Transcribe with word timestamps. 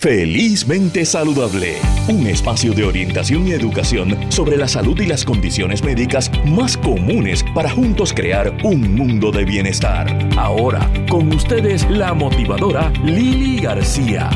Felizmente 0.00 1.04
Saludable, 1.04 1.76
un 2.08 2.26
espacio 2.26 2.72
de 2.72 2.84
orientación 2.84 3.46
y 3.46 3.52
educación 3.52 4.16
sobre 4.32 4.56
la 4.56 4.66
salud 4.66 4.98
y 4.98 5.04
las 5.04 5.26
condiciones 5.26 5.84
médicas 5.84 6.30
más 6.46 6.78
comunes 6.78 7.44
para 7.54 7.68
juntos 7.68 8.14
crear 8.14 8.56
un 8.64 8.94
mundo 8.94 9.30
de 9.30 9.44
bienestar. 9.44 10.08
Ahora, 10.38 10.90
con 11.10 11.30
ustedes 11.30 11.86
la 11.90 12.14
motivadora 12.14 12.90
Lili 13.04 13.60
García. 13.60 14.30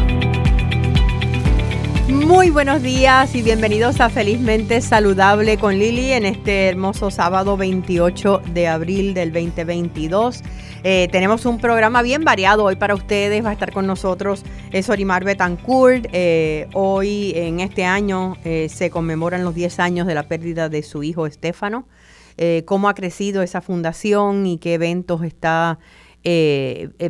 Muy 2.08 2.50
buenos 2.50 2.82
días 2.82 3.34
y 3.34 3.40
bienvenidos 3.40 3.98
a 3.98 4.10
Felizmente 4.10 4.82
Saludable 4.82 5.56
con 5.56 5.78
Lili 5.78 6.12
en 6.12 6.26
este 6.26 6.68
hermoso 6.68 7.10
sábado 7.10 7.56
28 7.56 8.42
de 8.52 8.68
abril 8.68 9.14
del 9.14 9.32
2022. 9.32 10.42
Eh, 10.82 11.08
tenemos 11.10 11.46
un 11.46 11.58
programa 11.58 12.02
bien 12.02 12.22
variado 12.22 12.64
hoy 12.64 12.76
para 12.76 12.94
ustedes. 12.94 13.42
Va 13.42 13.48
a 13.48 13.52
estar 13.54 13.72
con 13.72 13.86
nosotros 13.86 14.44
Sorimar 14.82 15.24
Betancourt. 15.24 16.06
Eh, 16.12 16.68
hoy, 16.74 17.32
en 17.36 17.60
este 17.60 17.86
año, 17.86 18.36
eh, 18.44 18.68
se 18.68 18.90
conmemoran 18.90 19.42
los 19.42 19.54
10 19.54 19.80
años 19.80 20.06
de 20.06 20.14
la 20.14 20.24
pérdida 20.24 20.68
de 20.68 20.82
su 20.82 21.02
hijo 21.02 21.26
Estefano. 21.26 21.88
cómo 22.66 22.88
ha 22.90 22.94
crecido 22.94 23.40
esa 23.42 23.62
fundación 23.62 24.46
y 24.46 24.58
qué 24.58 24.74
eventos 24.74 25.22
está 25.22 25.78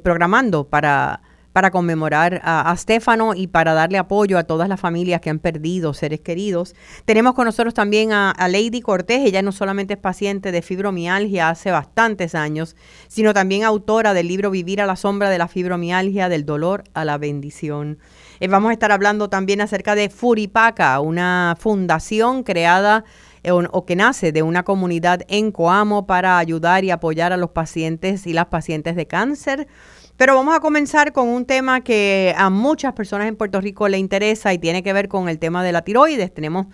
programando 0.03 0.69
para 0.69 1.23
para 1.55 1.71
conmemorar 1.71 2.41
a, 2.43 2.75
Stefano 2.77 3.33
y 3.33 3.47
para 3.47 3.75
darle 3.75 3.97
apoyo 3.97 4.39
a 4.39 4.43
todas 4.43 4.69
las 4.69 4.81
familias 4.81 5.21
que 5.21 5.31
han 5.31 5.39
perdido 5.39 5.95
seres 5.95 6.21
queridos. 6.21 6.75
Tenemos 7.05 7.35
con 7.35 7.45
nosotros 7.45 7.75
también 7.75 8.11
a, 8.13 8.35
Lady 8.49 8.81
Cortés, 8.81 9.21
ella 9.25 9.41
no 9.41 9.53
solamente 9.53 9.95
es 9.95 10.01
paciente 10.01 10.51
de 10.51 10.63
fibromialgia 10.63 11.51
hace 11.51 11.71
bastantes 11.71 12.35
años, 12.35 12.75
sino 13.07 13.33
también 13.33 13.63
autora 13.63 14.15
del 14.15 14.27
libro 14.27 14.51
Vivir 14.51 14.83
a 14.83 14.87
la 14.87 14.97
sombra 14.97 15.31
de 15.31 15.39
la 15.39 15.47
fibromialgia, 15.47 16.29
del 16.29 16.45
dolor 16.45 16.83
a 16.93 17.05
la 17.05 17.19
bendición. 17.19 17.99
Eh, 18.41 18.49
vamos 18.49 18.71
a 18.71 18.73
estar 18.73 18.91
hablando 18.91 19.31
también 19.31 19.61
acerca 19.61 19.95
de 19.95 20.11
Furipaca, 20.11 20.99
una 20.99 21.57
fundación 21.57 22.43
creada 22.43 23.05
eh, 23.45 23.53
o 23.53 23.87
que 23.87 23.95
nace 23.95 24.33
de 24.33 24.43
una 24.43 24.65
comunidad 24.65 25.21
en 25.29 25.53
Coamo 25.53 26.05
para 26.05 26.37
ayudar 26.39 26.83
y 26.83 26.91
apoyar 26.91 27.33
a 27.33 27.37
los 27.37 27.51
pacientes 27.51 28.27
y 28.27 28.33
las 28.33 28.47
pacientes 28.47 28.97
de 28.97 29.07
cáncer. 29.07 29.69
Pero 30.17 30.37
vamos 30.37 30.55
a 30.55 30.61
comenzar 30.61 31.13
con 31.13 31.29
un 31.29 31.45
tema 31.45 31.83
que 31.83 32.35
a 32.37 32.49
muchas 32.49 32.93
personas 32.93 33.27
en 33.27 33.35
Puerto 33.35 33.61
Rico 33.61 33.89
le 33.89 33.99
interesa 33.99 34.53
y 34.53 34.59
tiene 34.59 34.85
que 34.85 34.93
ver 34.93 35.09
con 35.09 35.29
el 35.29 35.41
tema 35.41 35.65
de 35.65 35.73
la 35.73 35.83
tiroides. 35.83 36.33
Tenemos 36.33 36.67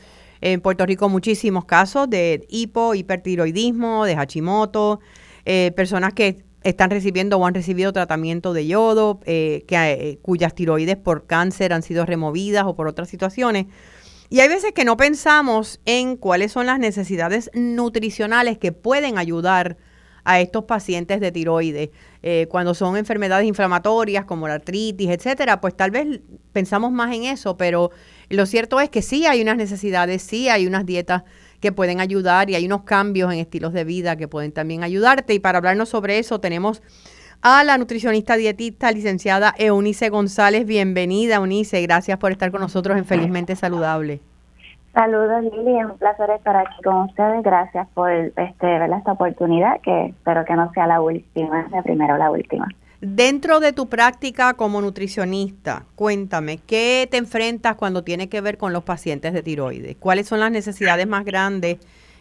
en 0.42 0.60
Puerto 0.60 0.84
Rico 0.84 1.08
muchísimos 1.08 1.64
casos 1.64 2.08
de 2.10 2.46
hipo, 2.50 2.94
hipertiroidismo, 2.94 4.04
de 4.04 4.14
Hashimoto, 4.14 5.00
eh, 5.46 5.72
personas 5.74 6.12
que 6.12 6.44
están 6.64 6.90
recibiendo 6.90 7.38
o 7.38 7.46
han 7.46 7.54
recibido 7.54 7.94
tratamiento 7.94 8.52
de 8.52 8.66
yodo, 8.66 9.20
eh, 9.24 9.64
que, 9.66 9.76
eh, 9.76 10.18
cuyas 10.20 10.54
tiroides 10.54 10.96
por 10.96 11.26
cáncer 11.26 11.72
han 11.72 11.82
sido 11.82 12.04
removidas 12.04 12.64
o 12.66 12.74
por 12.74 12.88
otras 12.88 13.08
situaciones. 13.08 13.66
Y 14.28 14.40
hay 14.40 14.48
veces 14.48 14.72
que 14.72 14.84
no 14.84 14.98
pensamos 14.98 15.80
en 15.86 16.16
cuáles 16.16 16.52
son 16.52 16.66
las 16.66 16.78
necesidades 16.78 17.50
nutricionales 17.54 18.58
que 18.58 18.72
pueden 18.72 19.16
ayudar 19.16 19.78
a 19.78 19.89
estos 20.24 20.64
pacientes 20.64 21.20
de 21.20 21.32
tiroides. 21.32 21.90
Eh, 22.22 22.46
cuando 22.50 22.74
son 22.74 22.96
enfermedades 22.96 23.46
inflamatorias 23.46 24.24
como 24.24 24.46
la 24.46 24.54
artritis, 24.54 25.10
etcétera, 25.10 25.60
pues 25.60 25.76
tal 25.76 25.90
vez 25.90 26.20
pensamos 26.52 26.92
más 26.92 27.14
en 27.14 27.24
eso, 27.24 27.56
pero 27.56 27.90
lo 28.28 28.46
cierto 28.46 28.80
es 28.80 28.90
que 28.90 29.02
sí 29.02 29.26
hay 29.26 29.42
unas 29.42 29.56
necesidades, 29.56 30.22
sí 30.22 30.48
hay 30.48 30.66
unas 30.66 30.86
dietas 30.86 31.22
que 31.60 31.72
pueden 31.72 32.00
ayudar 32.00 32.50
y 32.50 32.54
hay 32.54 32.66
unos 32.66 32.82
cambios 32.82 33.32
en 33.32 33.38
estilos 33.38 33.72
de 33.72 33.84
vida 33.84 34.16
que 34.16 34.28
pueden 34.28 34.52
también 34.52 34.82
ayudarte. 34.82 35.34
Y 35.34 35.38
para 35.38 35.58
hablarnos 35.58 35.88
sobre 35.88 36.18
eso 36.18 36.40
tenemos 36.40 36.82
a 37.42 37.64
la 37.64 37.78
nutricionista 37.78 38.36
dietista 38.36 38.90
licenciada 38.92 39.54
Eunice 39.58 40.08
González. 40.10 40.66
Bienvenida, 40.66 41.36
Eunice. 41.36 41.80
Gracias 41.82 42.18
por 42.18 42.32
estar 42.32 42.50
con 42.50 42.60
nosotros 42.60 42.96
en 42.96 43.04
Felizmente 43.04 43.56
Saludable. 43.56 44.20
Saludos 44.92 45.44
Lili, 45.44 45.78
es 45.78 45.84
un 45.84 45.98
placer 45.98 46.30
estar 46.30 46.56
aquí 46.56 46.82
con 46.82 47.08
ustedes. 47.08 47.42
Gracias 47.44 47.86
por 47.94 48.10
este, 48.10 48.66
ver 48.66 48.90
esta 48.92 49.12
oportunidad 49.12 49.80
que 49.82 50.06
espero 50.06 50.44
que 50.44 50.54
no 50.54 50.72
sea 50.72 50.86
la 50.88 51.00
última, 51.00 51.68
la 51.70 51.82
primera 51.82 52.14
o 52.14 52.18
la 52.18 52.30
última. 52.30 52.66
Dentro 53.00 53.60
de 53.60 53.72
tu 53.72 53.88
práctica 53.88 54.54
como 54.54 54.80
nutricionista, 54.80 55.84
cuéntame, 55.94 56.58
¿qué 56.58 57.08
te 57.10 57.16
enfrentas 57.16 57.76
cuando 57.76 58.02
tiene 58.02 58.28
que 58.28 58.40
ver 58.40 58.58
con 58.58 58.72
los 58.72 58.82
pacientes 58.82 59.32
de 59.32 59.42
tiroides? 59.42 59.96
¿Cuáles 59.96 60.26
son 60.26 60.40
las 60.40 60.50
necesidades 60.50 61.06
más 61.06 61.24
grandes 61.24 61.78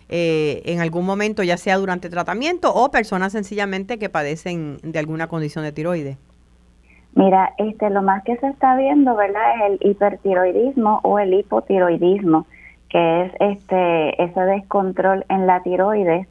eh, 0.07 0.62
en 0.66 0.80
algún 0.80 1.06
momento, 1.06 1.44
ya 1.44 1.57
sea 1.57 1.78
durante 1.78 2.09
tratamiento 2.09 2.74
o 2.74 2.91
personas 2.91 3.34
sencillamente 3.34 3.97
que 3.97 4.09
padecen 4.09 4.78
de 4.84 5.00
alguna 5.00 5.28
condición 5.28 5.66
de 5.66 5.72
tiroides? 5.72 6.18
Mira, 7.16 7.51
este, 7.57 7.90
lo 7.90 8.03
más 8.03 8.24
que 8.24 8.38
se 8.38 8.47
está 8.47 8.78
viendo, 8.78 9.16
¿verdad? 9.16 9.41
Es 9.56 9.72
el 9.72 9.90
hipertiroidismo 9.90 11.01
o 11.03 11.19
el 11.19 11.34
hipotiroidismo 11.34 12.46
que 12.89 13.22
es 13.23 13.33
este 13.39 14.23
ese 14.23 14.41
descontrol 14.41 15.25
en 15.29 15.47
la 15.47 15.61
tiroides, 15.61 16.27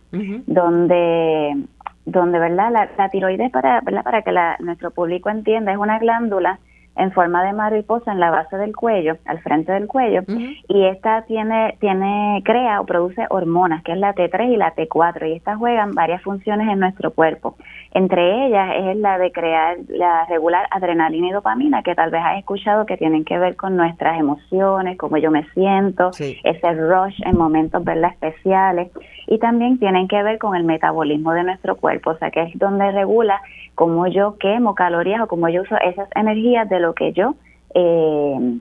donde 0.47 1.57
donde 2.05 2.39
verdad 2.39 2.73
la, 2.73 3.09
tiroides 3.11 3.51
para 3.51 3.81
para 3.81 4.23
que 4.23 4.33
la, 4.33 4.57
nuestro 4.61 4.91
público 4.91 5.31
entienda 5.31 5.73
es 5.73 5.79
una 5.79 5.99
glándula 5.99 6.59
en 6.99 7.13
forma 7.13 7.45
de 7.45 7.53
mariposa 7.53 8.13
en 8.13 8.21
la 8.21 8.31
base 8.31 8.57
del 8.57 8.75
cuello, 8.75 9.17
al 9.25 9.39
frente 9.41 9.73
del 9.73 9.87
cuello, 9.87 10.23
y 10.69 10.85
esta 10.85 11.23
tiene, 11.23 11.77
tiene, 11.81 12.43
crea 12.45 12.81
o 12.81 12.87
produce 12.87 13.25
hormonas, 13.31 13.83
que 13.85 13.93
es 13.93 13.99
la 13.99 14.15
T3 14.15 14.53
y 14.53 14.57
la 14.57 14.75
T4, 14.75 15.29
y 15.29 15.33
estas 15.35 15.59
juegan 15.59 15.93
varias 15.93 16.23
funciones 16.23 16.69
en 16.69 16.81
nuestro 16.81 17.13
cuerpo. 17.13 17.57
Entre 17.93 18.47
ellas 18.47 18.71
es 18.79 18.97
la 18.97 19.17
de 19.17 19.31
crear, 19.31 19.77
la 19.89 20.27
regular 20.27 20.67
adrenalina 20.73 21.29
y 21.29 21.31
dopamina, 21.31 21.83
que 21.83 21.95
tal 21.95 22.11
vez 22.11 22.21
has 22.25 22.39
escuchado 22.39 22.85
que 22.85 22.97
tienen 22.97 23.25
que 23.25 23.39
ver 23.39 23.55
con 23.55 23.77
nuestras 23.77 24.19
emociones, 24.19 24.99
cómo 24.99 25.17
yo 25.19 25.31
me 25.31 25.45
siento, 25.55 26.11
ese 26.19 26.75
rush 26.75 27.21
en 27.25 27.39
momentos 27.39 27.85
¿verdad? 27.85 28.11
especiales, 28.11 28.91
y 29.29 29.39
también 29.39 29.79
tienen 29.79 30.09
que 30.09 30.21
ver 30.23 30.39
con 30.39 30.57
el 30.57 30.65
metabolismo 30.65 31.33
de 31.33 31.45
nuestro 31.45 31.77
cuerpo, 31.77 32.11
o 32.11 32.19
sea 32.19 32.31
que 32.31 32.43
es 32.43 32.59
donde 32.59 32.91
regula 32.91 33.41
cómo 33.79 34.09
yo 34.09 34.39
quemo 34.39 34.75
calorías 34.75 35.21
o 35.21 35.29
cómo 35.29 35.49
yo 35.49 35.63
uso 35.63 35.77
esas 35.77 36.09
energías 36.17 36.69
de 36.69 36.81
lo 36.81 36.95
que 36.95 37.13
yo 37.13 37.37
eh, 37.77 38.59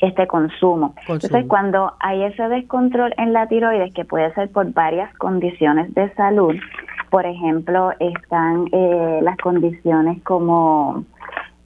este 0.00 0.26
consumo. 0.26 0.94
Entonces, 1.08 1.46
cuando 1.48 1.94
hay 1.98 2.24
ese 2.24 2.42
descontrol 2.42 3.14
en 3.16 3.32
la 3.32 3.48
tiroides, 3.48 3.94
que 3.94 4.04
puede 4.04 4.34
ser 4.34 4.50
por 4.50 4.70
varias 4.74 5.16
condiciones 5.16 5.94
de 5.94 6.12
salud, 6.14 6.54
por 7.08 7.24
ejemplo, 7.24 7.92
están 8.00 8.66
eh, 8.70 9.20
las 9.22 9.38
condiciones 9.38 10.22
como 10.24 11.04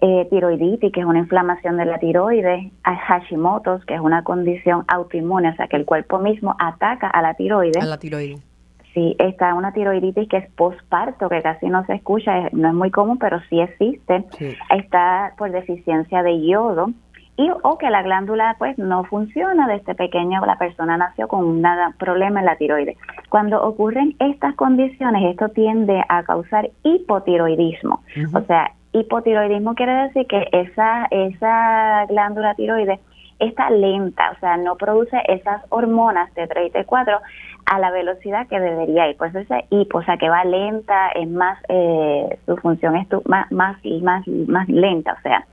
eh, 0.00 0.28
tiroiditis, 0.30 0.92
que 0.92 1.00
es 1.00 1.06
una 1.06 1.18
inflamación 1.18 1.76
de 1.76 1.86
la 1.86 1.98
tiroides, 1.98 2.70
Hashimoto's, 2.84 3.84
que 3.86 3.94
es 3.94 4.00
una 4.00 4.22
condición 4.22 4.84
autoinmune, 4.86 5.50
o 5.50 5.56
sea, 5.56 5.66
que 5.66 5.76
el 5.76 5.84
cuerpo 5.84 6.20
mismo 6.20 6.54
ataca 6.60 7.08
a 7.08 7.22
la 7.22 7.34
tiroides. 7.34 7.82
A 7.82 7.86
la 7.86 7.98
tiroides 7.98 8.53
Sí, 8.94 9.16
está 9.18 9.54
una 9.54 9.72
tiroiditis 9.72 10.28
que 10.28 10.36
es 10.36 10.50
postparto, 10.52 11.28
que 11.28 11.42
casi 11.42 11.66
no 11.66 11.84
se 11.84 11.94
escucha, 11.94 12.48
no 12.52 12.68
es 12.68 12.74
muy 12.74 12.92
común, 12.92 13.18
pero 13.18 13.40
sí 13.50 13.60
existe. 13.60 14.24
Está 14.70 15.34
por 15.36 15.50
deficiencia 15.50 16.22
de 16.22 16.46
yodo 16.46 16.90
y 17.36 17.50
o 17.62 17.78
que 17.78 17.90
la 17.90 18.02
glándula 18.02 18.54
pues 18.58 18.78
no 18.78 19.02
funciona 19.04 19.66
desde 19.66 19.96
pequeño, 19.96 20.46
la 20.46 20.56
persona 20.56 20.96
nació 20.96 21.26
con 21.26 21.44
un 21.44 21.66
problema 21.98 22.40
en 22.40 22.46
la 22.46 22.56
tiroides. 22.56 22.96
Cuando 23.28 23.60
ocurren 23.62 24.14
estas 24.20 24.54
condiciones, 24.54 25.32
esto 25.32 25.48
tiende 25.48 26.04
a 26.08 26.22
causar 26.22 26.70
hipotiroidismo. 26.84 28.02
O 28.32 28.40
sea, 28.42 28.70
hipotiroidismo 28.92 29.74
quiere 29.74 29.92
decir 30.04 30.26
que 30.28 30.48
esa, 30.52 31.06
esa 31.10 32.06
glándula 32.06 32.54
tiroides 32.54 33.00
está 33.40 33.68
lenta, 33.70 34.30
o 34.30 34.38
sea, 34.38 34.56
no 34.56 34.76
produce 34.76 35.20
esas 35.26 35.62
hormonas 35.70 36.32
T3 36.34 36.68
y 36.68 36.70
T4 36.70 37.20
a 37.66 37.78
la 37.78 37.90
velocidad 37.90 38.46
que 38.48 38.60
debería 38.60 39.08
ir. 39.08 39.16
Por 39.16 39.28
eso 39.28 39.38
ese 39.40 39.64
hipo, 39.70 39.98
o 39.98 40.02
sea, 40.02 40.16
que 40.16 40.28
va 40.28 40.44
lenta, 40.44 41.08
es 41.10 41.28
más, 41.28 41.58
eh, 41.68 42.38
su 42.46 42.56
función 42.56 42.96
es 42.96 43.08
más, 43.26 43.50
más, 43.52 43.76
más, 44.02 44.26
más 44.28 44.68
lenta, 44.68 45.14
o 45.18 45.22
sea. 45.22 45.46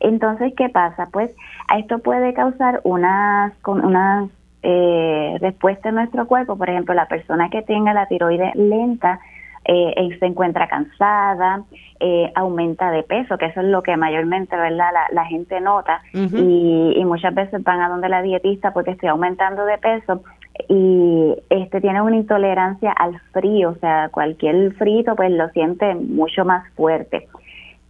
Entonces, 0.00 0.54
¿qué 0.56 0.68
pasa? 0.70 1.08
Pues 1.12 1.34
esto 1.76 1.98
puede 1.98 2.32
causar 2.32 2.80
unas, 2.84 3.52
unas 3.66 4.30
eh, 4.62 5.36
respuestas 5.40 5.86
en 5.86 5.96
nuestro 5.96 6.26
cuerpo. 6.26 6.56
Por 6.56 6.70
ejemplo, 6.70 6.94
la 6.94 7.06
persona 7.06 7.50
que 7.50 7.62
tenga 7.62 7.92
la 7.92 8.06
tiroides 8.06 8.54
lenta, 8.54 9.20
eh, 9.64 10.16
se 10.18 10.26
encuentra 10.26 10.68
cansada, 10.68 11.62
eh, 12.00 12.32
aumenta 12.34 12.90
de 12.90 13.02
peso, 13.02 13.36
que 13.38 13.46
eso 13.46 13.60
es 13.60 13.66
lo 13.66 13.82
que 13.82 13.96
mayormente 13.96 14.56
verdad 14.56 14.88
la, 15.12 15.24
gente 15.26 15.60
nota 15.60 16.00
y, 16.12 16.94
y, 16.96 17.04
muchas 17.04 17.34
veces 17.34 17.62
van 17.62 17.82
a 17.82 17.88
donde 17.88 18.08
la 18.08 18.22
dietista 18.22 18.72
porque 18.72 18.92
estoy 18.92 19.10
aumentando 19.10 19.64
de 19.66 19.78
peso 19.78 20.22
y 20.68 21.36
este 21.50 21.80
tiene 21.80 22.02
una 22.02 22.16
intolerancia 22.16 22.92
al 22.92 23.20
frío, 23.32 23.70
o 23.70 23.74
sea, 23.76 24.08
cualquier 24.10 24.72
frito 24.74 25.14
pues 25.14 25.30
lo 25.30 25.48
siente 25.50 25.94
mucho 25.94 26.44
más 26.44 26.68
fuerte. 26.74 27.28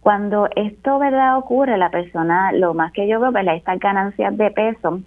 Cuando 0.01 0.49
esto 0.55 0.99
verdad 0.99 1.37
ocurre, 1.37 1.77
la 1.77 1.91
persona, 1.91 2.51
lo 2.51 2.73
más 2.73 2.91
que 2.91 3.07
yo 3.07 3.19
veo, 3.19 3.31
¿verdad? 3.31 3.55
Estas 3.55 3.79
ganancias 3.79 4.35
de 4.35 4.51
peso 4.51 4.99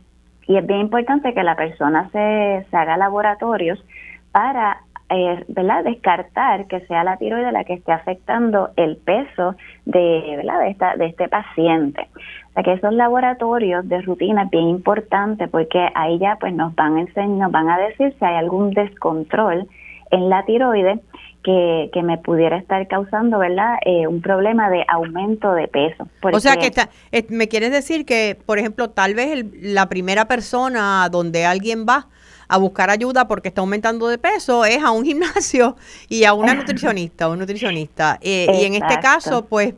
y 0.47 0.57
es 0.57 0.67
bien 0.67 0.81
importante 0.81 1.35
que 1.35 1.43
la 1.43 1.57
persona 1.57 2.09
se, 2.11 2.67
se 2.71 2.77
haga 2.77 2.97
laboratorios 2.97 3.85
para 4.31 4.84
eh, 5.11 5.45
¿verdad? 5.49 5.85
descartar 5.85 6.67
que 6.67 6.81
sea 6.87 7.05
la 7.05 7.17
tiroides 7.19 7.53
la 7.53 7.65
que 7.65 7.75
esté 7.75 7.93
afectando 7.93 8.71
el 8.77 8.97
peso 8.97 9.55
de, 9.85 10.35
¿verdad? 10.37 10.61
de, 10.61 10.71
esta, 10.71 10.97
de 10.97 11.07
este 11.07 11.29
paciente. 11.29 12.09
O 12.51 12.53
sea 12.55 12.63
que 12.63 12.73
esos 12.73 12.93
laboratorios 12.93 13.87
de 13.89 14.01
rutina 14.01 14.45
es 14.45 14.51
bien 14.51 14.69
importante 14.69 15.49
porque 15.49 15.89
ahí 15.95 16.19
ya 16.19 16.37
pues 16.41 16.55
nos 16.55 16.75
van 16.75 16.97
a 16.97 17.01
enseñar, 17.03 17.39
nos 17.39 17.53
van 17.53 17.69
a 17.69 17.79
decir 17.79 18.15
si 18.19 18.25
hay 18.25 18.37
algún 18.37 18.71
descontrol 18.71 19.69
en 20.11 20.29
la 20.31 20.45
tiroides 20.45 21.01
que, 21.43 21.91
que, 21.93 22.03
me 22.03 22.17
pudiera 22.17 22.57
estar 22.57 22.89
causando, 22.89 23.39
¿verdad? 23.39 23.75
Eh, 23.85 24.07
un 24.07 24.23
problema 24.23 24.71
de 24.71 24.85
aumento 24.89 25.53
de 25.53 25.69
peso. 25.69 26.09
o 26.23 26.41
sea 26.41 26.57
que 26.57 26.67
está, 26.67 26.89
me 27.29 27.49
quieres 27.49 27.71
decir 27.71 28.07
que, 28.07 28.39
por 28.47 28.59
ejemplo, 28.59 28.89
tal 28.89 29.15
vez 29.15 29.45
la 29.61 29.89
primera 29.91 30.27
persona 30.27 31.07
donde 31.11 31.45
alguien 31.45 31.85
va 31.87 32.09
a 32.49 32.59
buscar 32.59 32.91
ayuda 32.91 33.29
porque 33.29 33.49
está 33.49 33.61
aumentando 33.61 34.09
de 34.09 34.19
peso 34.19 34.65
es 34.65 34.83
a 34.83 34.91
un 34.91 35.05
gimnasio 35.05 35.77
y 36.09 36.25
a 36.25 36.35
una 36.35 36.55
nutricionista, 36.55 37.29
un 37.29 37.39
nutricionista. 37.39 38.19
Eh, 38.21 38.47
y 38.61 38.65
en 38.65 38.75
este 38.75 38.99
caso, 39.01 39.47
pues, 39.47 39.75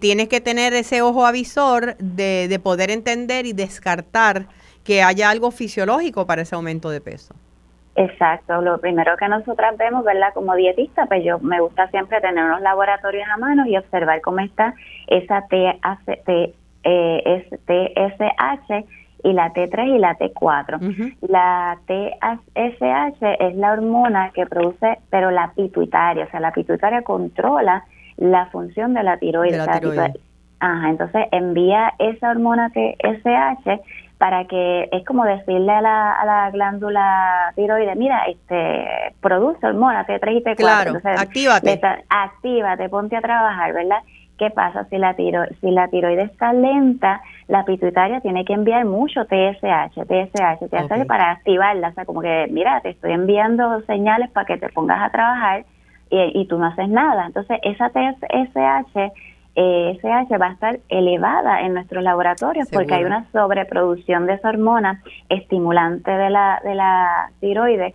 tienes 0.00 0.28
que 0.28 0.40
tener 0.40 0.72
ese 0.72 1.02
ojo 1.02 1.26
avisor 1.26 1.96
de, 1.98 2.48
de 2.48 2.58
poder 2.58 2.90
entender 2.90 3.46
y 3.46 3.52
descartar 3.52 4.46
que 4.84 5.02
haya 5.02 5.30
algo 5.30 5.50
fisiológico 5.50 6.26
para 6.26 6.42
ese 6.42 6.54
aumento 6.54 6.90
de 6.90 7.00
peso. 7.00 7.34
Exacto, 7.96 8.60
lo 8.60 8.78
primero 8.78 9.16
que 9.16 9.28
nosotras 9.28 9.76
vemos, 9.76 10.04
¿verdad? 10.04 10.34
Como 10.34 10.54
dietista, 10.56 11.06
pues 11.06 11.24
yo 11.24 11.38
me 11.38 11.60
gusta 11.60 11.88
siempre 11.90 12.20
tener 12.20 12.44
unos 12.44 12.60
laboratorios 12.60 13.26
a 13.32 13.36
mano 13.36 13.66
y 13.66 13.76
observar 13.76 14.20
cómo 14.20 14.40
está 14.40 14.74
esa 15.06 15.42
TSH 15.42 16.40
eh, 16.84 17.38
y 19.24 19.32
la 19.32 19.52
T3 19.52 19.96
y 19.96 19.98
la 19.98 20.16
T4. 20.16 21.16
La 21.22 21.78
TSH 21.86 23.22
es 23.40 23.56
la 23.56 23.72
hormona 23.72 24.30
que 24.30 24.46
produce, 24.46 24.98
pero 25.10 25.30
la 25.30 25.52
pituitaria, 25.56 26.26
o 26.26 26.30
sea, 26.30 26.40
la 26.40 26.52
pituitaria 26.52 27.02
controla 27.02 27.84
la 28.18 28.46
función 28.46 28.94
de 28.94 29.02
la 29.02 29.16
tiroides. 29.16 29.66
Ajá, 30.60 30.88
entonces 30.88 31.26
envía 31.32 31.92
esa 31.98 32.30
hormona 32.30 32.70
TSH 32.70 33.80
para 34.18 34.44
que 34.44 34.88
es 34.92 35.04
como 35.04 35.24
decirle 35.24 35.72
a 35.72 35.80
la, 35.80 36.12
a 36.12 36.24
la 36.24 36.50
glándula 36.50 37.52
tiroides, 37.56 37.96
mira, 37.96 38.24
este 38.26 39.14
produce 39.20 39.66
hormona 39.66 40.06
T3 40.06 40.32
y 40.32 40.44
T4. 40.44 40.56
Claro, 40.56 41.00
actívate. 41.02 41.80
actívate, 42.08 42.88
ponte 42.88 43.16
a 43.16 43.20
trabajar, 43.20 43.72
¿verdad? 43.72 43.98
¿Qué 44.38 44.50
pasa? 44.50 44.84
Si 44.90 44.98
la, 44.98 45.14
tiro, 45.14 45.44
si 45.60 45.70
la 45.70 45.88
tiroides 45.88 46.30
está 46.30 46.52
lenta, 46.52 47.22
la 47.46 47.64
pituitaria 47.64 48.20
tiene 48.20 48.44
que 48.44 48.52
enviar 48.52 48.84
mucho 48.84 49.24
TSH, 49.26 49.94
TSH, 49.94 50.68
TSH 50.68 51.06
para 51.06 51.30
activarla. 51.30 51.88
O 51.88 51.92
sea, 51.92 52.04
como 52.04 52.20
que, 52.20 52.48
mira, 52.50 52.80
te 52.80 52.90
estoy 52.90 53.12
enviando 53.12 53.80
señales 53.82 54.30
para 54.30 54.46
que 54.46 54.58
te 54.58 54.68
pongas 54.70 55.02
a 55.02 55.10
trabajar 55.10 55.64
y, 56.10 56.40
y 56.40 56.46
tú 56.46 56.58
no 56.58 56.66
haces 56.66 56.88
nada. 56.88 57.26
Entonces, 57.26 57.60
esa 57.62 57.90
TSH 57.90 59.12
eh, 59.56 59.98
SH 60.02 60.36
va 60.36 60.46
a 60.48 60.52
estar 60.52 60.80
elevada 60.88 61.60
en 61.60 61.74
nuestros 61.74 62.02
laboratorios 62.02 62.68
porque 62.72 62.94
hay 62.94 63.04
una 63.04 63.30
sobreproducción 63.30 64.26
de 64.26 64.34
esa 64.34 64.48
hormona 64.48 65.00
estimulante 65.28 66.10
de 66.10 66.30
la, 66.30 66.60
de 66.64 66.74
la 66.74 67.30
tiroides 67.40 67.94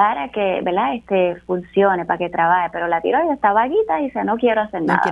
para 0.00 0.30
que, 0.30 0.62
¿verdad? 0.62 0.94
Este 0.94 1.36
funcione, 1.44 2.06
para 2.06 2.16
que 2.16 2.30
trabaje, 2.30 2.70
pero 2.72 2.88
la 2.88 3.02
tiroides 3.02 3.32
está 3.34 3.52
vaguita 3.52 4.00
y 4.00 4.04
dice, 4.04 4.24
no 4.24 4.38
quiero 4.38 4.62
hacer 4.62 4.80
nada. 4.80 5.02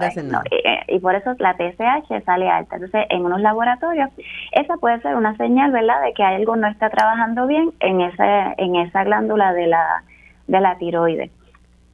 Eh, 0.50 0.80
y, 0.88 0.98
por 0.98 1.14
eso 1.14 1.34
la 1.40 1.54
TSH 1.58 2.24
sale 2.24 2.48
alta. 2.48 2.76
Entonces, 2.76 3.04
en 3.10 3.22
unos 3.22 3.42
laboratorios, 3.42 4.08
esa 4.52 4.78
puede 4.78 4.98
ser 5.02 5.14
una 5.14 5.36
señal, 5.36 5.72
¿verdad?, 5.72 6.02
de 6.02 6.14
que 6.14 6.22
algo 6.22 6.56
no 6.56 6.68
está 6.68 6.88
trabajando 6.88 7.46
bien 7.46 7.70
en 7.80 8.00
esa, 8.00 8.54
en 8.56 8.76
esa 8.76 9.04
glándula 9.04 9.52
de 9.52 9.66
la, 9.66 10.04
de 10.46 10.58
la 10.58 10.78
tiroides. 10.78 11.30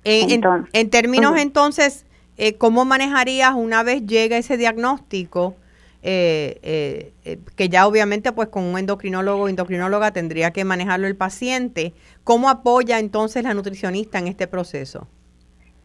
En, 0.04 0.44
en, 0.72 0.90
términos, 0.90 1.36
entonces, 1.36 2.06
eh, 2.36 2.56
¿cómo 2.58 2.84
manejarías 2.84 3.54
una 3.54 3.82
vez 3.82 4.06
llega 4.06 4.36
ese 4.36 4.56
diagnóstico? 4.56 5.56
Eh, 6.06 7.12
eh, 7.24 7.38
que 7.56 7.70
ya 7.70 7.86
obviamente 7.86 8.30
pues 8.32 8.48
con 8.48 8.62
un 8.62 8.78
endocrinólogo 8.78 9.44
o 9.44 9.48
endocrinóloga 9.48 10.10
tendría 10.10 10.50
que 10.50 10.62
manejarlo 10.62 11.06
el 11.06 11.16
paciente. 11.16 11.94
¿Cómo 12.24 12.50
apoya 12.50 12.98
entonces 12.98 13.42
la 13.42 13.54
nutricionista 13.54 14.18
en 14.18 14.26
este 14.26 14.46
proceso? 14.46 15.08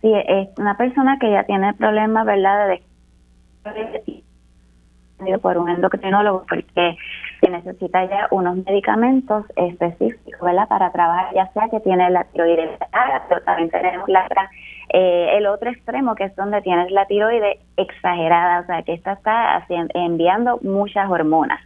Sí, 0.02 0.12
es 0.14 0.50
una 0.58 0.76
persona 0.76 1.18
que 1.22 1.32
ya 1.32 1.46
tiene 1.46 1.74
problemas, 1.74 2.26
¿verdad? 2.26 2.68
De 2.68 4.24
por 5.42 5.58
un 5.58 5.70
endocrinólogo 5.70 6.46
porque 6.50 6.98
se 7.40 7.50
necesita 7.50 8.06
ya 8.06 8.28
unos 8.32 8.58
medicamentos 8.66 9.46
específicos, 9.56 10.42
¿verdad? 10.42 10.68
Para 10.68 10.92
trabajar, 10.92 11.34
ya 11.34 11.52
sea 11.54 11.70
que 11.70 11.80
tiene 11.80 12.10
la 12.10 12.24
tiroides, 12.26 12.72
pero 13.28 13.42
también 13.42 13.70
tenemos 13.70 14.08
la 14.10 14.28
eh, 14.92 15.38
el 15.38 15.46
otro 15.46 15.70
extremo 15.70 16.16
que 16.16 16.24
es 16.24 16.36
donde 16.36 16.62
tienes 16.64 16.90
la 16.92 17.06
tiroides 17.06 17.60
exagerada, 17.78 18.62
o 18.62 18.66
sea, 18.66 18.82
que 18.82 18.94
esta 18.94 19.14
está 19.14 19.56
haciendo, 19.58 19.92
enviando 19.94 20.60
muchas 20.64 21.08
hormonas 21.10 21.62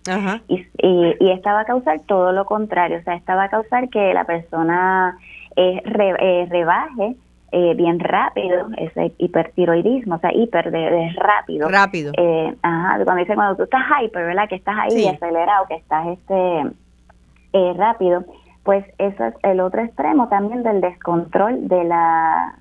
y, 0.49 0.65
y, 0.77 1.31
esta 1.31 1.53
va 1.53 1.61
a 1.61 1.65
causar 1.65 2.01
todo 2.01 2.33
lo 2.33 2.45
contrario, 2.45 2.99
o 2.99 3.03
sea, 3.03 3.15
esta 3.15 3.35
va 3.35 3.45
a 3.45 3.49
causar 3.49 3.87
que 3.89 4.13
la 4.13 4.25
persona 4.25 5.17
eh, 5.55 5.81
eh 5.85 6.47
rebaje 6.49 7.15
eh, 7.55 7.75
bien 7.75 7.99
rápido, 7.99 8.67
ese 8.77 9.13
hipertiroidismo, 9.19 10.15
o 10.15 10.17
sea, 10.17 10.33
hiper 10.33 10.71
de, 10.71 11.13
rápido. 11.15 11.69
Rápido. 11.69 12.11
Eh, 12.17 12.55
ajá, 12.63 13.03
cuando 13.03 13.21
dice 13.21 13.35
cuando 13.35 13.55
tú 13.55 13.63
estás 13.63 13.83
hyper, 14.01 14.25
¿verdad? 14.25 14.49
Que 14.49 14.55
estás 14.55 14.75
ahí 14.75 15.05
acelerado, 15.05 15.67
que 15.67 15.75
estás 15.75 16.07
este 16.07 16.61
eh, 17.53 17.73
rápido, 17.77 18.25
pues 18.63 18.83
eso 18.97 19.25
es 19.25 19.35
el 19.43 19.59
otro 19.59 19.83
extremo 19.83 20.29
también 20.29 20.63
del 20.63 20.81
descontrol 20.81 21.67
de 21.67 21.83
la 21.83 22.55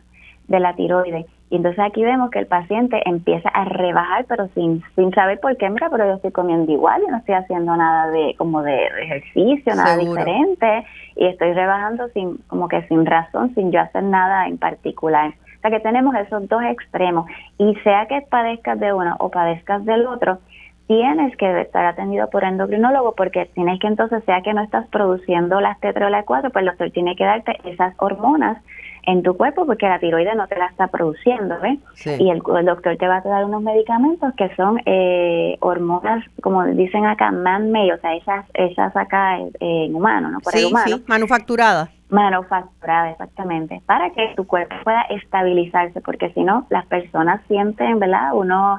de 0.49 0.61
la 0.61 0.77
tiroides. 0.77 1.25
Y 1.53 1.57
entonces 1.57 1.85
aquí 1.85 2.03
vemos 2.03 2.31
que 2.31 2.39
el 2.39 2.47
paciente 2.47 3.03
empieza 3.05 3.51
a 3.51 3.67
rebajar, 3.67 4.25
pero 4.27 4.49
sin, 4.55 4.83
sin 4.97 5.13
saber 5.13 5.39
por 5.39 5.55
qué, 5.59 5.69
mira, 5.69 5.91
pero 5.91 6.07
yo 6.07 6.15
estoy 6.15 6.31
comiendo 6.31 6.73
igual, 6.73 7.03
yo 7.03 7.09
no 7.09 7.19
estoy 7.19 7.35
haciendo 7.35 7.77
nada 7.77 8.11
de 8.11 8.35
como 8.39 8.63
de 8.63 8.87
ejercicio, 8.87 9.75
nada 9.75 9.99
diferente, 9.99 10.87
y 11.15 11.27
estoy 11.27 11.53
rebajando 11.53 12.09
sin 12.15 12.39
como 12.47 12.69
que 12.69 12.81
sin 12.89 13.05
razón, 13.05 13.55
sin 13.55 13.71
yo 13.71 13.81
hacer 13.81 14.03
nada 14.03 14.47
en 14.47 14.57
particular. 14.57 15.35
O 15.59 15.61
sea 15.61 15.71
que 15.71 15.81
tenemos 15.81 16.15
esos 16.15 16.49
dos 16.49 16.63
extremos, 16.63 17.27
y 17.59 17.75
sea 17.85 18.07
que 18.07 18.23
padezcas 18.23 18.81
de 18.81 18.95
uno 18.95 19.15
o 19.19 19.29
padezcas 19.29 19.85
del 19.85 20.07
otro, 20.07 20.39
tienes 20.87 21.37
que 21.37 21.61
estar 21.61 21.85
atendido 21.85 22.31
por 22.31 22.45
endocrinólogo 22.45 23.15
porque 23.15 23.45
tienes 23.55 23.79
que 23.79 23.89
entonces, 23.89 24.25
sea 24.25 24.41
que 24.41 24.55
no 24.55 24.63
estás 24.63 24.89
produciendo 24.89 25.61
las 25.61 25.79
T3 25.83 26.07
o 26.07 26.09
las 26.09 26.25
4, 26.25 26.51
pues 26.51 26.63
el 26.63 26.69
doctor 26.71 26.91
tiene 26.93 27.15
que 27.15 27.25
darte 27.25 27.59
esas 27.65 27.95
hormonas 27.99 28.57
en 29.05 29.23
tu 29.23 29.37
cuerpo 29.37 29.67
porque 29.67 29.89
la 29.89 29.99
tiroides 29.99 30.37
no 30.37 30.47
te 30.47 30.57
la 30.57 30.67
está 30.67 30.89
produciendo, 30.89 31.57
¿ves? 31.61 31.79
Y 32.19 32.31
el, 32.31 32.41
doctor 32.41 32.97
te 32.97 33.09
va 33.09 33.17
a 33.17 33.21
dar 33.21 33.45
unos 33.45 33.63
medicamentos 33.63 34.33
que 34.37 34.55
son 34.55 34.81
eh, 34.87 35.57
hormonas, 35.61 36.25
como 36.41 36.65
dicen 36.67 37.07
acá, 37.07 37.33
man-made, 37.33 37.95
o 37.95 38.01
sea, 38.01 38.15
esas, 38.15 38.47
esas 38.55 38.97
acá 38.97 39.39
en 39.61 39.95
humano, 39.95 40.31
¿no? 40.31 40.41
Por 40.41 40.57
el 40.57 40.67
humano. 40.67 40.97
Sí, 40.97 41.05
manufacturadas. 41.07 41.91
Manufacturada, 42.11 43.11
exactamente, 43.11 43.81
para 43.87 44.11
que 44.11 44.35
tu 44.37 44.47
cuerpo 44.47 44.75
pueda 44.85 45.03
estabilizarse, 45.03 46.01
porque 46.03 46.31
si 46.35 46.45
no, 46.45 46.67
las 46.69 46.85
personas 46.87 47.41
sienten, 47.49 47.99
¿verdad? 47.99 48.35
Uno 48.35 48.79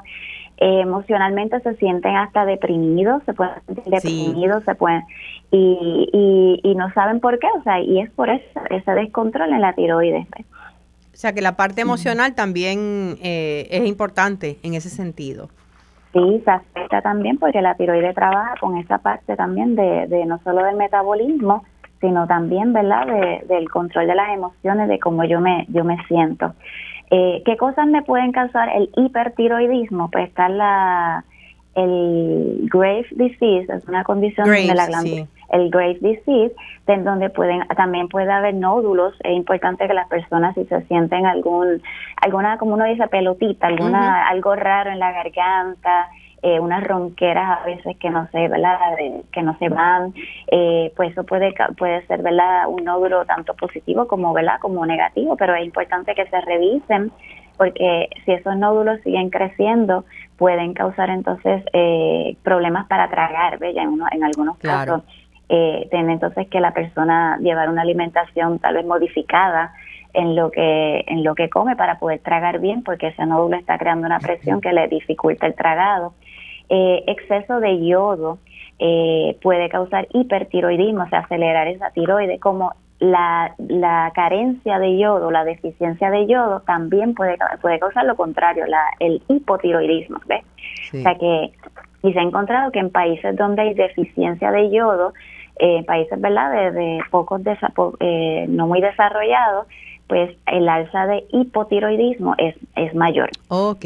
eh, 0.58 0.80
emocionalmente 0.82 1.58
se 1.60 1.74
sienten 1.76 2.14
hasta 2.16 2.44
deprimidos, 2.44 3.22
se 3.24 3.34
pueden 3.34 3.54
sentir 3.66 3.84
deprimidos, 3.92 4.62
se 4.64 4.76
pueden 4.76 5.02
y, 5.56 6.60
y, 6.62 6.74
no 6.74 6.92
saben 6.92 7.20
por 7.20 7.38
qué, 7.38 7.46
o 7.56 7.62
sea, 7.62 7.80
y 7.80 8.00
es 8.00 8.10
por 8.10 8.28
eso, 8.28 8.60
ese 8.70 8.90
descontrol 8.92 9.52
en 9.52 9.60
la 9.60 9.72
tiroides. 9.72 10.26
O 10.36 11.16
sea, 11.16 11.32
que 11.32 11.40
la 11.40 11.56
parte 11.56 11.80
emocional 11.80 12.34
también 12.34 13.16
eh, 13.22 13.68
es 13.70 13.86
importante 13.86 14.58
en 14.62 14.74
ese 14.74 14.90
sentido. 14.90 15.48
Sí, 16.12 16.42
se 16.44 16.50
afecta 16.50 17.02
también 17.02 17.38
porque 17.38 17.62
la 17.62 17.76
tiroides 17.76 18.14
trabaja 18.14 18.54
con 18.60 18.76
esa 18.78 18.98
parte 18.98 19.36
también 19.36 19.76
de, 19.76 20.06
de 20.08 20.26
no 20.26 20.40
solo 20.42 20.64
del 20.64 20.76
metabolismo, 20.76 21.64
sino 22.00 22.26
también, 22.26 22.72
¿verdad?, 22.72 23.06
de, 23.06 23.44
del 23.46 23.70
control 23.70 24.08
de 24.08 24.14
las 24.14 24.34
emociones, 24.34 24.88
de 24.88 24.98
cómo 24.98 25.24
yo 25.24 25.40
me, 25.40 25.66
yo 25.68 25.84
me 25.84 25.96
siento. 26.08 26.54
Eh, 27.10 27.42
¿Qué 27.44 27.56
cosas 27.56 27.86
me 27.86 28.02
pueden 28.02 28.32
causar 28.32 28.68
el 28.74 28.90
hipertiroidismo? 28.96 30.10
Pues 30.10 30.28
está 30.28 30.48
la, 30.48 31.24
el 31.74 32.68
Graves 32.72 33.06
disease, 33.12 33.72
es 33.72 33.86
una 33.86 34.02
condición 34.04 34.48
de 34.48 34.74
la 34.74 34.86
glándula. 34.86 35.26
El 35.50 35.70
Graves 35.70 36.00
disease, 36.00 36.54
en 36.86 37.04
donde 37.04 37.30
pueden 37.30 37.66
también 37.76 38.08
puede 38.08 38.32
haber 38.32 38.54
nódulos. 38.54 39.14
Es 39.22 39.32
importante 39.32 39.86
que 39.86 39.94
las 39.94 40.08
personas 40.08 40.54
si 40.54 40.64
se 40.66 40.82
sienten 40.82 41.26
algún 41.26 41.82
alguna 42.22 42.58
como 42.58 42.74
uno 42.74 42.84
dice 42.84 43.06
pelotita, 43.08 43.66
alguna 43.66 44.28
algo 44.28 44.54
raro 44.54 44.90
en 44.90 44.98
la 44.98 45.12
garganta, 45.12 46.08
eh, 46.42 46.60
unas 46.60 46.84
ronqueras 46.84 47.58
a 47.58 47.64
veces 47.64 47.96
que 47.96 48.10
no 48.10 48.28
se, 48.30 48.48
¿verdad? 48.48 48.78
que 49.32 49.42
no 49.42 49.56
se 49.58 49.70
van, 49.70 50.12
eh, 50.48 50.92
pues 50.94 51.12
eso 51.12 51.24
puede 51.24 51.54
puede 51.78 52.06
ser, 52.06 52.20
¿verdad? 52.20 52.68
Un 52.68 52.84
nódulo 52.84 53.24
tanto 53.24 53.54
positivo 53.54 54.06
como, 54.06 54.34
¿verdad? 54.34 54.60
Como 54.60 54.84
negativo, 54.84 55.36
pero 55.38 55.54
es 55.54 55.64
importante 55.64 56.14
que 56.14 56.26
se 56.26 56.40
revisen 56.42 57.12
porque 57.56 58.10
si 58.26 58.32
esos 58.32 58.56
nódulos 58.58 59.00
siguen 59.02 59.30
creciendo 59.30 60.04
pueden 60.36 60.74
causar 60.74 61.08
entonces 61.08 61.64
eh, 61.72 62.36
problemas 62.42 62.88
para 62.88 63.08
tragar, 63.08 63.58
¿ve? 63.58 63.70
En, 63.70 63.98
en 64.12 64.24
algunos 64.24 64.58
casos. 64.58 65.02
Eh, 65.48 65.88
entonces 65.90 66.48
que 66.48 66.60
la 66.60 66.72
persona 66.72 67.38
llevar 67.38 67.68
una 67.68 67.82
alimentación 67.82 68.58
tal 68.58 68.74
vez 68.74 68.86
modificada 68.86 69.74
en 70.14 70.36
lo 70.36 70.50
que 70.50 71.04
en 71.06 71.22
lo 71.22 71.34
que 71.34 71.50
come 71.50 71.76
para 71.76 71.98
poder 71.98 72.20
tragar 72.20 72.60
bien, 72.60 72.82
porque 72.82 73.08
ese 73.08 73.26
nódulo 73.26 73.56
está 73.56 73.76
creando 73.78 74.06
una 74.06 74.20
presión 74.20 74.60
que 74.60 74.72
le 74.72 74.88
dificulta 74.88 75.46
el 75.46 75.54
tragado. 75.54 76.14
Eh, 76.70 77.04
exceso 77.08 77.60
de 77.60 77.84
yodo 77.86 78.38
eh, 78.78 79.36
puede 79.42 79.68
causar 79.68 80.06
hipertiroidismo, 80.12 81.04
o 81.04 81.08
sea, 81.08 81.20
acelerar 81.20 81.68
esa 81.68 81.90
tiroide, 81.90 82.38
como 82.38 82.72
la, 83.00 83.54
la 83.58 84.12
carencia 84.14 84.78
de 84.78 84.96
yodo, 84.98 85.30
la 85.30 85.44
deficiencia 85.44 86.10
de 86.10 86.26
yodo 86.26 86.60
también 86.60 87.14
puede, 87.14 87.36
puede 87.60 87.78
causar 87.78 88.06
lo 88.06 88.16
contrario, 88.16 88.66
la, 88.66 88.82
el 89.00 89.22
hipotiroidismo, 89.28 90.20
¿ves? 90.26 90.44
O 90.94 90.98
sea 90.98 91.14
que, 91.16 91.52
y 92.02 92.12
se 92.12 92.18
ha 92.18 92.22
encontrado 92.22 92.70
que 92.70 92.78
en 92.78 92.90
países 92.90 93.36
donde 93.36 93.62
hay 93.62 93.74
deficiencia 93.74 94.50
de 94.50 94.70
yodo, 94.70 95.12
eh, 95.58 95.84
países, 95.84 96.20
¿verdad?, 96.20 96.72
de, 96.72 97.00
pocos, 97.10 97.40
eh, 98.00 98.46
no 98.48 98.66
muy 98.66 98.80
desarrollados, 98.80 99.66
pues 100.06 100.36
el 100.46 100.68
alza 100.68 101.06
de 101.06 101.24
hipotiroidismo 101.30 102.34
es, 102.38 102.56
es 102.76 102.94
mayor. 102.94 103.30
Ok. 103.48 103.84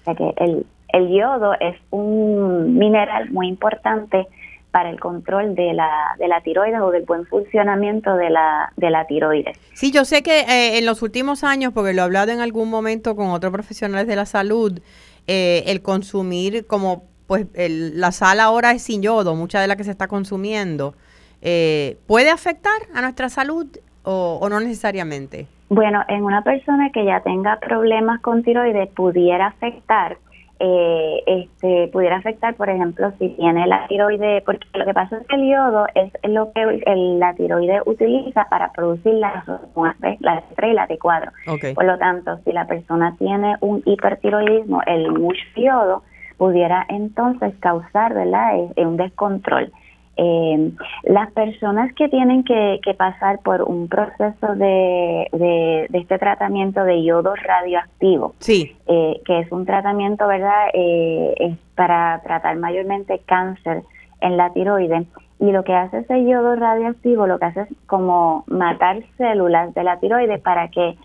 O 0.00 0.04
sea 0.04 0.14
que 0.14 0.34
el, 0.36 0.66
el 0.92 1.08
yodo 1.08 1.54
es 1.60 1.76
un 1.90 2.78
mineral 2.78 3.30
muy 3.30 3.48
importante 3.48 4.26
para 4.70 4.90
el 4.90 5.00
control 5.00 5.54
de 5.54 5.72
la, 5.72 5.90
de 6.18 6.28
la 6.28 6.40
tiroides 6.42 6.80
o 6.80 6.90
del 6.90 7.04
buen 7.04 7.26
funcionamiento 7.26 8.14
de 8.14 8.30
la, 8.30 8.72
de 8.76 8.90
la 8.90 9.06
tiroides. 9.06 9.58
Sí, 9.74 9.90
yo 9.90 10.04
sé 10.04 10.22
que 10.22 10.40
eh, 10.40 10.78
en 10.78 10.86
los 10.86 11.02
últimos 11.02 11.42
años, 11.42 11.72
porque 11.72 11.92
lo 11.92 12.02
he 12.02 12.04
hablado 12.04 12.30
en 12.30 12.40
algún 12.40 12.70
momento 12.70 13.16
con 13.16 13.30
otros 13.30 13.52
profesionales 13.52 14.06
de 14.06 14.16
la 14.16 14.26
salud, 14.26 14.80
eh, 15.26 15.64
el 15.66 15.82
consumir 15.82 16.66
como 16.66 17.09
pues 17.30 17.46
la 17.54 18.10
sal 18.10 18.40
ahora 18.40 18.72
es 18.72 18.82
sin 18.82 19.02
yodo, 19.02 19.36
mucha 19.36 19.60
de 19.60 19.68
la 19.68 19.76
que 19.76 19.84
se 19.84 19.92
está 19.92 20.08
consumiendo, 20.08 20.94
eh, 21.42 21.96
¿puede 22.08 22.28
afectar 22.28 22.72
a 22.92 23.02
nuestra 23.02 23.28
salud 23.28 23.68
o, 24.02 24.40
o 24.42 24.48
no 24.48 24.58
necesariamente? 24.58 25.46
Bueno, 25.68 26.02
en 26.08 26.24
una 26.24 26.42
persona 26.42 26.90
que 26.90 27.04
ya 27.04 27.20
tenga 27.20 27.60
problemas 27.60 28.20
con 28.20 28.42
tiroides 28.42 28.88
pudiera 28.88 29.46
afectar, 29.46 30.18
eh, 30.58 31.22
este, 31.24 31.86
pudiera 31.92 32.16
afectar, 32.16 32.56
por 32.56 32.68
ejemplo, 32.68 33.12
si 33.20 33.28
tiene 33.28 33.64
la 33.68 33.86
tiroide, 33.86 34.42
porque 34.44 34.66
lo 34.74 34.84
que 34.84 34.92
pasa 34.92 35.18
es 35.18 35.26
que 35.28 35.36
el 35.36 35.52
yodo 35.52 35.86
es 35.94 36.12
lo 36.24 36.52
que 36.52 36.82
la 37.20 37.32
tiroide 37.34 37.80
utiliza 37.86 38.48
para 38.50 38.72
producir 38.72 39.14
las 39.14 39.48
hormonas, 39.48 39.96
la 40.18 40.42
T3 40.50 40.70
y 40.70 40.74
la 40.74 40.88
T4. 40.88 41.74
Por 41.76 41.84
lo 41.84 41.96
tanto, 41.96 42.40
si 42.44 42.50
la 42.50 42.66
persona 42.66 43.14
tiene 43.20 43.54
un 43.60 43.84
hipertiroidismo, 43.86 44.82
el 44.88 45.12
mucho 45.12 45.40
yodo 45.54 46.02
pudiera 46.40 46.86
entonces 46.88 47.52
causar 47.60 48.14
¿verdad? 48.14 48.54
un 48.78 48.96
descontrol. 48.96 49.70
Eh, 50.16 50.72
las 51.02 51.30
personas 51.32 51.92
que 51.92 52.08
tienen 52.08 52.44
que, 52.44 52.80
pasar 52.96 53.40
por 53.40 53.60
un 53.60 53.88
proceso 53.88 54.54
de, 54.54 55.28
de, 55.32 55.86
este 55.92 56.18
tratamiento 56.18 56.82
de 56.84 57.04
yodo 57.04 57.34
radioactivo, 57.34 58.34
sí. 58.38 58.74
Eh, 58.86 59.20
que 59.26 59.40
es 59.40 59.52
un 59.52 59.66
tratamiento, 59.66 60.26
¿verdad?, 60.26 60.68
eh, 60.72 61.34
es 61.36 61.58
para 61.74 62.22
tratar 62.22 62.56
mayormente 62.56 63.20
cáncer 63.26 63.82
en 64.22 64.38
la 64.38 64.50
tiroide. 64.54 65.04
Y 65.40 65.52
lo 65.52 65.62
que 65.62 65.74
hace 65.74 65.98
ese 65.98 66.24
yodo 66.24 66.56
radioactivo, 66.56 67.26
lo 67.26 67.38
que 67.38 67.44
hace 67.44 67.60
es 67.60 67.68
como 67.86 68.44
matar 68.46 69.02
células 69.18 69.74
de 69.74 69.84
la 69.84 70.00
tiroide 70.00 70.38
para 70.38 70.68
que, 70.68 70.96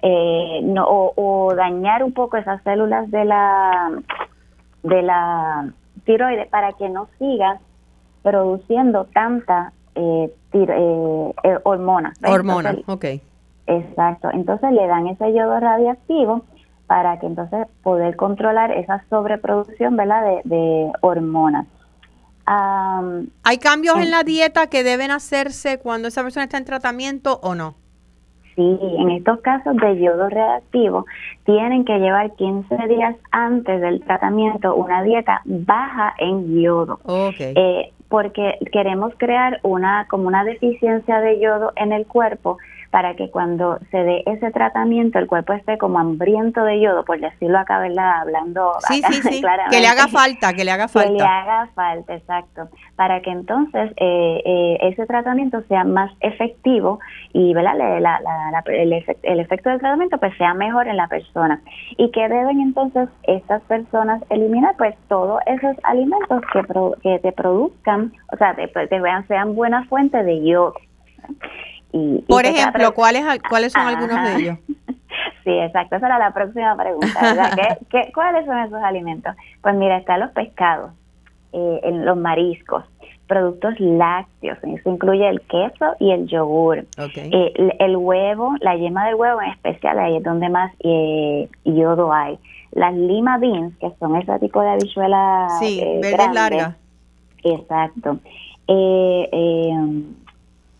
eh, 0.00 0.60
no, 0.62 0.86
o, 0.86 1.12
o 1.14 1.54
dañar 1.54 2.02
un 2.02 2.12
poco 2.12 2.38
esas 2.38 2.62
células 2.62 3.10
de 3.10 3.24
la, 3.26 3.90
de 4.82 5.02
la 5.02 5.72
tiroide 6.04 6.46
para 6.46 6.72
que 6.72 6.88
no 6.88 7.08
siga 7.18 7.60
produciendo 8.22 9.04
tanta 9.06 9.72
eh, 9.94 10.32
eh, 10.52 11.32
eh 11.42 11.58
hormona. 11.64 12.12
Hormona, 12.26 12.76
ok. 12.86 13.04
Exacto. 13.66 14.30
Entonces 14.32 14.72
le 14.72 14.86
dan 14.86 15.06
ese 15.08 15.32
yodo 15.32 15.60
radiactivo 15.60 16.44
para 16.86 17.18
que 17.20 17.26
entonces 17.26 17.66
poder 17.82 18.16
controlar 18.16 18.72
esa 18.72 19.04
sobreproducción, 19.10 19.96
¿verdad? 19.96 20.24
De, 20.24 20.40
de 20.44 20.92
hormonas. 21.02 21.66
¿Hay 23.42 23.58
cambios 23.58 23.98
en, 23.98 24.10
la 24.10 24.22
dieta 24.22 24.68
que 24.68 24.82
deben 24.82 25.10
hacerse 25.10 25.78
cuando 25.78 26.08
esa 26.08 26.22
persona 26.22 26.44
está 26.44 26.56
en 26.56 26.64
tratamiento 26.64 27.40
o 27.42 27.54
no? 27.54 27.74
Sí, 28.58 28.76
en 28.98 29.10
estos 29.10 29.38
casos 29.38 29.76
de 29.76 30.00
yodo 30.00 30.28
reactivo 30.28 31.06
tienen 31.44 31.84
que 31.84 31.96
llevar 32.00 32.34
15 32.34 32.74
días 32.88 33.14
antes 33.30 33.80
del 33.80 34.00
tratamiento 34.00 34.74
una 34.74 35.04
dieta 35.04 35.42
baja 35.44 36.12
en 36.18 36.60
yodo. 36.60 36.98
Okay. 37.04 37.54
Eh, 37.54 37.92
porque 38.08 38.58
queremos 38.72 39.12
crear 39.16 39.60
una 39.62 40.08
como 40.10 40.26
una 40.26 40.42
deficiencia 40.42 41.20
de 41.20 41.38
yodo 41.38 41.72
en 41.76 41.92
el 41.92 42.04
cuerpo 42.04 42.58
para 42.90 43.14
que 43.16 43.30
cuando 43.30 43.78
se 43.90 43.98
dé 43.98 44.22
ese 44.26 44.50
tratamiento 44.50 45.18
el 45.18 45.26
cuerpo 45.26 45.52
esté 45.52 45.76
como 45.76 45.98
hambriento 45.98 46.64
de 46.64 46.80
yodo, 46.80 47.04
por 47.04 47.20
decirlo 47.20 47.58
acá, 47.58 47.78
¿verdad? 47.80 48.22
Hablando 48.22 48.72
sí, 48.88 49.02
sí, 49.10 49.22
sí. 49.22 49.42
que 49.70 49.80
le 49.80 49.86
haga 49.86 50.08
falta, 50.08 50.54
que 50.54 50.64
le 50.64 50.70
haga 50.70 50.88
falta. 50.88 51.08
Que 51.08 51.14
le 51.14 51.24
haga 51.24 51.68
falta, 51.74 52.14
exacto. 52.14 52.68
Para 52.96 53.20
que 53.20 53.30
entonces 53.30 53.92
eh, 53.96 54.42
eh, 54.44 54.78
ese 54.82 55.06
tratamiento 55.06 55.62
sea 55.68 55.84
más 55.84 56.10
efectivo 56.20 57.00
y 57.32 57.54
¿verdad? 57.54 57.74
el, 57.80 58.92
el 59.22 59.40
efecto 59.40 59.70
del 59.70 59.78
tratamiento 59.78 60.18
pues 60.18 60.36
sea 60.36 60.54
mejor 60.54 60.88
en 60.88 60.96
la 60.96 61.08
persona. 61.08 61.60
¿Y 61.96 62.10
que 62.10 62.28
deben 62.28 62.60
entonces 62.60 63.08
estas 63.24 63.62
personas 63.62 64.22
eliminar? 64.30 64.76
Pues 64.76 64.94
todos 65.08 65.40
esos 65.46 65.76
alimentos 65.84 66.42
que, 66.52 66.62
que 67.02 67.18
te 67.20 67.32
produzcan, 67.32 68.12
o 68.32 68.36
sea, 68.36 68.54
te, 68.54 68.66
te 68.68 69.00
vean, 69.00 69.26
sean 69.28 69.54
buena 69.54 69.84
fuente 69.84 70.22
de 70.22 70.44
yodo. 70.44 70.74
Por 72.26 72.46
ejemplo, 72.46 72.92
¿cuáles, 72.94 73.24
¿cuáles 73.48 73.72
son 73.72 73.86
algunos 73.86 74.22
de 74.22 74.36
ellos? 74.36 74.58
Sí, 75.44 75.50
exacto. 75.50 75.96
Esa 75.96 76.06
era 76.06 76.18
la 76.18 76.34
próxima 76.34 76.76
pregunta. 76.76 77.78
¿Qué, 77.90 78.12
cuáles 78.14 78.44
son 78.44 78.58
esos 78.58 78.82
alimentos? 78.82 79.34
Pues 79.62 79.74
mira, 79.76 79.96
están 79.96 80.20
los 80.20 80.30
pescados, 80.32 80.92
eh, 81.54 81.80
los 81.90 82.18
mariscos, 82.18 82.84
productos 83.26 83.80
lácteos. 83.80 84.58
Eso 84.62 84.90
incluye 84.90 85.26
el 85.26 85.40
queso 85.40 85.94
y 86.00 86.10
el 86.10 86.26
yogur. 86.26 86.84
Eh, 86.98 87.74
el, 87.78 87.96
huevo, 87.96 88.56
la 88.60 88.76
yema 88.76 89.06
del 89.06 89.14
huevo 89.14 89.40
en 89.40 89.52
especial, 89.52 89.98
ahí 89.98 90.18
es 90.18 90.22
donde 90.22 90.50
más 90.50 90.70
eh, 90.80 91.48
yodo 91.64 92.12
hay. 92.12 92.38
Las 92.72 92.94
lima 92.94 93.38
beans, 93.38 93.74
que 93.78 93.90
son 93.98 94.16
ese 94.16 94.38
tipo 94.40 94.60
de 94.60 94.68
habichuela 94.68 95.48
Sí, 95.58 95.82
verde 96.02 96.34
larga. 96.34 96.76
Exacto. 97.42 98.18
Eh, 98.66 99.28
eh, 99.32 100.02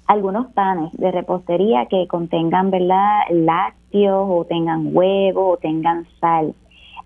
algunos 0.08 0.50
panes 0.52 0.90
de 0.94 1.12
repostería 1.12 1.86
que 1.86 2.08
contengan, 2.08 2.70
¿verdad?, 2.70 3.20
lácteos 3.30 4.26
o 4.28 4.44
tengan 4.46 4.90
huevo 4.92 5.50
o 5.50 5.56
tengan 5.58 6.06
sal. 6.18 6.54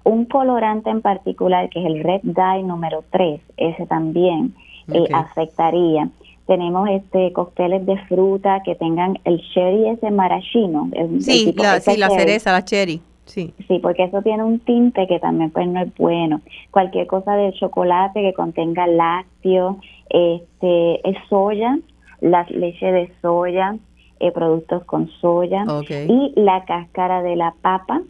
Un 0.04 0.24
colorante 0.24 0.88
en 0.88 1.02
particular, 1.02 1.68
que 1.68 1.80
es 1.80 1.86
el 1.86 2.02
red 2.02 2.20
dye 2.22 2.62
número 2.62 3.04
3, 3.10 3.40
ese 3.56 3.86
también 3.86 4.54
eh, 4.92 5.04
afectaría. 5.12 6.08
Tenemos 6.46 6.88
este 6.90 7.32
cócteles 7.32 7.84
de 7.86 7.96
fruta 8.06 8.62
que 8.64 8.76
tengan 8.76 9.18
el 9.24 9.40
cherry 9.52 9.88
ese 9.88 10.10
maraschino. 10.10 10.88
sí, 11.18 11.54
la, 11.56 11.80
sí 11.80 11.96
la 11.96 12.08
cereza, 12.08 12.52
la 12.52 12.64
cherry. 12.64 13.00
Sí. 13.24 13.54
sí, 13.68 13.78
porque 13.78 14.04
eso 14.04 14.20
tiene 14.22 14.42
un 14.42 14.58
tinte 14.58 15.06
que 15.06 15.18
también 15.20 15.50
pues 15.50 15.66
no 15.68 15.80
es 15.80 15.94
bueno. 15.96 16.40
Cualquier 16.70 17.06
cosa 17.06 17.34
de 17.34 17.52
chocolate 17.52 18.20
que 18.20 18.34
contenga 18.34 18.86
lácteo, 18.86 19.78
este, 20.10 21.08
es 21.08 21.16
soya, 21.28 21.78
la 22.22 22.46
leche 22.48 22.86
de 22.86 23.12
soya, 23.20 23.76
eh, 24.20 24.30
productos 24.30 24.84
con 24.84 25.10
soya 25.20 25.64
y 25.90 26.32
la 26.36 26.64
cáscara 26.64 27.22
de 27.22 27.34
la 27.34 27.52
papa 27.60 28.00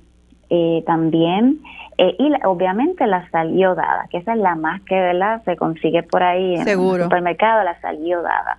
eh, 0.51 0.83
también 0.87 1.61
eh, 1.97 2.15
y 2.19 2.31
obviamente 2.45 3.07
la 3.07 3.29
sal 3.31 3.57
iodada, 3.57 4.07
que 4.11 4.19
esa 4.19 4.35
es 4.35 4.39
la 4.39 4.55
más 4.55 4.83
que 4.83 4.95
¿verdad? 4.95 5.43
se 5.47 5.57
consigue 5.57 6.03
por 6.03 6.23
ahí 6.23 6.57
en 6.57 6.69
el 6.69 7.03
supermercado, 7.03 7.65
la 7.65 7.81
sal 7.81 7.99
iodada. 8.05 8.59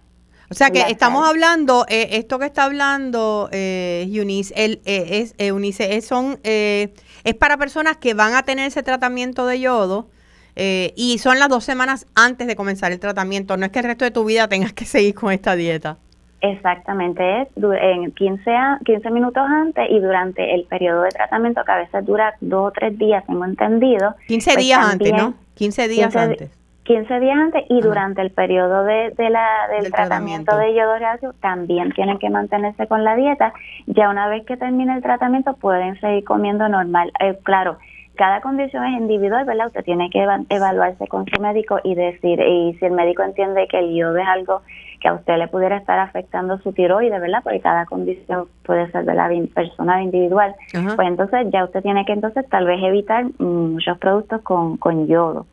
O 0.50 0.55
sea 0.55 0.72
que 0.72 0.81
estamos 0.81 1.27
hablando, 1.27 1.86
esto 1.88 2.38
que 2.38 2.45
está 2.45 2.65
hablando 2.65 3.50
Eunice, 3.51 4.53
el, 4.55 4.81
es, 4.86 5.33
Eunice, 5.38 5.95
es, 5.95 6.05
son, 6.05 6.39
es 6.43 7.36
para 7.39 7.57
personas 7.57 7.98
que 7.98 8.13
van 8.13 8.36
a 8.36 8.43
tener 8.43 8.67
ese 8.67 8.83
tratamiento 8.83 9.48
de 9.48 9.60
yodo, 9.60 10.10
eh, 10.55 10.93
y 10.95 11.17
son 11.17 11.39
las 11.39 11.50
dos 11.50 11.63
semanas 11.63 12.05
antes 12.15 12.48
de 12.48 12.55
comenzar 12.55 12.91
el 12.91 13.00
tratamiento. 13.00 13.57
No 13.57 13.65
es 13.65 13.72
que 13.72 13.79
el 13.79 13.86
resto 13.86 14.05
de 14.05 14.12
tu 14.12 14.25
vida 14.25 14.48
tengas 14.48 14.74
que 14.74 14.86
seguir 14.86 15.15
con 15.15 15.31
esta 15.31 15.55
dieta. 15.55 15.98
Exactamente, 16.41 17.43
es 17.43 17.48
en 17.55 18.12
15, 18.12 18.51
15 18.83 19.12
minutos 19.12 19.43
antes 19.48 19.89
y 19.89 19.98
durante 20.01 20.53
el 20.53 20.65
periodo 20.65 21.03
de 21.03 21.10
tratamiento 21.12 21.63
que 21.63 21.72
a 21.72 21.77
veces 21.77 22.05
dura 22.05 22.33
dos 22.41 22.67
o 22.67 22.72
tres 22.72 22.98
días, 23.00 23.25
tengo 23.25 23.45
entendido. 23.45 24.13
15 24.27 24.53
pues 24.53 24.65
días 24.65 24.79
antes, 24.86 25.13
¿no? 25.13 25.36
15 25.55 25.88
días 25.88 26.13
antes. 26.17 26.51
15 26.83 27.19
días 27.22 27.38
antes 27.38 27.63
y 27.69 27.79
durante 27.79 28.22
el 28.22 28.31
periodo 28.31 28.83
de, 28.83 29.13
la, 29.29 29.69
del, 29.72 29.89
tratamiento, 29.89 30.57
de 30.57 30.74
yodo 30.74 31.33
también 31.39 31.93
tienen 31.93 32.19
que 32.19 32.29
mantenerse 32.29 32.88
con 32.88 33.05
la 33.05 33.15
dieta. 33.15 33.53
Ya 33.86 34.10
una 34.10 34.27
vez 34.27 34.45
que 34.45 34.57
termine 34.57 34.93
el 34.95 35.01
tratamiento 35.01 35.53
pueden 35.53 35.98
seguir 36.01 36.25
comiendo 36.25 36.67
normal. 36.67 37.13
Eh, 37.22 37.39
claro, 37.43 37.77
cada 38.15 38.41
condición 38.41 38.86
es 38.86 39.00
individual, 39.00 39.46
¿verdad? 39.46 39.67
Usted 39.67 39.84
tiene 39.84 40.10
que 40.10 40.25
evaluarse 40.50 41.08
con 41.08 41.25
su 41.25 41.41
médico 41.41 41.79
y 41.84 41.96
decir, 41.96 42.39
y 42.39 42.75
si 42.79 42.86
el 42.86 42.91
médico 42.91 43.24
entiende 43.24 43.67
que 43.67 43.79
el 43.79 43.96
yodo 43.96 44.17
es 44.17 44.27
algo 44.27 44.62
que 45.01 45.08
a 45.10 45.13
usted 45.13 45.38
le 45.38 45.48
pudiera 45.48 45.77
estar 45.77 46.00
afectando 46.00 46.60
su 46.60 46.72
tiroides, 46.72 47.20
¿verdad? 47.20 47.39
Porque 47.43 47.60
cada 47.60 47.86
condición 47.86 48.48
puede 48.63 48.89
ser 48.91 49.05
de 49.05 49.13
la 49.13 49.29
personal 49.53 50.01
individual. 50.01 50.55
Pues 50.72 51.08
entonces 51.08 51.48
ya 51.51 51.65
usted 51.65 51.82
tiene 51.82 52.05
que 52.05 52.13
entonces 52.13 52.48
tal 52.50 52.65
vez 52.65 52.82
evitar 52.82 53.25
muchos 53.39 53.98
productos 53.98 54.41
con, 54.43 54.77
con 54.77 55.08
yodo. 55.08 55.46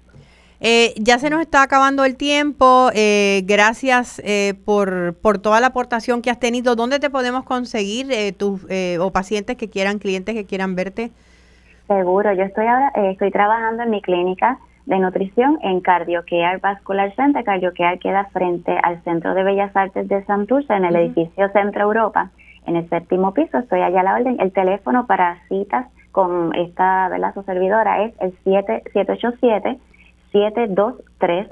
Eh, 0.61 0.93
ya 0.99 1.19
se 1.19 1.31
nos 1.31 1.41
está 1.41 1.63
acabando 1.63 2.05
el 2.05 2.17
tiempo. 2.17 2.91
Eh, 2.95 3.43
gracias 3.47 4.21
eh, 4.25 4.55
por, 4.65 5.15
por 5.15 5.39
toda 5.39 5.59
la 5.61 5.69
aportación 5.69 6.21
que 6.21 6.31
has 6.31 6.39
tenido. 6.39 6.77
¿Dónde 6.77 7.01
te 7.01 7.09
podemos 7.09 7.45
conseguir 7.45 8.37
tus 8.37 8.67
o 9.01 9.11
pacientes 9.11 9.57
que 9.57 9.71
quieran, 9.71 9.99
clientes 9.99 10.35
que 10.35 10.45
quieran 10.45 10.77
verte? 10.77 11.11
Seguro. 11.91 12.33
Yo 12.35 12.45
estoy 12.45 12.67
ahora 12.67 12.93
estoy 12.95 13.33
trabajando 13.33 13.83
en 13.83 13.91
mi 13.91 14.01
clínica 14.01 14.61
de 14.87 15.01
nutrición 15.01 15.59
en 15.61 15.81
Cardiocare 15.81 16.59
Vascular 16.59 17.13
Center. 17.17 17.43
Cardiocare 17.43 17.99
queda 17.99 18.27
frente 18.27 18.79
al 18.85 19.03
Centro 19.03 19.35
de 19.35 19.43
Bellas 19.43 19.75
Artes 19.75 20.07
de 20.07 20.25
Santurce 20.25 20.73
en 20.73 20.85
el 20.85 20.95
edificio 20.95 21.49
Centro 21.49 21.83
Europa, 21.83 22.31
en 22.69 22.77
el 22.77 22.89
séptimo 22.89 23.35
piso. 23.35 23.59
Estoy 23.59 23.81
allá 23.81 24.03
a 24.03 24.05
la 24.05 24.15
orden. 24.15 24.37
El 24.39 24.53
teléfono 24.53 25.09
para 25.09 25.43
citas 25.49 25.89
con 26.13 26.55
esta, 26.55 27.09
¿verdad? 27.09 27.35
Su 27.35 27.43
servidora 27.43 28.05
es 28.05 28.15
el 28.21 28.39
787 28.45 29.81
723 30.31 31.49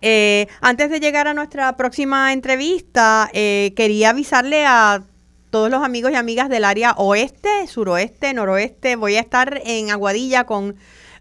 Eh, 0.00 0.46
antes 0.60 0.90
de 0.90 1.00
llegar 1.00 1.26
a 1.28 1.34
nuestra 1.34 1.76
próxima 1.76 2.32
entrevista, 2.32 3.28
eh, 3.32 3.72
quería 3.76 4.10
avisarle 4.10 4.64
a 4.64 5.02
todos 5.50 5.70
los 5.70 5.82
amigos 5.82 6.12
y 6.12 6.14
amigas 6.14 6.48
del 6.48 6.64
área 6.64 6.92
oeste, 6.92 7.66
suroeste, 7.66 8.32
noroeste. 8.32 8.96
Voy 8.96 9.16
a 9.16 9.20
estar 9.20 9.60
en 9.64 9.90
Aguadilla 9.90 10.44
con 10.44 10.76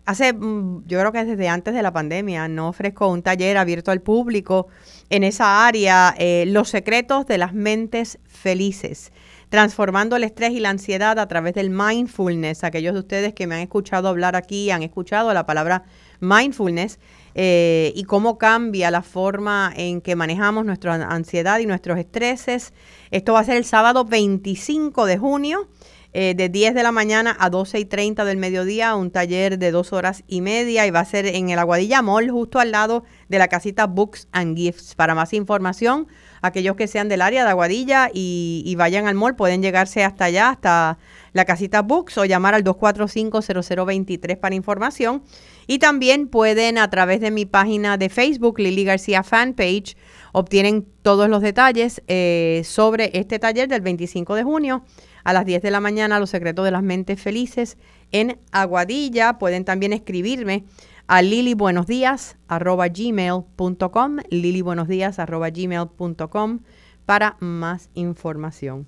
hace, 0.07 0.31
mm, 0.31 0.85
yo 0.87 0.99
creo 0.99 1.11
que 1.11 1.25
desde 1.25 1.49
antes 1.49 1.73
de 1.73 1.83
la 1.83 1.91
pandemia, 1.91 2.47
no 2.47 2.69
ofrezco 2.69 3.09
un 3.09 3.21
taller 3.21 3.57
abierto 3.57 3.91
al 3.91 4.01
público 4.01 4.67
en 5.09 5.23
esa 5.23 5.67
área, 5.67 6.15
eh, 6.17 6.45
Los 6.47 6.69
secretos 6.69 7.27
de 7.27 7.37
las 7.37 7.53
mentes 7.53 8.17
felices, 8.25 9.11
transformando 9.49 10.15
el 10.15 10.23
estrés 10.23 10.51
y 10.51 10.61
la 10.61 10.69
ansiedad 10.69 11.19
a 11.19 11.27
través 11.27 11.53
del 11.55 11.69
mindfulness. 11.69 12.63
Aquellos 12.63 12.93
de 12.93 13.01
ustedes 13.01 13.33
que 13.33 13.47
me 13.47 13.55
han 13.55 13.61
escuchado 13.61 14.07
hablar 14.07 14.37
aquí 14.37 14.71
han 14.71 14.81
escuchado 14.81 15.33
la 15.33 15.45
palabra 15.45 15.83
mindfulness. 16.21 16.99
Eh, 17.39 17.91
y 17.95 18.05
cómo 18.05 18.39
cambia 18.39 18.89
la 18.89 19.03
forma 19.03 19.71
en 19.75 20.01
que 20.01 20.15
manejamos 20.15 20.65
nuestra 20.65 20.95
ansiedad 20.95 21.59
y 21.59 21.67
nuestros 21.67 21.99
estreses. 21.99 22.73
Esto 23.11 23.33
va 23.33 23.41
a 23.41 23.43
ser 23.43 23.57
el 23.57 23.65
sábado 23.65 24.05
25 24.05 25.05
de 25.05 25.19
junio 25.19 25.67
eh, 26.13 26.33
de 26.35 26.49
10 26.49 26.73
de 26.73 26.83
la 26.83 26.91
mañana 26.91 27.35
a 27.39 27.49
12 27.49 27.79
y 27.79 27.85
30 27.85 28.25
del 28.25 28.37
mediodía, 28.37 28.95
un 28.95 29.11
taller 29.11 29.59
de 29.59 29.71
dos 29.71 29.93
horas 29.93 30.23
y 30.27 30.41
media 30.41 30.87
y 30.87 30.91
va 30.91 31.01
a 31.01 31.05
ser 31.05 31.25
en 31.27 31.49
el 31.49 31.59
Aguadilla 31.59 32.01
Mall, 32.01 32.31
justo 32.31 32.59
al 32.59 32.71
lado 32.71 33.03
de 33.29 33.37
la 33.37 33.47
casita 33.47 33.87
Books 33.87 34.27
and 34.31 34.57
Gifts. 34.57 34.95
Para 34.95 35.15
más 35.15 35.33
información, 35.33 36.07
aquellos 36.41 36.75
que 36.75 36.87
sean 36.87 37.09
del 37.09 37.21
área 37.21 37.43
de 37.43 37.49
Aguadilla 37.49 38.09
y, 38.13 38.73
vayan 38.77 39.07
al 39.07 39.15
mall 39.15 39.35
pueden 39.35 39.61
llegarse 39.61 40.03
hasta 40.03 40.25
allá, 40.25 40.49
hasta 40.49 40.97
la 41.33 41.45
casita 41.45 41.81
Books 41.81 42.17
o 42.17 42.25
llamar 42.25 42.53
al 42.53 42.63
245-0023 42.63 44.37
para 44.37 44.55
información. 44.55 45.23
Y 45.67 45.79
también 45.79 46.29
pueden 46.29 46.77
a 46.77 46.89
través 46.89 47.19
de 47.19 47.31
mi 47.31 47.45
página 47.45 47.97
de 47.97 48.09
Facebook, 48.09 48.59
Lili 48.59 48.85
García 48.85 49.23
Fanpage, 49.23 49.97
obtienen 50.31 50.87
todos 51.01 51.29
los 51.29 51.41
detalles 51.41 52.01
eh, 52.07 52.61
sobre 52.63 53.11
este 53.13 53.39
taller 53.39 53.67
del 53.67 53.81
25 53.81 54.35
de 54.35 54.43
junio 54.43 54.83
a 55.27 55.33
las 55.33 55.45
10 55.45 55.61
de 55.61 55.69
la 55.71 55.81
mañana, 55.81 56.21
Los 56.21 56.29
secretos 56.29 56.63
de 56.63 56.71
las 56.71 56.83
mentes 56.83 57.21
felices 57.21 57.75
en 58.13 58.39
Aguadilla. 58.53 59.37
Pueden 59.37 59.65
también 59.65 59.91
escribirme 59.91 60.63
a 61.05 61.21
lilibuenosdías.gmail.com 61.21 64.17
lilibuenosdías.gmail.com 64.29 66.59
para 67.05 67.35
más 67.41 67.89
información. 67.93 68.87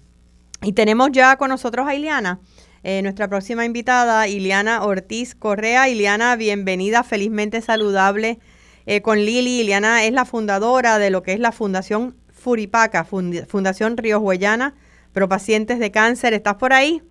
Y 0.62 0.72
tenemos 0.72 1.10
ya 1.12 1.36
con 1.36 1.50
nosotros 1.50 1.86
a 1.86 1.94
Ileana, 1.94 2.40
eh, 2.84 3.02
nuestra 3.02 3.28
próxima 3.28 3.66
invitada, 3.66 4.30
Ileana 4.30 4.86
Ortiz 4.86 5.36
Correa. 5.36 5.90
Ileana, 5.90 6.38
bienvenida, 6.38 7.04
felizmente 7.04 7.60
saludable 7.60 8.40
eh, 8.86 9.02
con 9.02 9.18
Lili. 9.18 9.60
Ileana 9.60 10.06
es 10.06 10.14
la 10.14 10.24
fundadora 10.24 11.00
de 11.00 11.10
lo 11.10 11.22
que 11.22 11.34
es 11.34 11.42
la 11.42 11.52
Fundación 11.52 12.16
Furipaca, 12.32 13.04
Fundación 13.04 13.98
Río 13.98 14.22
Huellana 14.22 14.74
pero 15.14 15.28
pacientes 15.28 15.80
de 15.80 15.92
cáncer. 15.92 16.34
¿Estás 16.34 16.56
por 16.56 16.74
ahí? 16.74 17.02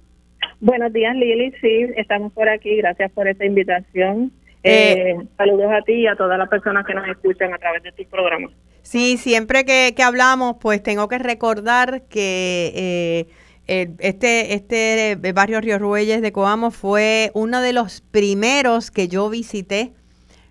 Buenos 0.61 0.93
días, 0.93 1.15
Lili. 1.15 1.53
Sí, 1.61 1.87
estamos 1.97 2.33
por 2.33 2.49
aquí. 2.49 2.77
Gracias 2.77 3.11
por 3.13 3.29
esta 3.29 3.45
invitación. 3.45 4.33
Eh, 4.63 5.13
eh, 5.13 5.17
saludos 5.37 5.71
a 5.71 5.83
ti 5.83 5.93
y 5.93 6.07
a 6.07 6.17
todas 6.17 6.39
las 6.39 6.49
personas 6.49 6.85
que 6.85 6.95
nos 6.95 7.09
escuchan 7.09 7.55
a 7.55 7.59
través 7.59 7.83
de 7.83 7.93
tus 7.93 8.07
programas. 8.07 8.53
Sí, 8.83 9.17
siempre 9.17 9.65
que, 9.65 9.95
hablamos, 10.03 10.57
pues 10.61 10.83
tengo 10.83 11.09
que 11.09 11.19
recordar 11.19 12.03
que 12.09 13.27
eh, 13.67 13.91
este, 13.99 14.55
este 14.55 15.17
barrio 15.33 15.61
Río 15.61 15.79
Rueyes 15.79 16.23
de 16.23 16.33
Coamo 16.33 16.71
fue 16.71 17.31
uno 17.35 17.61
de 17.61 17.73
los 17.73 18.01
primeros 18.01 18.91
que 18.91 19.09
yo 19.09 19.29
visité 19.29 19.93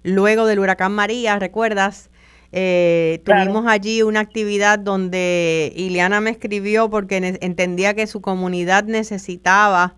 luego 0.03 0.45
del 0.45 0.59
huracán 0.59 0.93
María, 0.93 1.37
¿recuerdas? 1.39 2.09
Eh, 2.59 3.21
tuvimos 3.23 3.67
allí 3.67 4.01
una 4.01 4.19
actividad 4.19 4.79
donde 4.79 5.71
Ileana 5.75 6.21
me 6.21 6.31
escribió 6.31 6.89
porque 6.89 7.37
entendía 7.39 7.93
que 7.93 8.07
su 8.07 8.19
comunidad 8.19 8.85
necesitaba 8.85 9.93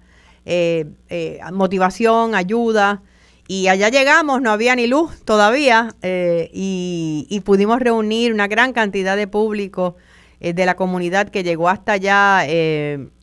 eh, 0.45 0.83
eh, 1.07 1.39
motivación, 1.53 2.35
ayuda. 2.35 3.01
Y 3.47 3.69
allá 3.69 3.87
llegamos, 3.87 4.41
no 4.41 4.51
había 4.51 4.75
ni 4.75 4.87
luz 4.87 5.23
todavía, 5.23 5.95
y, 6.03 7.41
pudimos 7.45 7.79
reunir 7.79 8.33
una 8.33 8.47
gran 8.47 8.73
cantidad 8.73 9.15
de 9.15 9.25
público 9.25 9.95
de 10.41 10.65
la 10.65 10.75
comunidad 10.75 11.29
que 11.29 11.43
llegó 11.43 11.69
hasta 11.69 11.93
allá, 11.93 12.45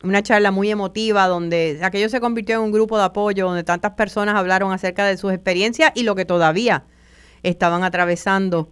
una 0.03 0.23
charla 0.23 0.49
muy 0.49 0.71
emotiva 0.71 1.27
donde 1.27 1.79
aquello 1.83 2.09
se 2.09 2.19
convirtió 2.19 2.55
en 2.55 2.61
un 2.61 2.71
grupo 2.71 2.97
de 2.97 3.05
apoyo, 3.05 3.45
donde 3.45 3.63
tantas 3.63 3.91
personas 3.91 4.35
hablaron 4.35 4.73
acerca 4.73 5.05
de 5.05 5.15
sus 5.15 5.31
experiencias 5.31 5.91
y 5.95 6.03
lo 6.03 6.15
que 6.15 6.25
todavía 6.25 6.83
estaban 7.43 7.83
atravesando 7.83 8.69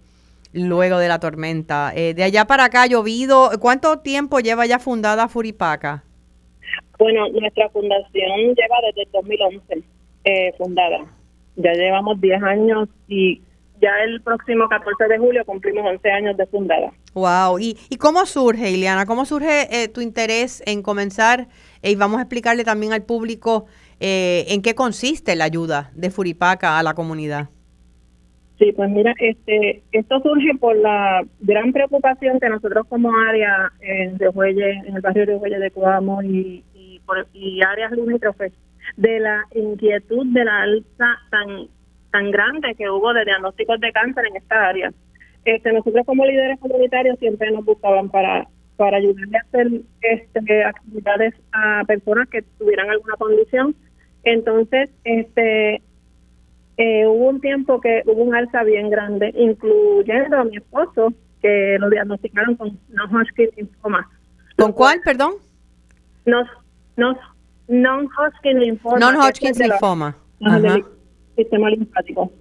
luego 0.56 0.98
de 0.98 1.08
la 1.08 1.20
tormenta. 1.20 1.91
Eh, 1.96 2.13
de 2.13 2.24
allá 2.24 2.46
para 2.46 2.65
acá 2.65 2.84
ha 2.84 2.88
llovido. 2.88 3.52
¿Cuánto 3.60 4.00
tiempo 4.00 4.39
lleva 4.39 4.65
ya 4.65 4.80
fundada 4.80 5.28
Furipaca? 5.28 6.04
Bueno, 6.98 7.28
nuestra 7.30 7.70
fundación 7.70 8.56
lleva 8.56 8.78
desde 8.88 9.04
el 9.04 9.12
2011 9.12 9.84
eh, 10.24 10.54
fundada. 10.58 11.06
Ya 11.58 11.74
llevamos 11.74 12.20
10 12.20 12.41
años 12.44 12.89
y 13.08 13.41
ya 13.82 13.91
el 14.06 14.22
próximo 14.22 14.68
14 14.70 15.08
de 15.10 15.18
julio 15.18 15.46
cumplimos 15.46 15.86
11 15.86 16.10
años 16.10 16.38
de 16.38 16.48
fundada. 16.48 16.91
Wow. 17.13 17.60
¿Y, 17.60 17.78
y 17.89 17.98
cómo 17.98 18.26
surge, 18.26 18.72
Ileana? 18.72 19.06
¿Cómo 19.06 19.26
surge 19.26 19.68
eh, 19.70 19.88
tu 19.89 20.02
interés 20.02 20.63
en 20.65 20.82
comenzar? 20.82 21.48
y 21.84 21.96
vamos 21.96 22.18
a 22.18 22.22
explicarle 22.22 22.63
también 22.63 22.94
al 22.94 23.04
público 23.04 23.68
en 24.00 24.63
qué 24.63 24.74
consiste 24.74 25.36
la 25.36 25.46
ayuda 25.46 25.91
de 25.94 26.10
Furipaca 26.10 26.80
a 26.80 26.84
la 26.84 26.96
comunidad. 26.96 27.50
Sí, 28.58 28.72
pues 28.72 28.89
mira, 28.89 29.13
este, 29.20 29.84
esto 29.91 30.22
surge 30.22 30.54
por 30.60 30.78
la 30.78 31.26
gran 31.41 31.74
preocupación 31.74 32.39
que 32.39 32.48
nosotros 32.50 32.88
como 32.88 33.12
área 33.18 33.72
en 33.82 34.18
en 34.22 34.96
el 34.96 35.02
barrio 35.02 35.26
de 35.26 35.36
Huelle 35.36 35.60
de 35.60 35.72
Coamo 35.72 36.24
y, 36.24 36.63
y, 36.74 37.02
por, 37.06 37.28
y 37.34 37.62
áreas 37.62 37.91
limítrofes, 37.91 38.54
de 38.96 39.20
la 39.20 39.44
inquietud 39.54 40.26
de 40.28 40.46
la 40.46 40.62
alza 40.62 41.20
tan 41.32 41.68
tan 42.12 42.32
grande 42.32 42.76
que 42.76 42.89
hubo 42.89 43.13
de 43.13 43.26
diagnósticos 43.26 43.78
de 43.82 43.91
cáncer 43.91 44.26
en 44.30 44.38
esta 44.38 44.70
área. 44.70 44.94
Este, 45.44 45.74
nosotros 45.74 46.06
como 46.06 46.26
líderes 46.26 46.58
comunitarios 46.60 47.20
siempre 47.20 47.52
nos 47.52 47.65
buscaban 47.65 48.10
para 48.10 48.48
para 48.78 48.98
ayudarle 48.98 49.38
a 49.38 49.41
hacer 49.41 49.68
este, 50.02 50.63
actividades 50.63 51.34
a 51.52 51.84
personas 51.86 52.30
que 52.30 52.41
tuvieran 52.58 52.89
alguna 52.89 53.15
condición. 53.18 53.76
Entonces, 54.24 54.89
este 55.04 55.82
eh, 56.78 57.08
hubo 57.08 57.30
un 57.30 57.42
tiempo 57.42 57.80
que 57.80 58.04
hubo 58.06 58.24
un 58.24 58.36
alza 58.36 58.64
bien 58.64 58.90
grande, 58.90 59.34
incluyendo 59.36 60.38
a 60.38 60.44
mi 60.44 60.58
esposo, 60.58 61.14
que 61.42 61.78
lo 61.80 61.90
diagnosticaron 61.90 62.56
con 62.56 62.80
non-Hodgkin 62.90 63.50
linfoma. 63.56 64.10
¿Con 64.58 64.72
cuál, 64.74 65.00
perdón? 65.02 65.34
No, 66.26 66.44
no, 66.98 67.18
non-Hodgkin 67.68 68.60
linfoma. 68.60 69.00
Non-Hodgkin 69.00 69.54
linfoma. 69.58 70.18
Del 70.40 70.84
sistema 71.36 71.70
linfático. 71.70 72.32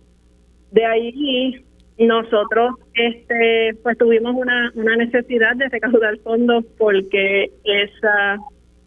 De 0.73 0.85
ahí 0.85 1.65
nosotros 1.99 2.75
este 2.95 3.77
pues 3.83 3.97
tuvimos 3.99 4.35
una, 4.35 4.73
una 4.75 4.97
necesidad 4.97 5.55
de 5.55 5.69
recaudar 5.69 6.19
fondos 6.19 6.65
porque 6.77 7.53
esa 7.63 8.39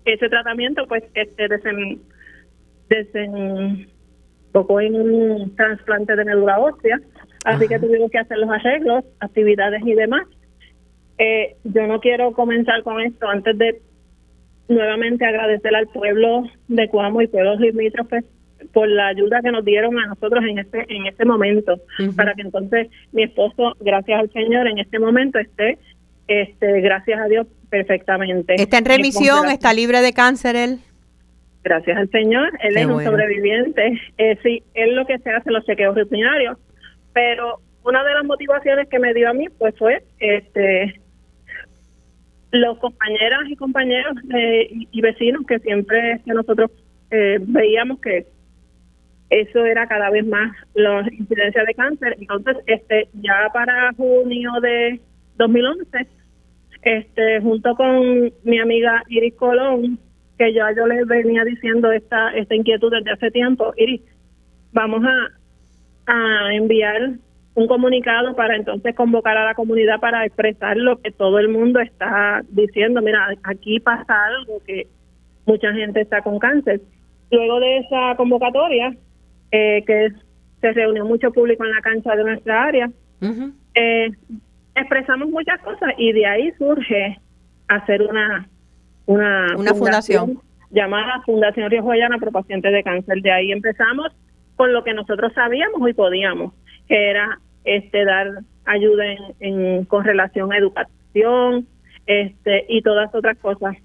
ese 0.04 0.28
tratamiento 0.28 0.86
pues 0.88 1.04
este 1.14 1.48
desen, 2.90 3.90
desembocó 4.58 4.82
en 4.82 4.96
un 4.96 5.56
trasplante 5.56 6.16
de 6.16 6.26
médula 6.26 6.60
ósea 6.60 7.00
así 7.46 7.68
que 7.68 7.80
tuvimos 7.80 8.12
que 8.12 8.20
hacer 8.20 8.38
los 8.38 8.50
arreglos 8.50 9.06
actividades 9.20 9.82
y 9.86 9.94
demás. 9.94 10.24
Eh, 11.18 11.56
yo 11.64 11.88
no 11.88 12.00
quiero 12.00 12.32
comenzar 12.34 12.84
con 12.84 13.00
esto. 13.00 13.28
Antes 13.28 13.58
de 13.58 13.82
nuevamente 14.68 15.26
agradecer 15.26 15.74
al 15.74 15.88
pueblo 15.88 16.44
de 16.68 16.90
Cuamo 16.90 17.22
y 17.22 17.28
pueblos 17.28 17.60
limítrofes 17.60 18.26
por 18.74 18.90
la 18.90 19.08
ayuda 19.08 19.42
que 19.42 19.52
nos 19.52 19.64
dieron 19.64 19.98
a 19.98 20.08
nosotros 20.08 20.44
en 20.44 20.60
este 20.60 20.86
en 20.94 21.08
este 21.08 21.26
momento. 21.26 21.80
Para 22.16 22.34
que 22.34 22.42
entonces 22.42 22.90
mi 23.14 23.24
esposo 23.24 23.76
gracias 23.80 24.20
al 24.20 24.32
Señor 24.32 24.68
en 24.68 24.80
este 24.80 25.00
momento 25.00 25.40
esté 25.40 25.78
este 26.28 26.82
gracias 26.82 27.20
a 27.20 27.26
Dios 27.26 27.48
perfectamente. 27.70 28.56
Está 28.62 28.80
en 28.80 28.86
remisión 28.86 29.50
está 29.50 29.74
libre 29.74 30.02
de 30.02 30.12
cáncer 30.12 30.56
él 30.58 30.80
gracias 31.68 31.98
al 31.98 32.10
Señor 32.10 32.50
él 32.62 32.78
es 32.78 32.86
un 32.86 33.04
sobreviviente. 33.04 34.00
Eh, 34.18 34.38
sí 34.44 34.64
él 34.74 34.96
lo 34.96 35.06
que 35.06 35.20
se 35.20 35.30
hace 35.30 35.52
los 35.52 35.66
chequeos 35.66 35.96
rutinarios. 35.96 36.58
Pero 37.14 37.60
una 37.84 38.04
de 38.04 38.14
las 38.14 38.26
motivaciones 38.26 38.88
que 38.90 39.00
me 39.00 39.14
dio 39.14 39.30
a 39.30 39.34
mí 39.34 39.48
pues 39.58 39.76
fue 39.78 40.04
este 40.20 41.00
los 42.52 42.78
compañeras 42.80 43.42
y 43.50 43.56
compañeros 43.56 44.16
eh, 44.34 44.70
y 44.92 45.02
vecinos 45.02 45.46
que 45.46 45.60
siempre 45.60 46.22
que 46.26 46.34
nosotros 46.34 46.72
eh, 47.12 47.38
veíamos 47.42 48.00
que 48.00 48.26
eso 49.30 49.66
era 49.66 49.88
cada 49.88 50.10
vez 50.10 50.26
más 50.26 50.56
la 50.74 51.06
incidencia 51.12 51.64
de 51.66 51.74
cáncer. 51.74 52.16
Entonces, 52.20 52.58
este 52.66 53.10
ya 53.22 53.50
para 53.54 53.92
junio 53.94 54.52
de 54.62 55.02
2011, 55.36 56.08
este 56.84 57.42
junto 57.42 57.76
con 57.76 58.32
mi 58.44 58.60
amiga 58.60 59.04
Iris 59.10 59.36
Colón, 59.36 60.00
que 60.38 60.54
ya 60.54 60.72
yo 60.76 60.86
les 60.88 61.08
venía 61.08 61.44
diciendo 61.44 61.92
esta 61.92 62.32
esta 62.32 62.56
inquietud 62.56 62.92
desde 62.92 63.12
hace 63.12 63.32
tiempo, 63.32 63.74
Iris, 63.78 64.02
vamos 64.72 65.04
a, 65.04 66.12
a 66.12 66.54
enviar 66.54 67.18
un 67.56 67.68
comunicado 67.68 68.36
para 68.36 68.56
entonces 68.56 68.96
convocar 68.96 69.36
a 69.36 69.46
la 69.46 69.56
comunidad 69.56 70.00
para 70.00 70.24
expresar 70.26 70.78
lo 70.78 71.02
que 71.02 71.12
todo 71.12 71.40
el 71.40 71.50
mundo 71.50 71.80
está 71.80 72.44
diciendo. 72.50 73.02
Mira, 73.02 73.30
aquí 73.44 73.80
pasa 73.80 74.26
algo 74.26 74.62
que 74.64 74.86
mucha 75.48 75.74
gente 75.74 76.02
está 76.02 76.22
con 76.22 76.38
cáncer. 76.38 76.82
Luego 77.32 77.60
de 77.60 77.78
esa 77.80 78.16
convocatoria, 78.16 78.96
eh, 79.52 79.84
que 79.88 80.10
se 80.62 80.72
reunió 80.74 81.04
mucho 81.06 81.32
público 81.32 81.66
en 81.66 81.72
la 81.72 81.82
cancha 81.82 82.16
de 82.16 82.24
nuestra 82.24 82.64
área, 82.64 82.92
eh, 83.74 84.12
expresamos 84.76 85.28
muchas 85.30 85.60
cosas 85.62 85.94
y 85.98 86.12
de 86.12 86.26
ahí 86.28 86.52
surge 86.60 87.18
hacer 87.68 88.04
una, 88.04 88.48
una, 89.08 89.56
una 89.58 89.74
fundación, 89.74 90.40
llamada 90.70 91.22
Fundación 91.26 91.72
Río 91.72 91.82
Guayana 91.82 92.18
Pro 92.20 92.32
Pacientes 92.32 92.72
de 92.72 92.84
Cáncer. 92.84 93.22
De 93.22 93.32
ahí 93.32 93.52
empezamos 93.52 94.12
con 94.56 94.74
lo 94.74 94.84
que 94.84 94.94
nosotros 94.94 95.34
sabíamos 95.34 95.90
y 95.90 95.94
podíamos, 95.94 96.54
que 96.88 97.10
era 97.10 97.40
este 97.64 98.06
dar 98.06 98.28
ayuda 98.66 99.06
en, 99.40 99.86
con 99.86 100.04
relación 100.04 100.52
a 100.52 100.58
educación 100.58 101.68
este 102.06 102.66
y 102.70 102.82
todas 102.82 103.14
otras 103.16 103.38
cosas. 103.40 103.76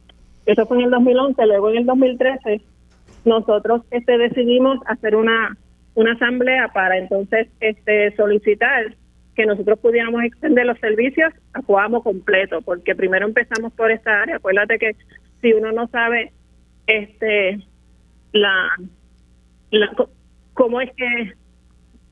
Eso 0.45 0.67
fue 0.67 0.79
en 0.79 0.85
el 0.85 0.91
2011, 0.91 1.47
luego 1.47 1.71
en 1.71 1.79
el 1.79 1.87
2013 1.87 2.61
nosotros 3.25 3.83
este 3.91 4.19
decidimos 4.19 4.79
hacer 4.87 5.15
una 5.17 5.57
una 5.95 6.13
asamblea 6.13 6.69
para 6.69 6.97
entonces 6.99 7.49
este 7.61 8.15
solicitar 8.17 8.95
que 9.35 9.47
nosotros 9.47 9.79
pudiéramos 9.79 10.23
extender 10.25 10.67
los 10.67 10.79
servicios 10.79 11.33
a 11.55 11.63
completo, 12.03 12.61
porque 12.63 12.95
primero 12.95 13.27
empezamos 13.27 13.73
por 13.73 13.91
esta 13.91 14.23
área. 14.23 14.37
Acuérdate 14.37 14.79
que 14.79 14.97
si 15.41 15.53
uno 15.53 15.73
no 15.73 15.89
sabe 15.89 16.33
este 16.87 17.61
la, 18.33 18.69
la 19.71 19.91
cómo 20.55 20.81
es 20.81 20.91
que 20.97 21.33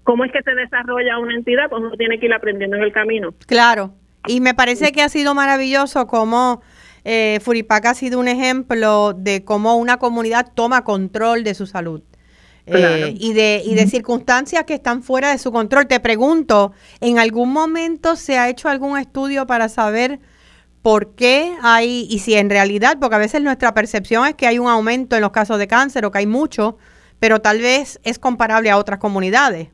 cómo 0.03 0.25
es 0.25 0.33
que 0.33 0.43
se 0.43 0.55
desarrolla 0.55 1.19
una 1.19 1.35
entidad, 1.35 1.69
pues 1.69 1.83
uno 1.83 1.97
tiene 1.97 2.19
que 2.19 2.27
ir 2.27 2.33
aprendiendo 2.33 2.77
en 2.77 2.83
el 2.83 2.93
camino. 2.93 3.35
Claro, 3.47 3.95
y 4.27 4.41
me 4.41 4.55
parece 4.55 4.93
que 4.93 5.03
ha 5.03 5.09
sido 5.09 5.35
maravilloso 5.35 6.07
cómo 6.07 6.63
eh, 7.05 7.39
Furipaca 7.43 7.91
ha 7.91 7.95
sido 7.95 8.19
un 8.19 8.29
ejemplo 8.29 9.13
de 9.13 9.45
cómo 9.45 9.77
una 9.77 9.99
comunidad 9.99 10.53
toma 10.55 10.85
control 10.85 11.45
de 11.45 11.55
su 11.55 11.67
salud. 11.67 12.03
Eh, 12.73 13.15
y 13.19 13.33
de, 13.33 13.63
y 13.65 13.75
de 13.75 13.87
circunstancias 13.87 14.65
que 14.65 14.75
están 14.75 15.03
fuera 15.03 15.31
de 15.31 15.39
su 15.39 15.53
control. 15.53 15.87
Te 15.87 16.01
pregunto, 16.01 16.73
¿en 17.01 17.19
algún 17.19 17.53
momento 17.53 18.17
se 18.17 18.39
ha 18.39 18.49
hecho 18.49 18.69
algún 18.69 18.99
estudio 18.99 19.47
para 19.47 19.69
saber 19.69 20.21
por 20.83 21.15
qué 21.15 21.53
hay, 21.63 22.07
y 22.09 22.21
si 22.21 22.35
en 22.35 22.49
realidad, 22.49 22.97
porque 23.01 23.17
a 23.17 23.19
veces 23.19 23.43
nuestra 23.43 23.75
percepción 23.75 24.27
es 24.27 24.35
que 24.35 24.47
hay 24.47 24.59
un 24.59 24.69
aumento 24.69 25.17
en 25.17 25.23
los 25.23 25.31
casos 25.31 25.59
de 25.59 25.67
cáncer 25.67 26.05
o 26.05 26.11
que 26.11 26.19
hay 26.19 26.27
mucho, 26.27 26.79
pero 27.19 27.41
tal 27.41 27.59
vez 27.59 28.01
es 28.03 28.19
comparable 28.19 28.71
a 28.71 28.79
otras 28.79 28.99
comunidades? 28.99 29.69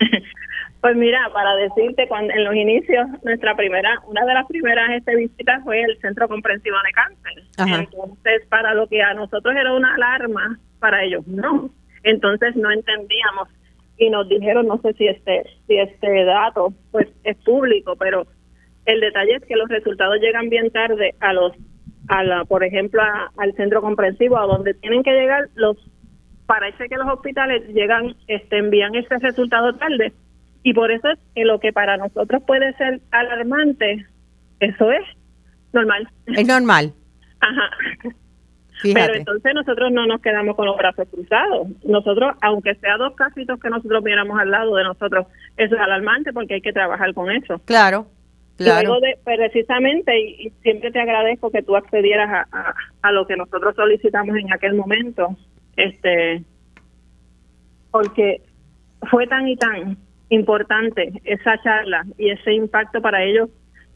Pues 0.80 0.94
mira, 0.94 1.18
para 1.32 1.56
decirte, 1.56 2.06
cuando 2.06 2.32
en 2.32 2.44
los 2.44 2.54
inicios, 2.54 3.08
nuestra 3.24 3.56
primera, 3.56 4.00
una 4.06 4.24
de 4.24 4.32
las 4.32 4.46
primeras 4.46 4.90
este, 4.90 5.16
visitas 5.16 5.62
fue 5.64 5.82
el 5.82 5.98
Centro 6.00 6.28
Comprensivo 6.28 6.76
de 6.86 6.92
Cáncer. 6.92 7.80
Entonces, 7.80 8.46
para 8.48 8.74
lo 8.74 8.86
que 8.86 9.02
a 9.02 9.12
nosotros 9.12 9.56
era 9.56 9.72
una 9.74 9.96
alarma, 9.96 10.56
para 10.78 11.02
ellos 11.02 11.26
no. 11.26 11.70
Entonces 12.02 12.56
no 12.56 12.70
entendíamos 12.70 13.48
y 13.96 14.10
nos 14.10 14.28
dijeron, 14.28 14.66
no 14.66 14.80
sé 14.80 14.92
si 14.94 15.06
este, 15.08 15.44
si 15.66 15.76
este 15.76 16.24
dato 16.24 16.72
pues 16.92 17.08
es 17.24 17.36
público, 17.38 17.96
pero 17.96 18.26
el 18.86 19.00
detalle 19.00 19.36
es 19.36 19.44
que 19.44 19.56
los 19.56 19.68
resultados 19.68 20.20
llegan 20.20 20.48
bien 20.48 20.70
tarde 20.70 21.14
a 21.20 21.32
los, 21.32 21.52
a 22.08 22.22
la, 22.22 22.44
por 22.44 22.64
ejemplo, 22.64 23.02
al 23.36 23.52
centro 23.54 23.82
comprensivo, 23.82 24.38
a 24.38 24.46
donde 24.46 24.74
tienen 24.74 25.02
que 25.02 25.12
llegar 25.12 25.48
los 25.54 25.76
parece 26.46 26.88
que 26.88 26.96
los 26.96 27.06
hospitales 27.08 27.68
llegan, 27.74 28.14
este, 28.26 28.56
envían 28.56 28.94
ese 28.94 29.18
resultado 29.18 29.74
tarde 29.74 30.14
y 30.62 30.72
por 30.74 30.90
eso 30.90 31.08
es 31.10 31.18
que 31.34 31.44
lo 31.44 31.60
que 31.60 31.72
para 31.72 31.96
nosotros 31.96 32.42
puede 32.46 32.72
ser 32.74 33.00
alarmante, 33.10 34.06
eso 34.60 34.90
es 34.90 35.04
normal. 35.72 36.08
Es 36.26 36.46
normal. 36.46 36.92
Ajá. 37.40 37.70
Pero 38.82 39.14
entonces 39.14 39.54
nosotros 39.54 39.90
no 39.92 40.06
nos 40.06 40.20
quedamos 40.20 40.56
con 40.56 40.66
los 40.66 40.76
brazos 40.76 41.08
cruzados. 41.10 41.68
Nosotros, 41.84 42.34
aunque 42.42 42.74
sea 42.76 42.96
dos 42.96 43.14
casitos 43.14 43.58
que 43.60 43.70
nosotros 43.70 44.04
viéramos 44.04 44.38
al 44.38 44.50
lado 44.50 44.74
de 44.76 44.84
nosotros, 44.84 45.26
eso 45.56 45.74
es 45.74 45.80
alarmante 45.80 46.32
porque 46.32 46.54
hay 46.54 46.60
que 46.60 46.72
trabajar 46.72 47.12
con 47.14 47.30
eso. 47.30 47.60
Claro. 47.64 48.06
Claro. 48.56 48.98
de, 49.00 49.16
precisamente, 49.22 50.18
y, 50.18 50.50
siempre 50.62 50.90
te 50.90 51.00
agradezco 51.00 51.50
que 51.50 51.62
tú 51.62 51.76
accedieras 51.76 52.46
a, 52.50 52.74
a 53.02 53.12
lo 53.12 53.24
que 53.26 53.36
nosotros 53.36 53.74
solicitamos 53.76 54.36
en 54.36 54.52
aquel 54.52 54.74
momento, 54.74 55.36
este 55.76 56.42
porque 57.90 58.42
fue 59.10 59.26
tan 59.26 59.48
y 59.48 59.56
tan 59.56 59.96
importante 60.28 61.12
esa 61.24 61.60
charla 61.62 62.04
y 62.18 62.30
ese 62.30 62.52
impacto 62.52 63.00
para 63.00 63.22
ellos 63.22 63.48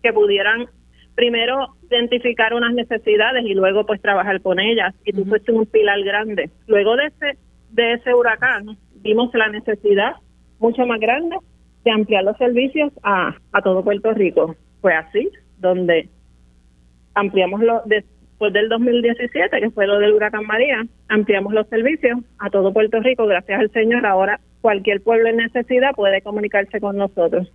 que 0.03 0.13
pudieran 0.13 0.67
primero 1.15 1.75
identificar 1.91 2.55
unas 2.55 2.75
necesidades 2.75 3.45
y 3.45 3.55
luego 3.55 3.85
pues 3.87 4.01
trabajar 4.01 4.41
con 4.41 4.61
ellas 4.61 4.95
y 5.05 5.13
tú 5.13 5.25
fuiste 5.25 5.53
un 5.53 5.67
pilar 5.67 6.03
grande 6.03 6.51
luego 6.67 6.97
de 6.97 7.07
ese 7.07 7.39
de 7.71 7.95
ese 7.95 8.15
huracán 8.15 8.77
vimos 8.97 9.31
la 9.35 9.49
necesidad 9.49 10.17
mucho 10.59 10.87
más 10.87 11.01
grande 11.01 11.37
de 11.85 11.91
ampliar 11.91 12.25
los 12.25 12.37
servicios 12.37 12.93
a, 13.03 13.35
a 13.53 13.63
todo 13.63 13.85
Puerto 13.85 14.13
Rico 14.13 14.57
fue 14.81 14.95
así 14.95 15.31
donde 15.59 16.09
ampliamos 17.15 17.61
los 17.61 17.85
de, 17.85 18.05
después 18.43 18.53
del 18.55 18.69
2017, 18.69 19.61
que 19.61 19.71
fue 19.71 19.87
lo 19.87 20.01
del 20.01 20.15
huracán 20.15 20.45
María, 20.47 20.85
ampliamos 21.09 21.53
los 21.53 21.69
servicios 21.69 22.19
a 22.39 22.51
todo 22.51 22.73
Puerto 22.73 22.99
Rico, 23.01 23.27
gracias 23.27 23.61
al 23.61 23.71
Señor. 23.71 24.05
Ahora 24.05 24.41
cualquier 24.61 25.01
pueblo 25.01 25.29
en 25.29 25.37
necesidad 25.37 25.95
puede 25.95 26.23
comunicarse 26.23 26.81
con 26.81 26.97
nosotros. 26.97 27.53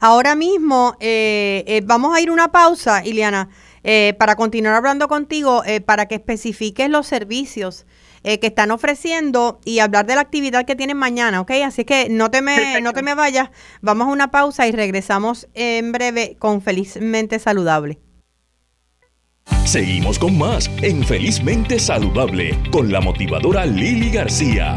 Ahora 0.00 0.36
mismo 0.36 0.96
eh, 1.00 1.64
eh, 1.66 1.82
vamos 1.84 2.16
a 2.16 2.20
ir 2.20 2.30
una 2.30 2.52
pausa, 2.52 3.04
Iliana, 3.04 3.48
eh, 3.82 4.14
para 4.18 4.36
continuar 4.36 4.74
hablando 4.74 5.08
contigo, 5.08 5.62
para 5.86 6.06
que 6.06 6.16
especifiques 6.16 6.88
los 6.88 7.06
servicios 7.06 7.86
que 8.22 8.46
están 8.48 8.72
ofreciendo 8.72 9.60
y 9.64 9.78
hablar 9.78 10.04
de 10.04 10.14
la 10.14 10.20
actividad 10.20 10.66
que 10.66 10.76
tienen 10.76 10.98
mañana, 10.98 11.40
¿ok? 11.40 11.52
Así 11.64 11.84
que 11.84 12.08
no 12.10 12.30
te 12.30 12.42
me, 12.42 12.80
no 12.82 12.92
te 12.92 13.02
me 13.02 13.14
vayas, 13.14 13.50
vamos 13.80 14.08
a 14.08 14.10
una 14.10 14.30
pausa 14.30 14.66
y 14.66 14.72
regresamos 14.72 15.48
en 15.54 15.92
breve 15.92 16.36
con 16.38 16.60
Felizmente 16.60 17.38
Saludable. 17.38 18.00
Seguimos 19.64 20.18
con 20.18 20.36
más 20.36 20.68
en 20.82 21.02
Felizmente 21.04 21.78
Saludable 21.78 22.58
con 22.70 22.92
la 22.92 23.00
motivadora 23.00 23.64
Lili 23.64 24.10
García. 24.10 24.76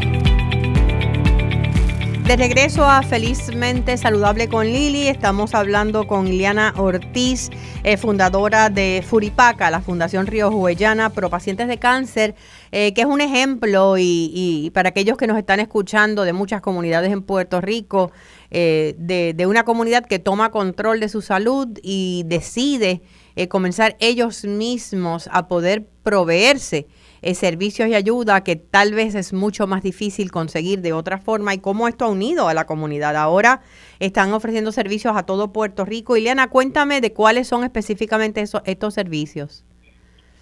De 2.26 2.36
regreso 2.36 2.84
a 2.84 3.02
Felizmente 3.02 3.96
Saludable 3.96 4.48
con 4.48 4.64
Lili, 4.64 5.08
estamos 5.08 5.54
hablando 5.54 6.06
con 6.06 6.26
Liliana 6.26 6.72
Ortiz, 6.76 7.50
eh, 7.82 7.96
fundadora 7.96 8.70
de 8.70 9.04
Furipaca, 9.04 9.72
la 9.72 9.80
Fundación 9.80 10.28
Río 10.28 10.52
Juellana 10.52 11.10
Pro 11.10 11.30
Pacientes 11.30 11.66
de 11.66 11.78
Cáncer, 11.78 12.36
eh, 12.70 12.94
que 12.94 13.00
es 13.00 13.06
un 13.08 13.20
ejemplo 13.20 13.96
y, 13.98 14.70
para 14.72 14.90
aquellos 14.90 15.18
que 15.18 15.26
nos 15.26 15.36
están 15.36 15.58
escuchando 15.58 16.22
de 16.22 16.32
muchas 16.32 16.60
comunidades 16.60 17.10
en 17.12 17.22
Puerto 17.22 17.60
Rico, 17.60 18.12
eh, 18.52 18.94
de, 18.98 19.46
una 19.46 19.64
comunidad 19.64 20.06
que 20.06 20.20
toma 20.20 20.52
control 20.52 21.00
de 21.00 21.08
su 21.08 21.22
salud 21.22 21.68
y 21.82 22.22
decide 22.26 23.02
comenzar 23.48 23.96
ellos 23.98 24.44
mismos 24.44 25.28
a 25.32 25.48
poder 25.48 25.86
proveerse 26.04 26.86
eh, 27.22 27.34
servicios 27.34 27.88
y 27.88 27.94
ayuda 27.94 28.42
que 28.42 28.56
tal 28.56 28.94
vez 28.94 29.14
es 29.14 29.32
mucho 29.32 29.68
más 29.68 29.82
difícil 29.82 30.32
conseguir 30.32 30.80
de 30.80 30.92
otra 30.92 31.18
forma 31.18 31.54
y 31.54 31.58
cómo 31.58 31.86
esto 31.86 32.04
ha 32.04 32.08
unido 32.08 32.48
a 32.48 32.54
la 32.54 32.66
comunidad. 32.66 33.14
Ahora 33.14 33.60
están 34.00 34.32
ofreciendo 34.32 34.72
servicios 34.72 35.16
a 35.16 35.24
todo 35.24 35.52
Puerto 35.52 35.84
Rico. 35.84 36.16
Ileana, 36.16 36.50
cuéntame 36.50 37.00
de 37.00 37.12
cuáles 37.12 37.46
son 37.46 37.62
específicamente 37.62 38.42
estos 38.64 38.94
servicios. 38.94 39.64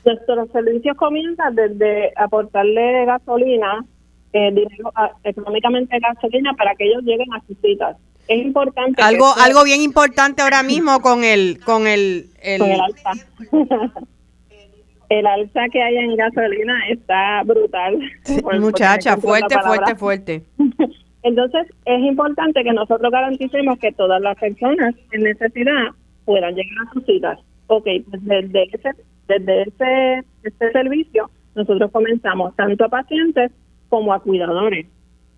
Nuestros 0.06 0.50
servicios 0.52 0.96
comienzan 0.96 1.54
desde 1.54 2.14
aportarle 2.16 3.04
gasolina, 3.04 3.84
eh, 4.32 4.50
dinero, 4.50 4.90
económicamente 5.22 5.98
gasolina 5.98 6.54
para 6.54 6.74
que 6.76 6.86
ellos 6.86 7.02
lleguen 7.02 7.30
a 7.34 7.42
sus 7.46 7.58
citas. 7.60 7.98
Es 8.26 8.40
importante. 8.42 9.02
Algo, 9.02 9.26
algo 9.36 9.64
bien 9.64 9.82
importante 9.82 10.40
ahora 10.40 10.62
mismo 10.62 11.00
con 11.02 11.24
el, 11.24 11.60
con 11.62 11.86
el, 11.86 12.30
Con 12.58 12.70
el 12.70 12.80
alta. 12.80 13.12
el 15.10 15.26
alza 15.26 15.68
que 15.70 15.82
hay 15.82 15.96
en 15.96 16.16
gasolina 16.16 16.88
está 16.88 17.42
brutal. 17.44 17.98
muchacha, 18.60 19.16
fuerte, 19.16 19.56
fuerte, 19.58 19.94
fuerte. 19.96 20.42
Entonces, 21.22 21.66
es 21.84 22.00
importante 22.00 22.62
que 22.62 22.72
nosotros 22.72 23.10
garanticemos 23.12 23.78
que 23.78 23.92
todas 23.92 24.22
las 24.22 24.38
personas 24.38 24.94
en 25.10 25.24
necesidad 25.24 25.88
puedan 26.24 26.54
llegar 26.54 26.86
a 26.86 26.92
sus 26.92 27.04
citas. 27.04 27.38
Ok, 27.66 27.86
pues 28.08 28.24
desde 28.24 28.62
ese, 28.72 28.90
desde 29.28 29.62
ese, 29.62 30.24
este 30.44 30.72
servicio, 30.72 31.28
nosotros 31.56 31.90
comenzamos 31.90 32.54
tanto 32.56 32.84
a 32.84 32.88
pacientes 32.88 33.50
como 33.88 34.14
a 34.14 34.20
cuidadores 34.20 34.86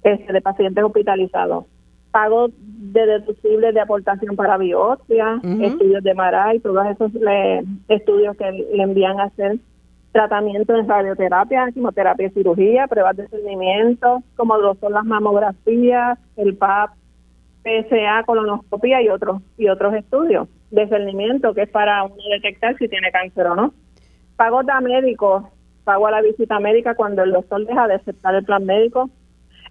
este, 0.05 0.33
de 0.33 0.41
pacientes 0.43 0.85
hospitalizados. 0.85 1.65
Pago 2.13 2.49
de 2.57 3.07
deducibles 3.07 3.75
de 3.75 3.81
aportación 3.81 4.37
para 4.37 4.59
biopsia, 4.59 5.41
estudios 5.61 6.05
de 6.05 6.15
MARAI, 6.15 6.61
todos 6.61 6.87
esos 6.87 7.11
estudios 7.89 8.37
que 8.37 8.53
le 8.53 8.83
envían 8.83 9.19
a 9.19 9.25
hacer 9.25 9.59
tratamiento 10.13 10.77
en 10.77 10.87
radioterapia, 10.87 11.71
quimioterapia 11.73 12.27
y 12.27 12.31
cirugía, 12.31 12.87
pruebas 12.87 13.17
de 13.17 13.29
seguimiento, 13.29 14.23
como 14.37 14.59
lo 14.59 14.75
son 14.75 14.93
las 14.93 15.05
mamografías, 15.05 16.19
el 16.37 16.55
PAP, 16.57 16.91
PSA, 17.63 18.25
colonoscopia 18.27 19.01
y 19.03 19.09
otros 19.09 19.41
y 19.57 19.69
otros 19.69 19.95
estudios 19.95 20.49
de 20.71 20.89
cernimiento 20.89 21.55
que 21.55 21.63
es 21.63 21.71
para 21.71 22.05
uno 22.05 22.23
detectar 22.35 22.77
si 22.77 22.89
tiene 22.89 23.11
cáncer 23.11 23.47
o 23.47 23.55
no. 23.55 23.73
Pago 24.37 24.61
a 24.61 24.81
médico, 24.81 25.51
pago 25.85 26.07
a 26.07 26.11
la 26.11 26.23
visita 26.23 26.59
médica 26.61 26.95
cuando 26.95 27.23
el 27.23 27.33
doctor 27.33 27.65
deja 27.67 27.89
de 27.89 27.95
aceptar 27.95 28.35
el 28.35 28.45
plan 28.45 28.65
médico. 28.65 29.11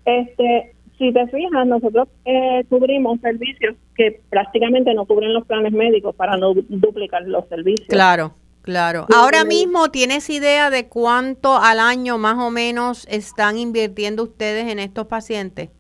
Este, 0.06 0.74
si 1.02 1.12
te 1.12 1.26
fijas, 1.28 1.66
nosotros 1.66 2.08
eh, 2.26 2.64
cubrimos 2.70 3.20
servicios 3.22 3.76
que 3.96 4.22
prácticamente 4.30 4.94
no 4.94 5.08
cubren 5.08 5.34
los 5.34 5.48
planes 5.48 5.74
médicos 5.74 6.16
para 6.16 6.38
no 6.38 6.54
duplicar 6.54 7.24
los 7.24 7.48
servicios. 7.48 7.88
Claro. 7.88 8.36
Claro. 8.62 9.08
Ahora 9.12 9.44
mismo, 9.44 9.90
¿tienes 9.90 10.30
idea 10.30 10.70
de 10.70 10.88
cuánto 10.88 11.58
al 11.58 11.80
año 11.80 12.20
más 12.20 12.38
o 12.38 12.52
menos 12.52 13.08
están 13.10 13.58
invirtiendo 13.58 14.22
ustedes 14.22 14.72
en 14.72 14.78
estos 14.78 15.08
pacientes? 15.08 15.72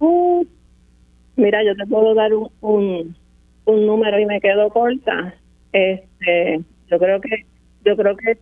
Uh, 0.00 0.44
mira, 1.36 1.64
yo 1.64 1.74
te 1.74 1.86
puedo 1.86 2.12
dar 2.12 2.30
un, 2.34 3.16
un, 3.64 3.86
número 3.86 4.20
y 4.20 4.26
me 4.26 4.38
quedo 4.42 4.68
corta. 4.68 5.34
Este, 5.72 6.60
yo 6.90 6.98
creo 6.98 7.22
que 7.22 7.46
yo 7.86 7.96
creo 7.96 8.14
que 8.18 8.36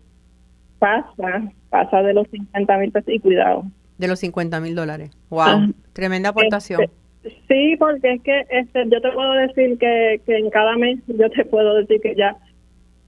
pasa 0.81 1.53
pasa 1.71 2.03
de 2.03 2.15
los 2.15 2.27
50 2.31 2.79
mil 2.79 2.91
pesos 2.91 3.15
y 3.15 3.21
cuidado. 3.21 3.63
De 4.03 4.09
los 4.09 4.19
50 4.19 4.59
mil 4.59 4.75
dólares. 4.75 5.13
Wow, 5.31 5.73
tremenda 5.93 6.31
aportación. 6.31 6.81
Este, 7.23 7.39
sí, 7.47 7.77
porque 7.79 8.15
es 8.15 8.23
que 8.23 8.47
este, 8.51 8.83
yo 8.89 9.01
te 9.01 9.13
puedo 9.13 9.33
decir 9.35 9.79
que, 9.79 10.21
que 10.27 10.39
en 10.39 10.51
cada 10.51 10.77
mes 10.77 10.99
yo 11.07 11.31
te 11.31 11.45
puedo 11.45 11.77
decir 11.77 12.01
que 12.01 12.17
ya 12.17 12.37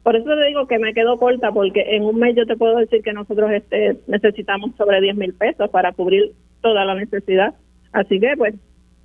por 0.04 0.14
eso 0.14 0.24
te 0.24 0.46
digo 0.46 0.68
que 0.68 0.78
me 0.78 0.94
quedo 0.94 1.16
corta, 1.18 1.50
porque 1.50 1.96
en 1.96 2.04
un 2.04 2.20
mes 2.20 2.36
yo 2.36 2.46
te 2.46 2.56
puedo 2.56 2.76
decir 2.76 3.02
que 3.02 3.12
nosotros 3.12 3.50
este, 3.50 3.96
necesitamos 4.06 4.70
sobre 4.76 5.00
10 5.00 5.16
mil 5.16 5.34
pesos 5.34 5.68
para 5.70 5.90
cubrir 5.90 6.32
toda 6.60 6.84
la 6.84 6.94
necesidad. 6.94 7.54
Así 7.90 8.20
que, 8.20 8.36
pues, 8.36 8.54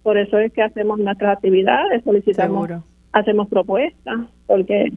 por 0.03 0.19
eso 0.19 0.37
es 0.37 0.53
que 0.53 0.61
hacemos 0.61 0.99
nuestras 0.99 1.37
actividades, 1.37 2.03
solicitamos, 2.03 2.69
hacemos 3.13 3.47
propuestas, 3.47 4.27
porque 4.45 4.91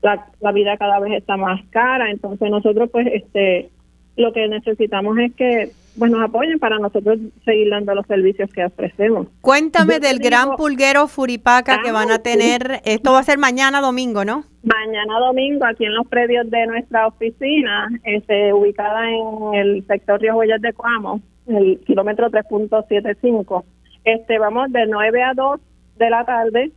la, 0.00 0.26
la 0.38 0.52
vida 0.52 0.76
cada 0.76 1.00
vez 1.00 1.14
está 1.14 1.36
más 1.36 1.60
cara. 1.70 2.08
Entonces, 2.08 2.48
nosotros, 2.50 2.88
pues, 2.92 3.08
este 3.12 3.70
lo 4.16 4.32
que 4.32 4.46
necesitamos 4.48 5.18
es 5.18 5.34
que 5.34 5.70
pues 6.00 6.10
nos 6.10 6.22
apoyen 6.22 6.58
para 6.58 6.78
nosotros 6.78 7.18
seguir 7.44 7.68
dando 7.68 7.94
los 7.94 8.06
servicios 8.06 8.50
que 8.54 8.64
ofrecemos. 8.64 9.28
Cuéntame 9.42 10.00
del 10.00 10.18
gran 10.18 10.56
pulguero 10.56 11.06
Furipaca 11.08 11.82
que 11.82 11.92
van 11.92 12.10
a 12.10 12.20
tener, 12.20 12.80
esto 12.86 13.12
va 13.12 13.18
a 13.18 13.22
ser 13.22 13.36
mañana 13.36 13.82
domingo, 13.82 14.24
¿no? 14.24 14.44
Mañana 14.62 15.18
domingo 15.20 15.66
aquí 15.66 15.84
en 15.84 15.94
los 15.94 16.06
predios 16.08 16.50
de 16.50 16.66
nuestra 16.66 17.06
oficina, 17.06 17.90
este, 18.04 18.50
ubicada 18.54 19.10
en 19.10 19.54
el 19.54 19.86
sector 19.86 20.18
Río 20.22 20.36
Huellas 20.36 20.62
de 20.62 20.72
Cuamo, 20.72 21.20
el 21.46 21.78
kilómetro 21.86 22.30
3.75. 22.30 23.62
Este, 24.04 24.38
vamos 24.38 24.72
de 24.72 24.86
9 24.86 25.22
a 25.22 25.34
2 25.34 25.60
de 25.98 26.10
la 26.10 26.24
tarde. 26.24 26.72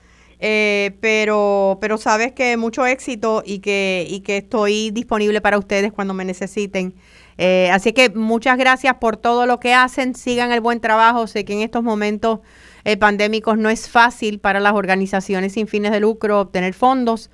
eh, 0.45 0.97
pero, 1.01 1.79
pero 1.81 1.99
sabes 1.99 2.33
que 2.33 2.57
mucho 2.57 2.85
éxito 2.85 3.45
y 3.47 3.61
que, 3.61 4.05
y 4.11 4.21
que 4.23 4.39
estoy 4.39 4.91
disponible 4.91 5.41
para 5.41 5.57
ustedes 5.57 5.93
cuando 5.93 6.15
me 6.15 6.25
necesiten. 6.25 6.95
Eh, 7.39 7.71
así 7.71 7.93
que 7.93 8.11
muchas 8.11 8.59
gracias 8.59 8.97
por 8.97 9.17
todo 9.17 9.47
lo 9.47 9.61
que 9.61 9.73
hacen, 9.73 10.17
sigan 10.17 10.51
el 10.51 10.61
buen 10.61 10.81
trabajo. 10.81 11.29
Sé 11.29 11.45
que 11.45 11.53
en 11.53 11.61
estos 11.61 11.85
momentos 11.85 12.41
eh, 12.85 12.97
pandémicos 12.97 13.57
no 13.57 13.71
es 13.71 13.89
fácil 13.89 14.41
para 14.41 14.59
las 14.59 14.73
organizaciones 14.73 15.53
sin 15.53 15.69
fines 15.69 15.93
de 15.93 16.01
lucro 16.01 16.41
obtener 16.41 16.75
fondos, 16.75 17.31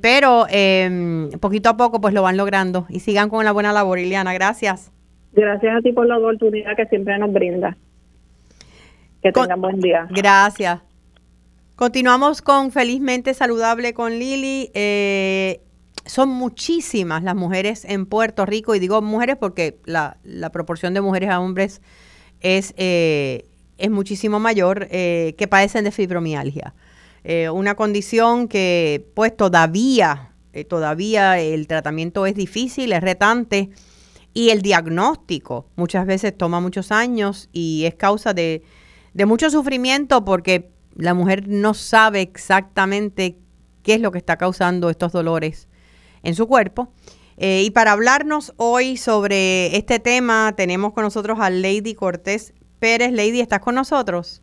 pero 0.00 0.46
em, 0.50 1.30
poquito 1.38 1.70
a 1.70 1.76
poco 1.76 2.00
pues 2.00 2.12
lo 2.12 2.22
van 2.22 2.36
logrando 2.36 2.86
y 2.88 2.98
sigan 2.98 3.30
con 3.30 3.44
la 3.44 3.52
buena 3.52 3.72
labor, 3.72 4.00
Iliana. 4.00 4.34
Gracias. 4.34 4.90
Gracias 5.32 5.76
a 5.76 5.80
ti 5.80 5.92
por 5.92 6.08
la 6.08 6.18
oportunidad 6.18 6.74
que 6.74 6.86
siempre 6.86 7.16
nos 7.20 7.32
brinda. 7.32 7.76
Que 9.22 9.30
tengan 9.30 9.60
buen 9.60 9.78
día. 9.78 10.08
Gracias. 10.10 10.91
Continuamos 11.76 12.42
con 12.42 12.70
Felizmente 12.70 13.32
Saludable 13.32 13.94
con 13.94 14.18
Lili. 14.18 14.70
Eh, 14.74 15.62
son 16.04 16.28
muchísimas 16.28 17.22
las 17.22 17.34
mujeres 17.34 17.84
en 17.86 18.06
Puerto 18.06 18.44
Rico, 18.44 18.74
y 18.74 18.78
digo 18.78 19.00
mujeres 19.00 19.36
porque 19.40 19.78
la, 19.84 20.18
proporción 20.52 20.92
de 20.92 21.00
mujeres 21.00 21.30
a 21.30 21.40
hombres 21.40 21.80
es, 22.40 22.74
eh, 22.76 23.46
es 23.78 23.90
muchísimo 23.90 24.38
mayor, 24.38 24.86
eh, 24.90 25.34
que 25.38 25.48
padecen 25.48 25.84
de 25.84 25.92
fibromialgia. 25.92 26.74
Eh, 27.24 27.48
una 27.48 27.74
condición 27.74 28.48
que 28.48 29.06
pues 29.14 29.34
todavía, 29.34 30.32
todavía 30.68 31.40
el 31.40 31.66
tratamiento 31.66 32.26
es 32.26 32.34
difícil, 32.34 32.92
es 32.92 33.00
retante, 33.00 33.70
y 34.34 34.50
el 34.50 34.60
diagnóstico 34.60 35.66
muchas 35.76 36.06
veces 36.06 36.36
toma 36.36 36.60
muchos 36.60 36.92
años 36.92 37.48
y 37.52 37.84
es 37.84 37.94
causa 37.94 38.34
de 38.34 38.62
mucho 39.14 39.50
sufrimiento 39.50 40.24
porque 40.24 40.72
la 40.96 41.14
mujer 41.14 41.48
no 41.48 41.74
sabe 41.74 42.20
exactamente 42.20 43.36
qué 43.82 43.94
es 43.94 44.00
lo 44.00 44.12
que 44.12 44.18
está 44.18 44.36
causando 44.36 44.90
estos 44.90 45.12
dolores 45.12 45.68
en 46.22 46.34
su 46.34 46.46
cuerpo. 46.46 46.92
Eh, 47.36 47.62
y 47.64 47.70
para 47.70 47.92
hablarnos 47.92 48.52
hoy 48.56 48.96
sobre 48.96 49.76
este 49.76 49.98
tema, 49.98 50.54
tenemos 50.56 50.92
con 50.92 51.04
nosotros 51.04 51.38
a 51.40 51.50
Lady 51.50 51.94
Cortés 51.94 52.54
Pérez. 52.78 53.12
Lady, 53.12 53.40
¿estás 53.40 53.60
con 53.60 53.74
nosotros? 53.74 54.42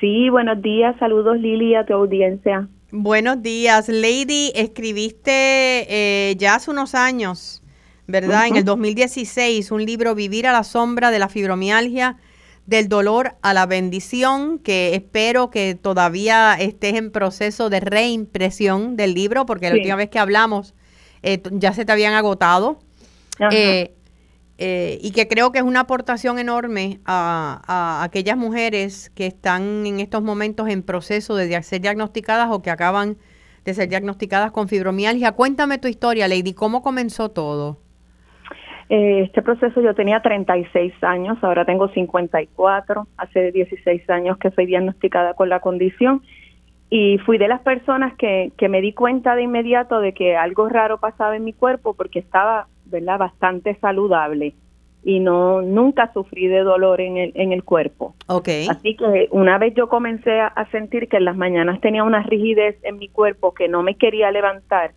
Sí, 0.00 0.30
buenos 0.30 0.62
días. 0.62 0.96
Saludos, 0.98 1.38
Lili, 1.38 1.74
a 1.74 1.84
tu 1.84 1.92
audiencia. 1.92 2.68
Buenos 2.90 3.42
días. 3.42 3.88
Lady, 3.88 4.50
escribiste 4.54 5.30
eh, 5.30 6.34
ya 6.38 6.56
hace 6.56 6.70
unos 6.70 6.94
años, 6.94 7.62
¿verdad? 8.06 8.48
En 8.48 8.56
el 8.56 8.64
2016, 8.64 9.70
un 9.70 9.84
libro, 9.84 10.14
Vivir 10.14 10.46
a 10.46 10.52
la 10.52 10.64
sombra 10.64 11.10
de 11.10 11.18
la 11.18 11.28
fibromialgia, 11.28 12.16
del 12.66 12.88
dolor 12.88 13.36
a 13.42 13.52
la 13.52 13.66
bendición, 13.66 14.58
que 14.58 14.94
espero 14.94 15.50
que 15.50 15.74
todavía 15.74 16.54
estés 16.58 16.94
en 16.94 17.10
proceso 17.10 17.70
de 17.70 17.80
reimpresión 17.80 18.96
del 18.96 19.14
libro, 19.14 19.46
porque 19.46 19.68
la 19.68 19.76
última 19.76 19.96
vez 19.96 20.08
que 20.10 20.18
hablamos 20.18 20.74
eh, 21.22 21.42
ya 21.50 21.72
se 21.72 21.84
te 21.84 21.92
habían 21.92 22.14
agotado. 22.14 22.80
Eh, 23.50 23.94
eh, 24.58 24.98
y 25.00 25.12
que 25.12 25.26
creo 25.26 25.52
que 25.52 25.58
es 25.58 25.64
una 25.64 25.80
aportación 25.80 26.38
enorme 26.38 27.00
a, 27.06 28.02
aquellas 28.04 28.36
mujeres 28.36 29.10
que 29.14 29.26
están 29.26 29.86
en 29.86 30.00
estos 30.00 30.22
momentos 30.22 30.68
en 30.68 30.82
proceso 30.82 31.34
de 31.34 31.62
ser 31.62 31.80
diagnosticadas 31.80 32.50
o 32.50 32.60
que 32.60 32.70
acaban 32.70 33.16
de 33.64 33.72
ser 33.72 33.88
diagnosticadas 33.88 34.52
con 34.52 34.68
fibromialgia. 34.68 35.32
Cuéntame 35.32 35.78
tu 35.78 35.88
historia, 35.88 36.28
Lady, 36.28 36.52
¿cómo 36.52 36.82
comenzó 36.82 37.30
todo? 37.30 37.80
Este 38.90 39.42
proceso 39.42 39.80
yo 39.80 39.94
tenía 39.94 40.20
36 40.20 40.92
años, 41.02 41.38
ahora 41.42 41.64
tengo 41.64 41.88
54, 41.88 43.06
hace 43.16 43.52
16 43.52 44.10
años 44.10 44.36
que 44.38 44.50
soy 44.50 44.66
diagnosticada 44.66 45.34
con 45.34 45.48
la 45.48 45.60
condición 45.60 46.22
y 46.90 47.18
fui 47.18 47.38
de 47.38 47.46
las 47.46 47.60
personas 47.60 48.16
que, 48.16 48.52
que 48.58 48.68
me 48.68 48.80
di 48.80 48.92
cuenta 48.92 49.36
de 49.36 49.42
inmediato 49.42 50.00
de 50.00 50.12
que 50.12 50.36
algo 50.36 50.68
raro 50.68 50.98
pasaba 50.98 51.36
en 51.36 51.44
mi 51.44 51.52
cuerpo 51.52 51.94
porque 51.94 52.18
estaba 52.18 52.66
verdad 52.86 53.18
bastante 53.18 53.76
saludable 53.76 54.54
y 55.02 55.20
no 55.20 55.62
nunca 55.62 56.12
sufrí 56.12 56.48
de 56.48 56.60
dolor 56.60 57.00
en 57.00 57.16
el, 57.16 57.32
en 57.34 57.52
el 57.52 57.64
cuerpo. 57.64 58.14
Okay. 58.26 58.66
Así 58.68 58.96
que 58.96 59.28
una 59.30 59.56
vez 59.58 59.74
yo 59.74 59.88
comencé 59.88 60.40
a, 60.40 60.66
sentir 60.72 61.08
que 61.08 61.18
en 61.18 61.24
las 61.24 61.36
mañanas 61.36 61.80
tenía 61.80 62.04
una 62.04 62.22
rigidez 62.24 62.76
en 62.82 62.98
mi 62.98 63.08
cuerpo 63.08 63.54
que 63.54 63.68
no 63.68 63.82
me 63.82 63.94
quería 63.94 64.30
levantar, 64.30 64.92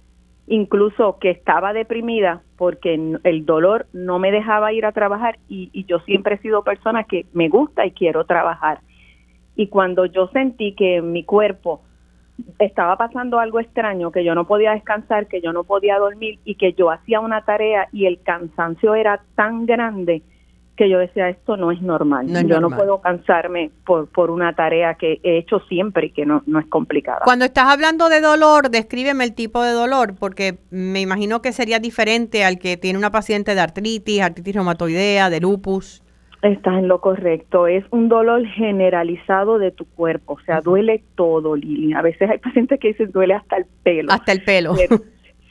incluso 0.48 1.20
que 1.20 1.30
estaba 1.30 1.74
deprimida 1.74 2.42
porque 2.64 3.18
el 3.26 3.46
dolor 3.46 3.88
no 3.92 4.20
me 4.20 4.32
dejaba 4.32 4.72
ir 4.72 4.86
a 4.86 4.94
trabajar 4.94 5.38
y, 5.50 5.70
y 5.74 5.84
yo 5.84 6.00
siempre 6.00 6.36
he 6.36 6.38
sido 6.38 6.64
persona 6.64 7.04
que 7.04 7.26
me 7.34 7.50
gusta 7.50 7.86
y 7.86 7.92
quiero 7.92 8.24
trabajar. 8.24 8.80
Y 9.58 9.68
cuando 9.68 10.06
yo 10.06 10.30
sentí 10.30 10.72
que 10.72 11.02
mi 11.02 11.26
cuerpo 11.26 11.82
estaba 12.60 12.96
pasando 12.96 13.38
algo 13.38 13.60
extraño, 13.60 14.14
que 14.14 14.24
yo 14.24 14.34
no 14.34 14.48
podía 14.48 14.72
descansar, 14.72 15.28
que 15.28 15.42
yo 15.42 15.52
no 15.52 15.66
podía 15.66 15.98
dormir 15.98 16.40
y 16.46 16.56
que 16.56 16.72
yo 16.72 16.90
hacía 16.90 17.20
una 17.20 17.44
tarea 17.44 17.90
y 17.92 18.06
el 18.06 18.22
cansancio 18.24 18.96
era 18.96 19.20
tan 19.36 19.66
grande 19.66 20.22
que 20.76 20.90
yo 20.90 20.98
decía, 20.98 21.30
esto 21.30 21.56
no 21.56 21.72
es 21.72 21.82
normal. 21.82 22.28
yo 22.48 22.60
no 22.60 22.70
puedo 22.70 23.00
cansarme 23.02 23.72
por, 23.86 24.08
por 24.08 24.32
una 24.32 24.54
tarea 24.54 24.96
que 24.96 25.20
he 25.24 25.38
hecho 25.38 25.60
siempre 25.70 26.08
y 26.08 26.10
que 26.12 26.26
no, 26.26 26.42
no 26.48 26.60
es 26.60 26.66
complicada. 26.66 27.22
Cuando 27.24 27.46
estás 27.46 27.70
hablando 27.70 28.10
de 28.10 28.22
dolor, 28.22 28.70
descríbeme 28.70 29.24
el 29.24 29.34
tipo 29.34 29.62
de 29.62 29.72
dolor, 29.72 30.16
porque 30.20 30.58
me 30.72 31.02
imagino 31.02 31.42
que 31.42 31.52
sería 31.52 31.80
diferente 31.80 32.44
al 32.44 32.58
que 32.58 32.78
tiene 32.78 32.98
una 32.98 33.12
paciente 33.12 33.54
de 33.54 33.62
artritis, 33.62 34.22
artritis 34.22 34.56
reumatoidea, 34.56 35.30
de 35.30 35.42
lupus. 35.42 36.04
Estás 36.42 36.74
en 36.80 36.90
lo 36.90 37.00
correcto. 37.00 37.68
Es 37.68 37.86
un 37.92 38.10
dolor 38.10 38.46
generalizado 38.48 39.60
de 39.60 39.72
tu 39.72 39.86
cuerpo. 39.86 40.34
O 40.34 40.40
sea, 40.42 40.60
duele 40.60 41.02
todo, 41.16 41.56
Lili. 41.56 41.94
A 41.94 42.02
veces 42.02 42.30
hay 42.30 42.38
pacientes 42.40 42.80
que 42.80 42.90
dicen 42.90 43.12
duele 43.12 43.36
hasta 43.36 43.58
el 43.58 43.66
pelo. 43.84 44.12
Hasta 44.12 44.32
el 44.34 44.44
pelo. 44.44 44.76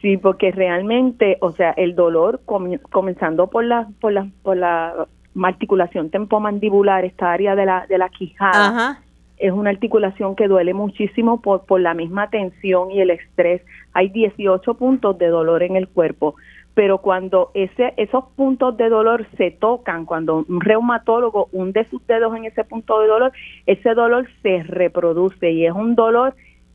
Sí, 0.02 0.18
porque 0.18 0.50
realmente, 0.50 1.38
o 1.40 1.52
sea, 1.52 1.70
el 1.70 1.94
dolor 1.94 2.42
comenzando 2.44 3.46
por 3.46 3.64
la, 3.64 3.88
por 4.00 4.12
la, 4.12 4.28
por 4.42 4.56
la 4.56 5.06
articulación 5.42 6.10
tempomandibular, 6.10 7.04
esta 7.04 7.32
área 7.32 7.54
de 7.54 7.64
la, 7.64 7.86
de 7.88 7.96
la 7.96 8.08
quijada. 8.10 9.02
Es 9.38 9.50
una 9.50 9.70
articulación 9.70 10.36
que 10.36 10.46
duele 10.46 10.74
muchísimo 10.74 11.40
por, 11.40 11.64
por 11.64 11.80
la 11.80 11.94
misma 11.94 12.28
tensión 12.30 12.90
y 12.90 13.00
el 13.00 13.10
estrés. 13.10 13.62
Hay 13.92 14.08
18 14.10 14.74
puntos 14.74 15.18
de 15.18 15.28
dolor 15.28 15.62
en 15.62 15.76
el 15.76 15.88
cuerpo 15.88 16.36
pero 16.74 16.98
cuando 16.98 17.50
ese, 17.54 17.92
esos 17.96 18.24
puntos 18.34 18.76
de 18.76 18.88
dolor 18.88 19.26
se 19.36 19.50
tocan, 19.50 20.06
cuando 20.06 20.44
un 20.48 20.60
reumatólogo 20.60 21.48
hunde 21.52 21.86
sus 21.90 22.06
dedos 22.06 22.34
en 22.34 22.46
ese 22.46 22.64
punto 22.64 23.00
de 23.00 23.08
dolor, 23.08 23.32
ese 23.66 23.94
dolor 23.94 24.26
se 24.42 24.62
reproduce 24.62 25.50
y 25.50 25.66
es 25.66 25.72
un 25.72 25.94
dolor 25.94 26.34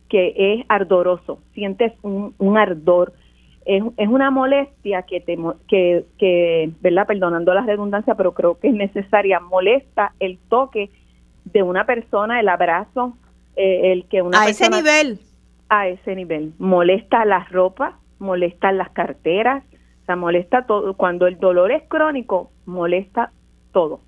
que 0.09 0.33
es 0.35 0.65
ardoroso, 0.69 1.39
sientes 1.53 1.93
un, 2.01 2.33
un 2.37 2.57
ardor, 2.57 3.13
es, 3.65 3.83
es, 3.97 4.07
una 4.07 4.31
molestia 4.31 5.03
que, 5.03 5.19
te, 5.19 5.37
que, 5.67 6.05
que, 6.17 6.71
¿verdad? 6.79 7.05
Perdonando 7.05 7.53
la 7.53 7.65
redundancia, 7.65 8.15
pero 8.15 8.33
creo 8.33 8.57
que 8.59 8.69
es 8.69 8.73
necesaria, 8.73 9.39
molesta 9.39 10.13
el 10.19 10.37
toque 10.49 10.89
de 11.43 11.63
una 11.63 11.85
persona, 11.85 12.39
el 12.39 12.47
abrazo, 12.47 13.17
eh, 13.55 13.91
el 13.91 14.05
que 14.05 14.21
una 14.21 14.41
A 14.41 14.49
ese 14.49 14.69
nivel. 14.69 15.19
A 15.67 15.87
ese 15.87 16.15
nivel. 16.15 16.53
Molesta 16.59 17.25
la 17.25 17.45
ropa, 17.51 17.99
molesta 18.19 18.71
las 18.71 18.89
carteras, 18.91 19.63
molesta 20.15 20.65
todo. 20.65 20.93
Cuando 20.95 21.27
el 21.27 21.37
dolor 21.39 21.71
es 21.71 21.83
crónico, 21.87 22.51
molesta 22.65 23.31
todo. 23.73 23.99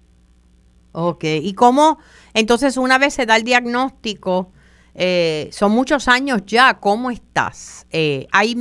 Ok, 0.92 1.24
¿y 1.24 1.54
cómo? 1.54 2.00
Entonces, 2.34 2.78
una 2.78 2.98
vez 2.98 3.14
se 3.14 3.26
da 3.26 3.36
el 3.36 3.44
diagnóstico, 3.44 4.52
eh, 4.95 5.47
son 5.52 5.71
muchos 5.71 6.08
años 6.08 6.45
ya, 6.45 6.75
¿cómo 6.80 7.12
estás? 7.12 7.88
Eh, 7.91 8.28
hay 8.32 8.56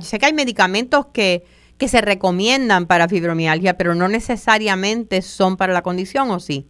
sé 0.00 0.18
que 0.18 0.26
hay 0.26 0.32
medicamentos 0.32 1.06
que, 1.06 1.44
que 1.78 1.88
se 1.88 2.00
recomiendan 2.00 2.86
para 2.86 3.08
fibromialgia, 3.08 3.76
pero 3.76 3.94
no 3.94 4.08
necesariamente 4.08 5.22
son 5.22 5.56
para 5.56 5.72
la 5.72 5.82
condición, 5.82 6.30
¿o 6.30 6.40
sí? 6.40 6.66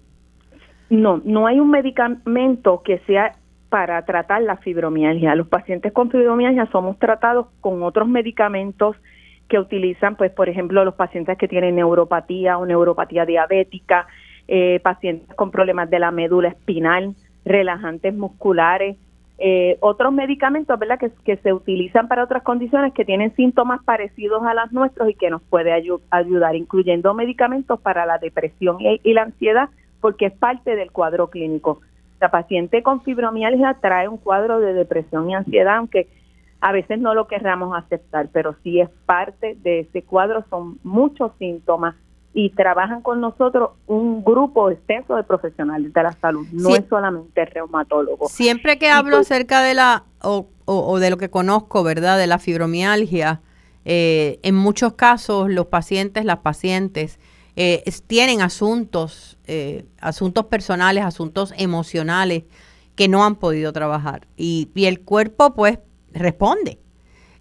No, 0.88 1.20
no 1.24 1.46
hay 1.46 1.60
un 1.60 1.70
medicamento 1.70 2.82
que 2.84 2.98
sea 3.06 3.36
para 3.68 4.04
tratar 4.04 4.42
la 4.42 4.56
fibromialgia. 4.56 5.34
Los 5.36 5.46
pacientes 5.46 5.92
con 5.92 6.10
fibromialgia 6.10 6.68
somos 6.72 6.98
tratados 6.98 7.46
con 7.60 7.82
otros 7.82 8.08
medicamentos 8.08 8.96
que 9.48 9.58
utilizan, 9.58 10.16
pues, 10.16 10.30
por 10.32 10.48
ejemplo, 10.48 10.84
los 10.84 10.94
pacientes 10.94 11.38
que 11.38 11.48
tienen 11.48 11.76
neuropatía 11.76 12.58
o 12.58 12.66
neuropatía 12.66 13.24
diabética, 13.24 14.06
eh, 14.48 14.80
pacientes 14.82 15.34
con 15.34 15.50
problemas 15.50 15.90
de 15.90 15.98
la 15.98 16.10
médula 16.10 16.48
espinal, 16.48 17.14
relajantes 17.44 18.14
musculares, 18.14 18.96
eh, 19.38 19.78
otros 19.80 20.12
medicamentos, 20.12 20.78
¿verdad?, 20.78 20.98
que, 20.98 21.36
se 21.36 21.52
utilizan 21.52 22.08
para 22.08 22.24
otras 22.24 22.42
condiciones 22.42 22.92
que 22.92 23.06
tienen 23.06 23.34
síntomas 23.36 23.82
parecidos 23.84 24.42
a 24.42 24.52
las 24.52 24.70
nuestros 24.70 25.08
y 25.08 25.14
que 25.14 25.30
nos 25.30 25.40
puede 25.42 25.72
ayudar, 25.72 26.56
incluyendo 26.56 27.14
medicamentos 27.14 27.80
para 27.80 28.04
la 28.04 28.18
depresión 28.18 28.76
y, 28.80 29.00
y, 29.02 29.14
la 29.14 29.22
ansiedad, 29.22 29.70
porque 30.02 30.26
es 30.26 30.32
parte 30.34 30.76
del 30.76 30.90
cuadro 30.90 31.30
clínico. 31.30 31.80
La 32.20 32.30
paciente 32.30 32.82
con 32.82 33.02
fibromialgia 33.02 33.78
trae 33.80 34.08
un 34.08 34.18
cuadro 34.18 34.60
de 34.60 34.74
depresión 34.74 35.30
y 35.30 35.34
ansiedad, 35.34 35.76
aunque 35.76 36.06
a 36.60 36.72
veces 36.72 36.98
no 36.98 37.14
lo 37.14 37.26
querramos 37.26 37.74
aceptar, 37.74 38.28
pero 38.32 38.54
sí 38.62 38.80
es 38.80 38.90
parte 39.06 39.56
de 39.62 39.80
ese 39.80 40.02
cuadro, 40.02 40.44
son 40.50 40.78
muchos 40.84 41.32
síntomas 41.38 41.94
y 42.32 42.50
trabajan 42.50 43.02
con 43.02 43.20
nosotros 43.20 43.70
un 43.86 44.22
grupo 44.22 44.70
extenso 44.70 45.16
de 45.16 45.24
profesionales 45.24 45.92
de 45.92 46.02
la 46.02 46.12
salud, 46.12 46.46
no 46.52 46.74
es 46.76 46.84
solamente 46.88 47.44
reumatólogo. 47.44 48.28
Siempre 48.28 48.78
que 48.78 48.88
hablo 48.88 49.16
pues 49.16 49.30
acerca 49.30 49.62
de 49.62 49.74
la, 49.74 50.04
o, 50.22 50.46
o, 50.64 50.98
de 51.00 51.10
lo 51.10 51.16
que 51.16 51.28
conozco, 51.28 51.82
¿verdad?, 51.82 52.18
de 52.18 52.28
la 52.28 52.38
fibromialgia, 52.38 53.40
eh, 53.84 54.38
en 54.42 54.54
muchos 54.54 54.92
casos 54.92 55.50
los 55.50 55.66
pacientes, 55.66 56.24
las 56.24 56.38
pacientes, 56.38 57.18
eh, 57.56 57.82
tienen 58.06 58.42
asuntos, 58.42 59.36
eh, 59.46 59.84
asuntos 60.00 60.44
personales, 60.46 61.04
asuntos 61.04 61.52
emocionales 61.56 62.44
que 62.94 63.08
no 63.08 63.24
han 63.24 63.34
podido 63.34 63.72
trabajar. 63.72 64.28
Y, 64.36 64.68
y 64.74 64.84
el 64.84 65.00
cuerpo, 65.00 65.54
pues, 65.54 65.78
responde. 66.12 66.78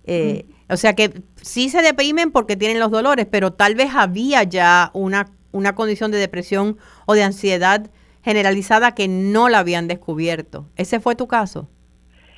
Eh, 0.05 0.45
o 0.69 0.77
sea 0.77 0.93
que 0.93 1.11
sí 1.35 1.69
se 1.69 1.81
deprimen 1.81 2.31
porque 2.31 2.55
tienen 2.55 2.79
los 2.79 2.91
dolores, 2.91 3.25
pero 3.25 3.51
tal 3.51 3.75
vez 3.75 3.89
había 3.95 4.43
ya 4.43 4.91
una, 4.93 5.27
una 5.51 5.73
condición 5.75 6.11
de 6.11 6.17
depresión 6.17 6.77
o 7.05 7.13
de 7.13 7.23
ansiedad 7.23 7.89
generalizada 8.23 8.93
que 8.93 9.07
no 9.07 9.49
la 9.49 9.59
habían 9.59 9.87
descubierto. 9.87 10.65
¿Ese 10.75 10.99
fue 10.99 11.15
tu 11.15 11.27
caso? 11.27 11.67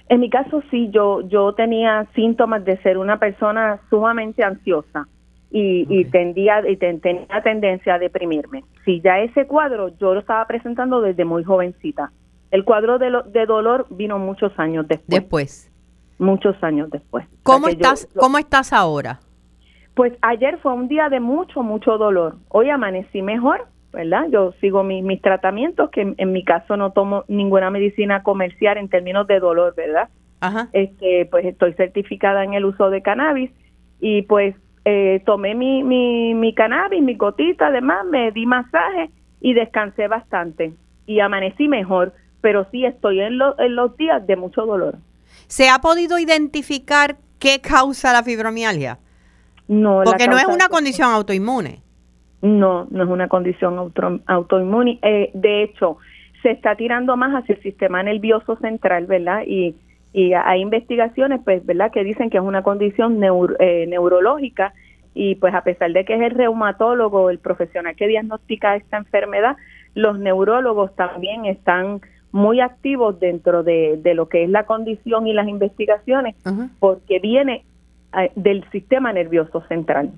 En 0.09 0.19
mi 0.19 0.29
caso 0.29 0.61
sí, 0.69 0.89
yo 0.91 1.21
yo 1.27 1.53
tenía 1.53 2.05
síntomas 2.15 2.63
de 2.65 2.77
ser 2.81 2.97
una 2.97 3.17
persona 3.17 3.79
sumamente 3.89 4.43
ansiosa 4.43 5.07
y, 5.49 6.05
tendía 6.05 6.67
y 6.69 6.77
tenía 6.77 7.41
tendencia 7.43 7.95
a 7.95 7.99
deprimirme. 7.99 8.63
Si 8.85 9.01
ya 9.01 9.19
ese 9.19 9.47
cuadro 9.47 9.89
yo 9.97 10.13
lo 10.13 10.21
estaba 10.21 10.45
presentando 10.47 11.01
desde 11.01 11.25
muy 11.25 11.43
jovencita. 11.43 12.11
El 12.51 12.65
cuadro 12.65 12.99
de, 12.99 13.11
de 13.31 13.45
dolor 13.45 13.87
vino 13.89 14.19
muchos 14.19 14.51
años 14.57 14.87
después. 14.87 15.21
Después. 15.21 15.70
Muchos 16.21 16.55
años 16.63 16.91
después. 16.91 17.25
¿Cómo 17.41 17.67
estás 17.67 18.07
cómo 18.15 18.37
estás 18.37 18.73
ahora? 18.73 19.19
Pues 19.95 20.13
ayer 20.21 20.59
fue 20.59 20.71
un 20.71 20.87
día 20.87 21.09
de 21.09 21.19
mucho 21.19 21.63
mucho 21.63 21.97
dolor. 21.97 22.35
Hoy 22.49 22.69
amanecí 22.69 23.23
mejor, 23.23 23.65
¿verdad? 23.91 24.27
Yo 24.29 24.51
sigo 24.61 24.83
mis 24.83 25.19
tratamientos 25.23 25.89
que 25.89 26.13
en, 26.15 26.31
mi 26.31 26.43
caso 26.43 26.77
no 26.77 26.91
tomo 26.91 27.23
ninguna 27.27 27.71
medicina 27.71 28.21
comercial 28.21 28.77
en 28.77 28.87
términos 28.87 29.25
de 29.25 29.39
dolor, 29.39 29.73
¿verdad? 29.75 30.09
Ajá. 30.41 30.69
Este, 30.73 31.25
pues 31.25 31.43
estoy 31.43 31.73
certificada 31.73 32.43
en 32.43 32.53
el 32.53 32.65
uso 32.65 32.91
de 32.91 33.01
cannabis 33.01 33.49
y 33.99 34.21
pues 34.21 34.55
eh, 34.85 35.23
tomé 35.25 35.55
mi, 35.55 35.83
mi, 35.83 36.35
mi 36.35 36.53
cannabis, 36.53 37.01
mi 37.01 37.15
gotita, 37.15 37.67
además 37.67 38.05
me 38.05 38.31
di 38.31 38.45
masaje 38.45 39.09
y 39.39 39.55
descansé 39.55 40.07
bastante 40.07 40.73
y 41.07 41.19
amanecí 41.19 41.67
mejor, 41.67 42.13
pero 42.41 42.67
sí 42.71 42.85
estoy 42.85 43.21
en, 43.21 43.39
en 43.57 43.75
los 43.75 43.97
días 43.97 44.25
de 44.27 44.35
mucho 44.35 44.67
dolor. 44.67 44.97
¿Se 45.47 45.69
ha 45.69 45.79
podido 45.79 46.19
identificar 46.19 47.17
qué 47.39 47.59
causa 47.61 48.13
la 48.13 48.23
fibromialgia? 48.23 48.99
No, 49.67 50.01
porque 50.03 50.27
no 50.27 50.37
es 50.37 50.45
una 50.45 50.69
condición 50.69 51.09
autoinmune. 51.09 51.81
No, 52.41 52.87
no 52.89 53.03
es 53.03 53.09
una 53.09 53.27
condición 53.27 53.93
autoinmune. 54.25 54.99
Eh, 55.01 55.31
de 55.33 55.63
hecho, 55.63 55.97
se 56.41 56.51
está 56.51 56.75
tirando 56.75 57.15
más 57.15 57.31
hacia 57.33 57.55
el 57.55 57.61
sistema 57.61 58.01
nervioso 58.03 58.57
central, 58.57 59.05
¿verdad? 59.05 59.43
Y 59.45 59.75
y 60.13 60.33
hay 60.33 60.61
investigaciones 60.61 61.41
pues 61.43 61.65
verdad 61.65 61.91
que 61.91 62.03
dicen 62.03 62.29
que 62.29 62.37
es 62.37 62.43
una 62.43 62.63
condición 62.63 63.21
eh, 63.59 63.85
neurológica 63.87 64.73
y 65.13 65.35
pues 65.35 65.53
a 65.53 65.63
pesar 65.63 65.91
de 65.93 66.05
que 66.05 66.15
es 66.15 66.21
el 66.21 66.31
reumatólogo 66.31 67.29
el 67.29 67.39
profesional 67.39 67.95
que 67.95 68.07
diagnostica 68.07 68.75
esta 68.75 68.97
enfermedad 68.97 69.55
los 69.93 70.19
neurólogos 70.19 70.93
también 70.95 71.45
están 71.45 72.01
muy 72.31 72.61
activos 72.61 73.19
dentro 73.19 73.63
de, 73.63 73.99
lo 74.15 74.29
que 74.29 74.43
es 74.43 74.49
la 74.49 74.65
condición 74.65 75.27
y 75.27 75.33
las 75.33 75.47
investigaciones 75.47 76.35
porque 76.79 77.19
viene 77.19 77.65
eh, 78.17 78.31
del 78.35 78.69
sistema 78.71 79.11
nervioso 79.13 79.61
central 79.67 80.11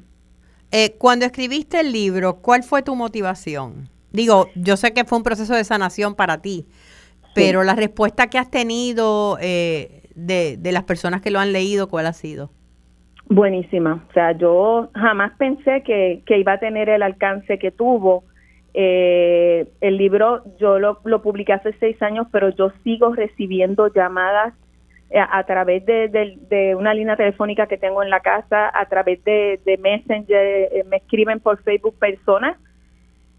eh, 0.71 0.95
cuando 0.97 1.25
escribiste 1.25 1.79
el 1.79 1.91
libro 1.91 2.35
cuál 2.35 2.63
fue 2.63 2.83
tu 2.83 2.95
motivación 2.95 3.89
digo 4.11 4.47
yo 4.55 4.77
sé 4.77 4.93
que 4.93 5.05
fue 5.05 5.17
un 5.17 5.23
proceso 5.23 5.55
de 5.55 5.63
sanación 5.63 6.15
para 6.15 6.41
ti 6.41 6.65
pero 7.33 7.63
la 7.63 7.75
respuesta 7.75 8.27
que 8.27 8.37
has 8.37 8.49
tenido 8.49 9.37
eh, 9.41 10.03
de, 10.15 10.57
de 10.57 10.71
las 10.71 10.83
personas 10.83 11.21
que 11.21 11.31
lo 11.31 11.39
han 11.39 11.51
leído, 11.51 11.87
¿cuál 11.87 12.05
ha 12.05 12.13
sido? 12.13 12.51
Buenísima. 13.27 14.05
O 14.09 14.13
sea, 14.13 14.37
yo 14.37 14.89
jamás 14.93 15.33
pensé 15.37 15.81
que, 15.83 16.21
que 16.25 16.37
iba 16.37 16.53
a 16.53 16.59
tener 16.59 16.89
el 16.89 17.01
alcance 17.01 17.57
que 17.57 17.71
tuvo. 17.71 18.23
Eh, 18.73 19.67
el 19.81 19.97
libro 19.97 20.43
yo 20.59 20.79
lo, 20.79 20.99
lo, 21.03 21.21
publiqué 21.21 21.53
hace 21.53 21.73
seis 21.79 22.01
años, 22.01 22.27
pero 22.31 22.49
yo 22.49 22.71
sigo 22.83 23.13
recibiendo 23.13 23.87
llamadas 23.93 24.53
eh, 25.11 25.19
a, 25.19 25.43
través 25.43 25.85
de, 25.85 26.09
de, 26.49 26.75
una 26.75 26.93
línea 26.93 27.15
telefónica 27.15 27.67
que 27.67 27.77
tengo 27.77 28.01
en 28.01 28.09
la 28.09 28.21
casa, 28.21 28.71
a 28.73 28.85
través 28.87 29.23
de, 29.23 29.59
de 29.63 29.77
Messenger, 29.77 30.85
me 30.87 30.97
escriben 30.97 31.39
por 31.39 31.61
Facebook 31.61 31.95
personas 31.99 32.57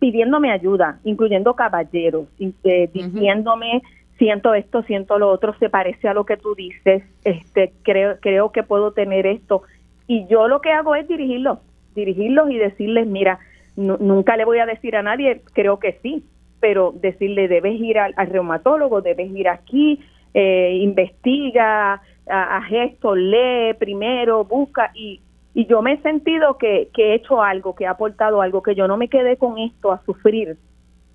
pidiéndome 0.05 0.53
ayuda, 0.53 1.01
incluyendo 1.05 1.55
caballeros, 1.55 2.27
eh, 2.39 2.91
diciéndome 2.93 3.83
siento 4.19 4.53
esto, 4.53 4.83
siento 4.83 5.19
lo 5.19 5.31
otro, 5.31 5.55
se 5.59 5.71
parece 5.71 6.09
a 6.09 6.13
lo 6.13 6.27
que 6.27 6.37
tú 6.37 6.55
dices, 6.55 7.03
este 7.25 7.73
creo 7.83 8.19
creo 8.21 8.53
que 8.53 8.63
puedo 8.63 8.93
tener 8.93 9.27
esto 9.27 9.63
y 10.07 10.27
yo 10.27 10.47
lo 10.47 10.61
que 10.61 10.73
hago 10.73 10.95
es 10.95 11.09
dirigirlos, 11.09 11.59
dirigirlos 11.95 12.51
y 12.51 12.59
decirles, 12.59 13.07
mira, 13.07 13.39
nunca 13.77 14.37
le 14.37 14.45
voy 14.45 14.59
a 14.59 14.67
decir 14.67 14.97
a 14.97 15.03
nadie, 15.03 15.43
creo 15.53 15.79
que 15.79 15.99
sí, 16.03 16.25
pero 16.61 16.93
decirle 16.93 17.49
debes 17.49 17.81
ir 17.81 17.99
al, 17.99 18.15
reumatólogo, 18.15 19.03
debes 19.03 19.31
ir 19.31 19.49
aquí, 19.49 20.01
eh, 20.33 20.79
investiga, 20.81 22.01
haz 22.27 22.73
esto, 22.73 23.15
lee 23.15 23.75
primero, 23.79 24.45
busca 24.45 24.91
y 24.95 25.21
y 25.55 25.67
yo 25.67 25.83
me 25.83 25.93
he 25.93 26.03
sentido 26.03 26.59
que, 26.59 26.91
que 26.93 27.13
he 27.13 27.15
hecho 27.15 27.41
algo, 27.41 27.77
que 27.77 27.85
he 27.85 27.87
aportado 27.87 28.43
algo, 28.43 28.61
que 28.63 28.75
yo 28.75 28.89
no 28.89 28.97
me 28.97 29.09
quedé 29.09 29.37
con 29.37 29.57
esto 29.59 29.93
a 29.93 30.03
sufrir, 30.05 30.59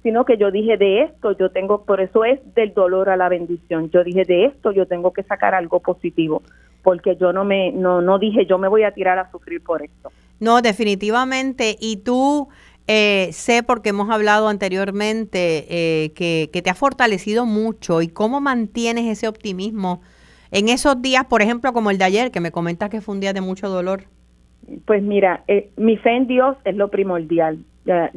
sino 0.01 0.23
que 0.23 0.37
yo 0.37 0.49
dije 0.49 0.77
de 0.77 1.01
esto 1.01 1.33
yo 1.33 1.51
tengo, 1.51 1.83
por 1.83 1.99
eso 1.99 2.23
es 2.23 2.39
del 2.55 2.73
dolor 2.73 3.09
a 3.09 3.17
la 3.17 3.27
bendición. 3.27 3.89
Yo 3.89 4.01
dije 4.01 4.23
de 4.23 4.45
esto 4.45 4.71
yo 4.71 4.85
tengo 4.85 5.11
que 5.11 5.23
sacar 5.23 5.53
algo 5.53 5.81
positivo, 5.81 6.41
porque 6.83 7.17
yo 7.17 7.33
no 7.33 7.43
me, 7.43 7.73
no, 7.73 8.01
no 8.01 8.17
dije 8.17 8.45
yo 8.45 8.57
me 8.57 8.69
voy 8.69 8.83
a 8.83 8.91
tirar 8.91 9.19
a 9.19 9.29
sufrir 9.29 9.61
por 9.61 9.81
esto. 9.81 10.09
No, 10.39 10.61
definitivamente. 10.61 11.75
Y 11.79 11.97
tú 11.97 12.49
eh, 12.87 13.29
sé 13.33 13.63
porque 13.63 13.89
hemos 13.89 14.09
hablado 14.09 14.47
anteriormente 14.47 15.65
eh, 15.69 16.11
que, 16.13 16.49
que 16.51 16.61
te 16.61 16.69
ha 16.69 16.75
fortalecido 16.75 17.45
mucho 17.45 18.01
y 18.01 18.07
cómo 18.07 18.41
mantienes 18.41 19.05
ese 19.05 19.27
optimismo 19.27 20.01
en 20.51 20.69
esos 20.69 21.01
días, 21.01 21.25
por 21.25 21.41
ejemplo, 21.41 21.73
como 21.73 21.91
el 21.91 21.97
de 21.97 22.05
ayer, 22.05 22.31
que 22.31 22.39
me 22.39 22.51
comentas 22.51 22.89
que 22.89 23.01
fue 23.01 23.13
un 23.13 23.21
día 23.21 23.33
de 23.33 23.41
mucho 23.41 23.69
dolor. 23.69 24.03
Pues 24.85 25.03
mira, 25.03 25.43
eh, 25.47 25.69
mi 25.77 25.97
fe 25.97 26.15
en 26.15 26.27
Dios 26.27 26.57
es 26.65 26.75
lo 26.75 26.89
primordial. 26.89 27.59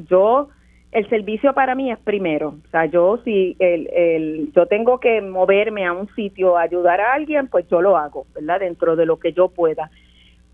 yo, 0.09 0.49
el 0.91 1.09
servicio 1.09 1.55
para 1.55 1.75
mí 1.75 1.91
es 1.91 1.99
primero. 1.99 2.57
O 2.67 2.71
sea, 2.71 2.87
yo 2.87 3.19
si 3.25 3.57
el, 3.59 3.89
el, 3.93 4.53
yo 4.55 4.67
tengo 4.67 5.01
que 5.01 5.21
moverme 5.21 5.87
a 5.87 5.93
un 5.93 6.09
sitio 6.15 6.57
a 6.57 6.63
ayudar 6.63 7.01
a 7.01 7.15
alguien, 7.15 7.49
pues 7.49 7.67
yo 7.69 7.81
lo 7.81 7.97
hago, 7.97 8.27
¿verdad? 8.35 8.61
Dentro 8.61 8.97
de 8.97 9.07
lo 9.07 9.19
que 9.19 9.33
yo 9.33 9.49
pueda. 9.49 9.91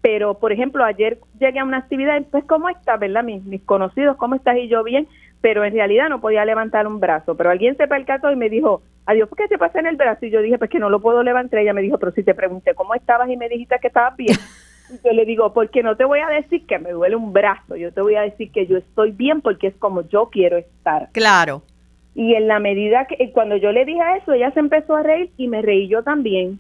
Pero, 0.01 0.35
por 0.35 0.53
ejemplo, 0.53 0.85
ayer 0.85 1.19
llegué 1.41 1.59
a 1.59 1.65
una 1.65 1.79
actividad, 1.79 2.23
pues, 2.31 2.45
¿cómo 2.45 2.69
está, 2.69 2.97
verdad? 2.97 3.25
Mis, 3.25 3.43
mis 3.45 3.63
conocidos, 3.63 4.17
¿cómo 4.17 4.37
estás? 4.37 4.57
Y 4.57 4.69
yo 4.69 4.85
bien, 4.85 5.09
pero 5.41 5.65
en 5.65 5.73
realidad 5.73 6.09
no 6.09 6.21
podía 6.21 6.45
levantar 6.45 6.87
un 6.87 7.01
brazo. 7.01 7.37
Pero 7.37 7.51
alguien 7.51 7.77
se 7.77 7.89
percató 7.89 8.31
y 8.31 8.37
me 8.37 8.49
dijo, 8.49 8.83
adiós, 9.07 9.29
¿por 9.29 9.39
qué 9.39 9.49
te 9.49 9.59
pasa 9.59 9.81
en 9.81 9.87
el 9.87 9.97
brazo? 9.97 10.27
Y 10.27 10.31
yo 10.31 10.41
dije, 10.41 10.59
pues 10.59 10.71
que 10.71 10.79
no 10.79 10.91
lo 10.91 11.01
puedo 11.01 11.23
levantar. 11.23 11.61
Ella 11.61 11.73
me 11.73 11.83
dijo, 11.83 11.99
pero 11.99 12.13
si 12.13 12.23
te 12.23 12.35
pregunté 12.35 12.75
cómo 12.75 12.95
estabas 12.95 13.29
y 13.29 13.37
me 13.37 13.49
dijiste 13.49 13.77
que 13.81 13.89
estabas 13.89 14.17
bien. 14.17 14.37
yo 15.05 15.13
le 15.13 15.25
digo, 15.25 15.53
porque 15.53 15.83
no 15.83 15.97
te 15.97 16.05
voy 16.05 16.21
a 16.21 16.29
decir 16.29 16.67
que 16.67 16.79
me 16.79 16.91
duele 16.91 17.17
un 17.17 17.33
brazo, 17.33 17.77
yo 17.77 17.93
te 17.93 18.01
voy 18.01 18.15
a 18.15 18.23
decir 18.23 18.51
que 18.51 18.67
yo 18.67 18.79
estoy 18.79 19.13
bien 19.13 19.41
porque 19.41 19.69
es 19.69 19.77
como 19.77 20.07
yo 20.09 20.29
quiero 20.31 20.57
estar. 20.57 21.09
Claro. 21.13 21.63
Y 22.15 22.35
en 22.35 22.49
la 22.49 22.59
medida 22.59 23.07
que, 23.07 23.31
cuando 23.33 23.57
yo 23.57 23.71
le 23.73 23.85
dije 23.85 24.01
eso, 24.21 24.33
ella 24.33 24.51
se 24.53 24.61
empezó 24.61 24.97
a 24.97 25.03
reír 25.03 25.31
y 25.37 25.49
me 25.49 25.63
reí 25.63 25.89
yo 25.89 26.03
también. 26.03 26.59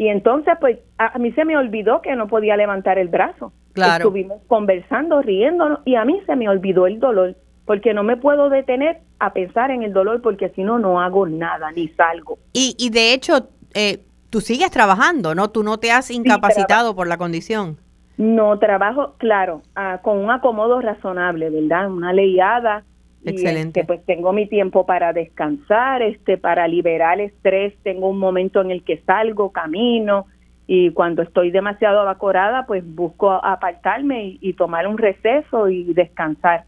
Y 0.00 0.08
entonces, 0.08 0.54
pues, 0.58 0.78
a, 0.96 1.18
mí 1.18 1.30
se 1.32 1.44
me 1.44 1.58
olvidó 1.58 2.00
que 2.00 2.16
no 2.16 2.26
podía 2.26 2.56
levantar 2.56 2.98
el 2.98 3.08
brazo. 3.08 3.52
Claro. 3.74 4.06
Estuvimos 4.06 4.40
conversando, 4.46 5.20
riéndonos, 5.20 5.80
y 5.84 5.96
a 5.96 6.06
mí 6.06 6.22
se 6.24 6.36
me 6.36 6.48
olvidó 6.48 6.86
el 6.86 6.98
dolor, 6.98 7.36
porque 7.66 7.92
no 7.92 8.02
me 8.02 8.16
puedo 8.16 8.48
detener 8.48 9.00
a 9.18 9.34
pensar 9.34 9.70
en 9.70 9.82
el 9.82 9.92
dolor, 9.92 10.22
porque 10.22 10.48
si 10.56 10.64
no, 10.64 10.78
no 10.78 11.02
hago 11.02 11.26
nada, 11.26 11.70
ni 11.72 11.88
salgo. 11.88 12.38
Y, 12.54 12.74
y 12.78 12.88
de 12.88 13.12
hecho, 13.12 13.50
eh, 13.74 13.98
tú 14.30 14.40
sigues 14.40 14.70
trabajando, 14.70 15.34
¿no? 15.34 15.50
Tú 15.50 15.62
no 15.62 15.76
te 15.76 15.92
has 15.92 16.10
incapacitado 16.10 16.96
por 16.96 17.06
la 17.06 17.18
condición. 17.18 17.76
No, 18.16 18.58
trabajo, 18.58 19.16
claro, 19.18 19.60
ah, 19.76 20.00
con 20.02 20.16
un 20.16 20.30
acomodo 20.30 20.80
razonable, 20.80 21.50
¿verdad? 21.50 21.90
Una 21.92 22.14
leyada. 22.14 22.84
Excelente. 23.24 23.80
este, 23.80 23.84
pues 23.84 24.04
tengo 24.06 24.32
mi 24.32 24.46
tiempo 24.46 24.86
para 24.86 25.12
descansar, 25.12 26.02
este, 26.02 26.38
para 26.38 26.66
liberar 26.68 27.20
estrés, 27.20 27.74
tengo 27.82 28.08
un 28.08 28.18
momento 28.18 28.60
en 28.60 28.70
el 28.70 28.82
que 28.82 28.98
salgo, 29.06 29.50
camino, 29.50 30.26
y 30.66 30.92
cuando 30.92 31.22
estoy 31.22 31.50
demasiado 31.50 32.00
abacorada, 32.00 32.64
pues 32.66 32.84
busco 32.86 33.32
apartarme 33.32 34.38
y, 34.40 34.52
tomar 34.52 34.86
un 34.86 34.98
receso 34.98 35.68
y 35.68 35.92
descansar. 35.94 36.64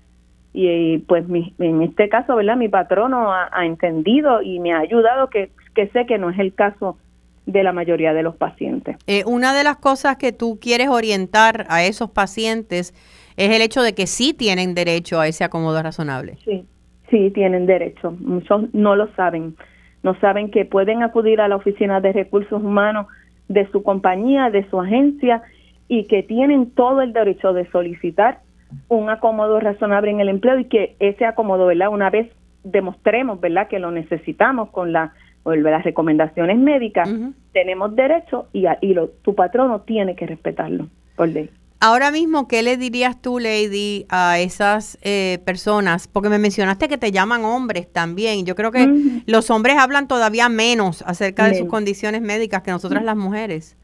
Y, 0.53 0.99
pues 0.99 1.29
mi, 1.29 1.55
en 1.59 1.83
este 1.83 2.09
caso, 2.09 2.35
¿verdad? 2.35 2.57
Mi 2.57 2.69
patrono 2.69 3.33
ha, 3.33 3.49
ha, 3.53 3.65
entendido 3.65 4.43
y 4.43 4.59
me 4.59 4.73
ha 4.73 4.81
ayudado, 4.81 5.31
que, 5.31 5.51
que 5.75 5.87
sé 5.89 6.05
que 6.05 6.19
no 6.19 6.31
es 6.31 6.39
el 6.39 6.53
caso 6.53 6.99
de 7.47 7.63
la 7.63 7.73
mayoría 7.73 8.13
de 8.13 8.23
los 8.23 8.37
pacientes. 8.37 8.97
Eh, 9.07 9.25
una 9.27 9.55
de 9.55 9.65
las 9.65 9.77
cosas 9.77 10.17
que 10.17 10.33
tú 10.33 10.59
quieres 10.61 10.89
orientar 10.89 11.67
a 11.69 11.85
esos 11.85 12.11
pacientes 12.11 12.95
es 13.37 13.51
el 13.51 13.63
hecho 13.63 13.83
de 13.83 13.95
que 13.95 14.07
sí 14.07 14.35
tienen 14.35 14.75
derecho 14.75 15.21
a 15.21 15.27
ese 15.27 15.45
acomodo 15.45 15.83
razonable. 15.83 16.37
Sí, 16.45 16.65
sí 17.11 17.31
tienen 17.31 17.67
derecho. 17.67 18.13
Muchos 18.21 18.73
no 18.75 18.97
lo 18.97 19.13
saben. 19.15 19.57
No 20.03 20.19
saben 20.21 20.51
que 20.51 20.65
pueden 20.65 21.03
acudir 21.03 21.41
a 21.41 21.49
la 21.49 21.57
oficina 21.57 22.01
de 22.01 22.13
recursos 22.13 22.63
humanos 22.63 23.07
de 23.49 23.71
su 23.71 23.83
compañía, 23.83 24.51
de 24.51 24.69
su 24.69 24.81
agencia 24.81 25.43
y 25.89 26.05
que 26.05 26.23
tienen 26.23 26.71
todo 26.71 27.03
el 27.03 27.13
derecho 27.13 27.53
de 27.53 27.71
solicitar 27.71 28.41
un 28.89 29.11
acomodo 29.11 29.61
razonable 29.61 30.11
en 30.11 30.21
el 30.21 30.29
empleo 30.29 30.59
y 30.59 30.65
que 30.65 30.97
ese 30.99 31.27
acomodo, 31.27 31.67
¿verdad? 31.67 31.89
Una 31.91 32.11
vez 32.11 32.31
demostremos, 32.65 33.41
¿verdad? 33.41 33.69
Que 33.69 33.79
lo 33.79 33.91
necesitamos 33.91 34.71
con 34.71 34.93
la 34.93 35.13
las 35.45 35.83
recomendaciones 35.83 36.59
médicas, 36.59 37.09
tenemos 37.53 37.95
derecho 37.97 38.47
y, 38.53 38.65
y 38.81 38.95
lo, 38.95 39.09
tu 39.09 39.35
patrono 39.35 39.81
tiene 39.81 40.15
que 40.15 40.27
respetarlo 40.27 40.87
por 41.17 41.29
ley. 41.29 41.51
Ahora 41.85 42.13
mismo, 42.13 42.47
¿qué 42.47 42.63
le 42.63 42.77
dirías 42.77 43.21
tú, 43.21 43.41
Lady, 43.41 44.07
a 44.09 44.39
esas 44.39 44.99
eh, 45.03 45.41
personas? 45.45 46.07
Porque 46.07 46.29
me 46.29 46.39
mencionaste 46.39 46.87
que 46.87 46.97
te 46.97 47.11
llaman 47.11 47.45
hombres 47.45 47.93
también. 47.93 48.47
Yo 48.47 48.55
creo 48.55 48.71
que 48.71 48.89
los 49.27 49.51
hombres 49.51 49.77
hablan 49.79 50.07
todavía 50.07 50.49
menos 50.49 51.03
acerca 51.03 51.49
de 51.49 51.57
sus 51.57 51.67
condiciones 51.67 52.23
médicas 52.23 52.63
que 52.63 52.71
nosotras 52.71 53.03
las 53.03 53.17
mujeres. 53.17 53.77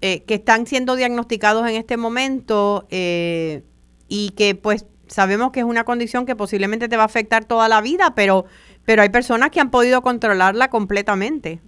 Eh, 0.00 0.22
que 0.22 0.32
están 0.32 0.66
siendo 0.66 0.96
diagnosticados 0.96 1.68
en 1.68 1.74
este 1.74 1.98
momento 1.98 2.86
eh, 2.88 3.62
y 4.08 4.30
que 4.30 4.54
pues 4.54 4.86
sabemos 5.08 5.50
que 5.50 5.60
es 5.60 5.66
una 5.66 5.84
condición 5.84 6.24
que 6.24 6.34
posiblemente 6.34 6.88
te 6.88 6.96
va 6.96 7.02
a 7.02 7.06
afectar 7.06 7.44
toda 7.44 7.68
la 7.68 7.82
vida, 7.82 8.14
pero, 8.16 8.46
pero 8.86 9.02
hay 9.02 9.10
personas 9.10 9.50
que 9.50 9.60
han 9.60 9.70
podido 9.70 10.00
controlarla 10.00 10.70
completamente. 10.70 11.60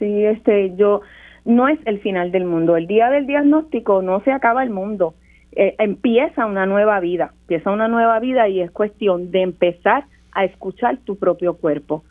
Sí, 0.00 0.24
este, 0.24 0.74
yo 0.74 1.02
no 1.46 1.68
es 1.68 1.78
el 1.86 2.00
final 2.00 2.32
del 2.32 2.44
mundo. 2.44 2.76
El 2.76 2.86
día 2.86 3.08
del 3.08 3.26
diagnóstico 3.26 4.02
no 4.02 4.20
se 4.20 4.32
acaba 4.32 4.62
el 4.62 4.70
mundo. 4.70 5.14
Eh, 5.52 5.74
empieza 5.78 6.44
una 6.44 6.66
nueva 6.66 7.00
vida, 7.00 7.32
empieza 7.42 7.70
una 7.70 7.88
nueva 7.88 8.18
vida 8.18 8.48
y 8.48 8.60
es 8.60 8.70
cuestión 8.70 9.30
de 9.30 9.42
empezar 9.42 10.04
a 10.32 10.44
escuchar 10.44 10.98
tu 10.98 11.16
propio 11.16 11.54
cuerpo. 11.54 12.04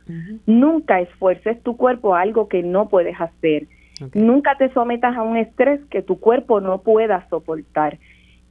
Nunca 0.48 1.00
esfuerces 1.00 1.62
tu 1.62 1.78
cuerpo 1.78 2.16
a 2.16 2.22
algo 2.22 2.48
que 2.48 2.64
no 2.64 2.90
puedes 2.90 3.22
hacer. 3.22 3.68
Nunca 4.16 4.58
te 4.58 4.74
sometas 4.74 5.16
a 5.16 5.22
un 5.22 5.38
estrés 5.38 5.80
que 5.92 6.02
tu 6.02 6.20
cuerpo 6.20 6.60
no 6.60 6.80
pueda 6.82 7.28
soportar. 7.30 8.00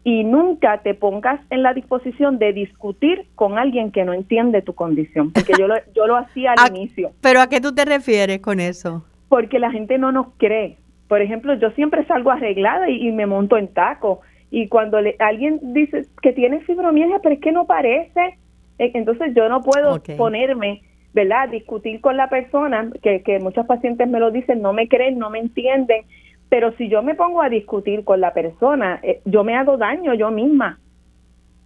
Y 0.05 0.22
nunca 0.22 0.82
te 0.82 0.95
pongas 0.95 1.41
en 1.51 1.62
la 1.62 1.72
disposición 1.72 2.39
de 2.39 2.53
discutir 2.53 3.26
con 3.35 3.59
alguien 3.59 3.91
que 3.91 4.05
no 4.05 4.12
entiende 4.12 4.61
tu 4.62 4.74
condición, 4.74 5.32
porque 5.32 5.55
yo 5.59 5.66
lo, 5.66 5.74
yo 5.95 6.07
lo 6.07 6.16
hacía 6.16 6.53
al 6.53 6.68
inicio. 6.76 7.11
¿Pero 7.22 7.41
a 7.41 7.49
qué 7.49 7.61
tú 7.61 7.74
te 7.74 7.87
refieres 7.87 8.41
con 8.41 8.61
eso? 8.61 9.03
Porque 9.35 9.59
la 9.59 9.72
gente 9.72 9.99
no 9.99 10.12
nos 10.12 10.28
cree. 10.37 10.76
Por 11.09 11.20
ejemplo, 11.20 11.55
yo 11.55 11.72
siempre 11.72 12.07
salgo 12.07 12.30
arreglada 12.30 12.89
y, 12.89 13.11
me 13.11 13.26
monto 13.26 13.57
en 13.57 13.66
taco. 13.66 14.20
Y 14.49 14.68
cuando 14.68 14.97
alguien 15.18 15.59
dice 15.74 16.03
que 16.22 16.32
tiene 16.32 16.61
fibromialgia, 16.61 17.18
pero 17.20 17.35
es 17.35 17.41
que 17.41 17.51
no 17.51 17.66
parece, 17.66 18.39
eh, 18.78 18.93
entonces 18.95 19.35
yo 19.35 19.49
no 19.49 19.61
puedo 19.61 20.01
ponerme, 20.16 20.82
¿verdad?, 21.14 21.49
discutir 21.49 22.01
con 22.01 22.16
la 22.16 22.28
persona, 22.28 22.93
que, 23.03 23.24
que 23.24 23.41
muchos 23.41 23.66
pacientes 23.66 24.09
me 24.09 24.20
lo 24.20 24.30
dicen, 24.30 24.62
no 24.62 24.72
me 24.72 24.87
creen, 24.87 25.18
no 25.18 25.30
me 25.30 25.41
entienden. 25.41 26.05
Pero 26.49 26.70
si 26.76 26.89
yo 26.89 27.03
me 27.03 27.16
pongo 27.16 27.43
a 27.43 27.49
discutir 27.49 28.05
con 28.05 28.20
la 28.20 28.35
persona, 28.35 29.01
eh, 29.03 29.20
yo 29.24 29.43
me 29.43 29.57
hago 29.57 29.76
daño 29.76 30.14
yo 30.14 30.30
misma 30.30 30.78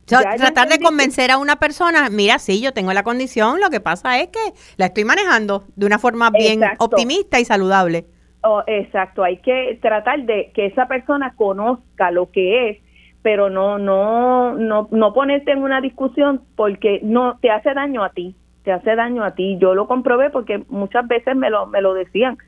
tratar 0.08 0.68
de 0.68 0.78
convencer 0.78 1.30
a 1.30 1.38
una 1.38 1.56
persona, 1.56 2.08
mira, 2.10 2.38
sí, 2.38 2.62
yo 2.62 2.72
tengo 2.72 2.92
la 2.92 3.02
condición, 3.02 3.60
lo 3.60 3.70
que 3.70 3.80
pasa 3.80 4.20
es 4.20 4.28
que 4.28 4.40
la 4.76 4.86
estoy 4.86 5.04
manejando 5.04 5.64
de 5.76 5.86
una 5.86 5.98
forma 5.98 6.30
bien 6.30 6.60
optimista 6.78 7.38
y 7.40 7.44
saludable. 7.44 8.06
Oh, 8.42 8.62
exacto, 8.66 9.24
hay 9.24 9.38
que 9.38 9.78
tratar 9.82 10.22
de 10.24 10.52
que 10.54 10.66
esa 10.66 10.86
persona 10.86 11.34
conozca 11.36 12.10
lo 12.10 12.30
que 12.30 12.70
es, 12.70 12.78
pero 13.22 13.50
no, 13.50 13.78
no, 13.78 14.54
no, 14.54 14.88
no 14.90 15.12
ponerte 15.12 15.52
en 15.52 15.62
una 15.62 15.80
discusión 15.80 16.42
porque 16.56 17.00
no 17.02 17.38
te 17.40 17.50
hace 17.50 17.74
daño 17.74 18.04
a 18.04 18.10
ti, 18.10 18.36
te 18.64 18.72
hace 18.72 18.94
daño 18.94 19.24
a 19.24 19.34
ti. 19.34 19.58
Yo 19.60 19.74
lo 19.74 19.88
comprobé 19.88 20.30
porque 20.30 20.62
muchas 20.68 21.06
veces 21.08 21.34
me 21.36 21.50
lo, 21.50 21.66
me 21.66 21.82
lo 21.82 21.94
decían. 21.94 22.38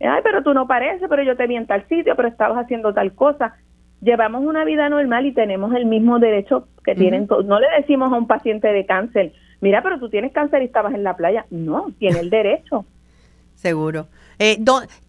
Ay, 0.00 0.20
pero 0.22 0.42
tú 0.42 0.54
no 0.54 0.66
pareces, 0.66 1.08
pero 1.10 1.22
yo 1.24 1.36
te 1.36 1.46
vi 1.46 1.56
en 1.56 1.66
tal 1.66 1.86
sitio, 1.88 2.14
pero 2.16 2.28
estabas 2.28 2.64
haciendo 2.64 2.94
tal 2.94 3.12
cosa 3.14 3.56
llevamos 4.00 4.44
una 4.44 4.64
vida 4.64 4.88
normal 4.88 5.26
y 5.26 5.32
tenemos 5.32 5.74
el 5.74 5.86
mismo 5.86 6.18
derecho 6.18 6.68
que 6.84 6.94
tienen. 6.94 7.26
No 7.44 7.60
le 7.60 7.66
decimos 7.78 8.12
a 8.12 8.16
un 8.16 8.26
paciente 8.26 8.68
de 8.68 8.86
cáncer, 8.86 9.32
mira, 9.60 9.82
pero 9.82 9.98
tú 9.98 10.08
tienes 10.08 10.32
cáncer 10.32 10.62
y 10.62 10.66
estabas 10.66 10.94
en 10.94 11.04
la 11.04 11.16
playa. 11.16 11.46
No, 11.50 11.92
tiene 11.98 12.20
el 12.20 12.30
derecho. 12.30 12.84
Seguro. 13.54 14.06
Eh, 14.38 14.56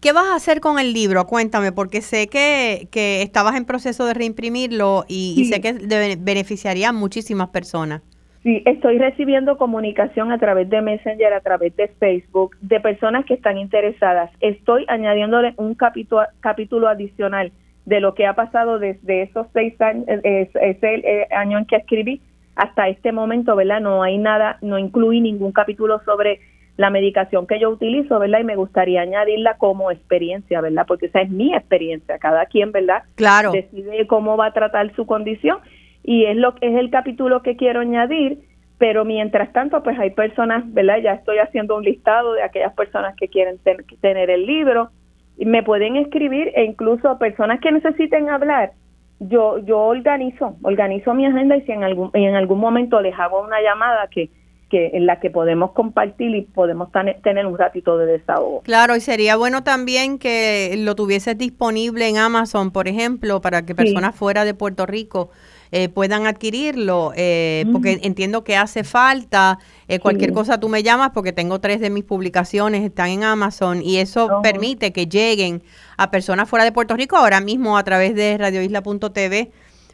¿Qué 0.00 0.12
vas 0.12 0.26
a 0.26 0.34
hacer 0.34 0.60
con 0.60 0.78
el 0.78 0.92
libro? 0.92 1.26
Cuéntame, 1.26 1.72
porque 1.72 2.02
sé 2.02 2.26
que, 2.28 2.86
que 2.90 3.22
estabas 3.22 3.56
en 3.56 3.64
proceso 3.64 4.04
de 4.04 4.12
reimprimirlo 4.12 5.04
y, 5.08 5.46
sé 5.46 5.62
que 5.62 5.72
beneficiaría 6.18 6.90
a 6.90 6.92
muchísimas 6.92 7.48
personas. 7.48 8.02
Sí, 8.42 8.62
estoy 8.66 8.98
recibiendo 8.98 9.56
comunicación 9.56 10.32
a 10.32 10.38
través 10.38 10.68
de 10.68 10.82
Messenger, 10.82 11.32
a 11.32 11.40
través 11.40 11.74
de 11.76 11.88
Facebook, 11.88 12.56
de 12.60 12.80
personas 12.80 13.24
que 13.24 13.34
están 13.34 13.56
interesadas. 13.56 14.30
Estoy 14.40 14.84
añadiéndole 14.88 15.54
un 15.56 15.74
capítulo, 15.74 16.24
capítulo 16.40 16.88
adicional 16.88 17.52
de 17.84 18.00
lo 18.00 18.14
que 18.14 18.26
ha 18.26 18.34
pasado 18.34 18.78
desde 18.78 19.22
esos 19.22 19.46
seis 19.52 19.80
años, 19.80 20.06
eh, 20.08 20.50
ese 20.54 20.94
eh, 20.94 21.28
año 21.34 21.58
en 21.58 21.66
que 21.66 21.76
escribí 21.76 22.20
hasta 22.54 22.88
este 22.88 23.12
momento, 23.12 23.56
¿verdad? 23.56 23.80
No 23.80 24.02
hay 24.02 24.18
nada, 24.18 24.58
no 24.60 24.78
incluí 24.78 25.20
ningún 25.20 25.52
capítulo 25.52 26.00
sobre 26.04 26.40
la 26.76 26.90
medicación 26.90 27.46
que 27.46 27.58
yo 27.60 27.70
utilizo, 27.70 28.18
¿verdad? 28.18 28.40
Y 28.40 28.44
me 28.44 28.56
gustaría 28.56 29.02
añadirla 29.02 29.56
como 29.58 29.90
experiencia, 29.90 30.60
¿verdad? 30.60 30.84
Porque 30.86 31.06
esa 31.06 31.20
es 31.20 31.30
mi 31.30 31.54
experiencia, 31.54 32.18
cada 32.18 32.46
quien, 32.46 32.72
¿verdad? 32.72 33.02
Claro. 33.14 33.52
Decide 33.52 34.06
cómo 34.06 34.36
va 34.36 34.46
a 34.46 34.52
tratar 34.52 34.94
su 34.94 35.06
condición 35.06 35.58
y 36.02 36.24
es 36.24 36.36
lo 36.36 36.54
que 36.54 36.68
es 36.68 36.74
el 36.74 36.90
capítulo 36.90 37.42
que 37.42 37.56
quiero 37.56 37.80
añadir, 37.80 38.38
pero 38.78 39.04
mientras 39.04 39.52
tanto, 39.52 39.82
pues 39.82 39.98
hay 39.98 40.10
personas, 40.10 40.64
¿verdad? 40.72 40.98
Ya 41.02 41.12
estoy 41.12 41.38
haciendo 41.38 41.76
un 41.76 41.84
listado 41.84 42.32
de 42.34 42.42
aquellas 42.42 42.74
personas 42.74 43.14
que 43.16 43.28
quieren 43.28 43.58
tener 44.00 44.30
el 44.30 44.46
libro, 44.46 44.90
me 45.38 45.62
pueden 45.62 45.96
escribir 45.96 46.52
e 46.54 46.64
incluso 46.64 47.18
personas 47.18 47.60
que 47.60 47.72
necesiten 47.72 48.28
hablar, 48.28 48.72
yo 49.20 49.58
yo 49.58 49.78
organizo, 49.78 50.56
organizo 50.62 51.14
mi 51.14 51.26
agenda 51.26 51.56
y 51.56 51.62
si 51.62 51.72
en 51.72 51.84
algún 51.84 52.10
en 52.14 52.34
algún 52.34 52.58
momento 52.58 53.00
les 53.00 53.18
hago 53.18 53.42
una 53.42 53.60
llamada 53.60 54.08
que 54.08 54.30
que 54.72 54.92
en 54.94 55.04
la 55.04 55.20
que 55.20 55.28
podemos 55.28 55.72
compartir 55.72 56.34
y 56.34 56.42
podemos 56.42 56.88
tener 57.22 57.46
un 57.46 57.58
ratito 57.58 57.98
de 57.98 58.06
desahogo. 58.06 58.62
Claro, 58.62 58.96
y 58.96 59.00
sería 59.00 59.36
bueno 59.36 59.62
también 59.62 60.18
que 60.18 60.74
lo 60.78 60.94
tuvieses 60.94 61.36
disponible 61.36 62.08
en 62.08 62.16
Amazon, 62.16 62.70
por 62.70 62.88
ejemplo, 62.88 63.42
para 63.42 63.66
que 63.66 63.74
personas 63.74 64.16
fuera 64.16 64.46
de 64.46 64.54
Puerto 64.54 64.86
Rico 64.86 65.28
eh, 65.74 65.88
puedan 65.88 66.26
adquirirlo, 66.26 67.14
eh, 67.16 67.64
porque 67.72 67.98
entiendo 68.02 68.44
que 68.44 68.58
hace 68.58 68.84
falta. 68.84 69.58
Eh, 69.88 70.00
cualquier 70.00 70.34
cosa 70.34 70.60
tú 70.60 70.68
me 70.68 70.82
llamas 70.82 71.12
porque 71.14 71.32
tengo 71.32 71.60
tres 71.60 71.80
de 71.80 71.88
mis 71.88 72.04
publicaciones, 72.04 72.84
están 72.84 73.08
en 73.08 73.24
Amazon 73.24 73.80
y 73.80 73.96
eso 73.96 74.26
oh. 74.26 74.42
permite 74.42 74.92
que 74.92 75.06
lleguen 75.06 75.62
a 75.96 76.10
personas 76.10 76.50
fuera 76.50 76.66
de 76.66 76.72
Puerto 76.72 76.94
Rico 76.94 77.16
ahora 77.16 77.40
mismo 77.40 77.78
a 77.78 77.84
través 77.84 78.14
de 78.14 78.36
radioisla.tv 78.36 79.50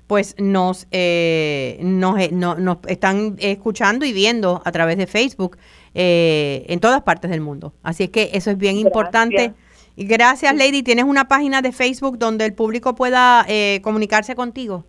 pues 0.08 0.34
nos, 0.38 0.88
nos, 1.80 2.32
nos, 2.32 2.78
están 2.88 3.36
escuchando 3.38 4.04
y 4.04 4.12
viendo 4.12 4.60
a 4.64 4.72
través 4.72 4.96
de 4.96 5.06
Facebook 5.06 5.58
en 5.94 6.80
todas 6.80 7.02
partes 7.02 7.30
del 7.30 7.42
mundo. 7.42 7.74
Así 7.84 8.04
es 8.04 8.10
que 8.10 8.30
eso 8.32 8.50
es 8.50 8.58
bien 8.58 8.78
importante. 8.78 9.52
Y 9.96 10.06
gracias, 10.06 10.56
Lady. 10.56 10.82
¿Tienes 10.82 11.04
una 11.04 11.28
página 11.28 11.60
de 11.60 11.72
Facebook 11.72 12.18
donde 12.18 12.46
el 12.46 12.54
público 12.54 12.94
pueda 12.94 13.46
comunicarse 13.82 14.34
contigo? 14.34 14.86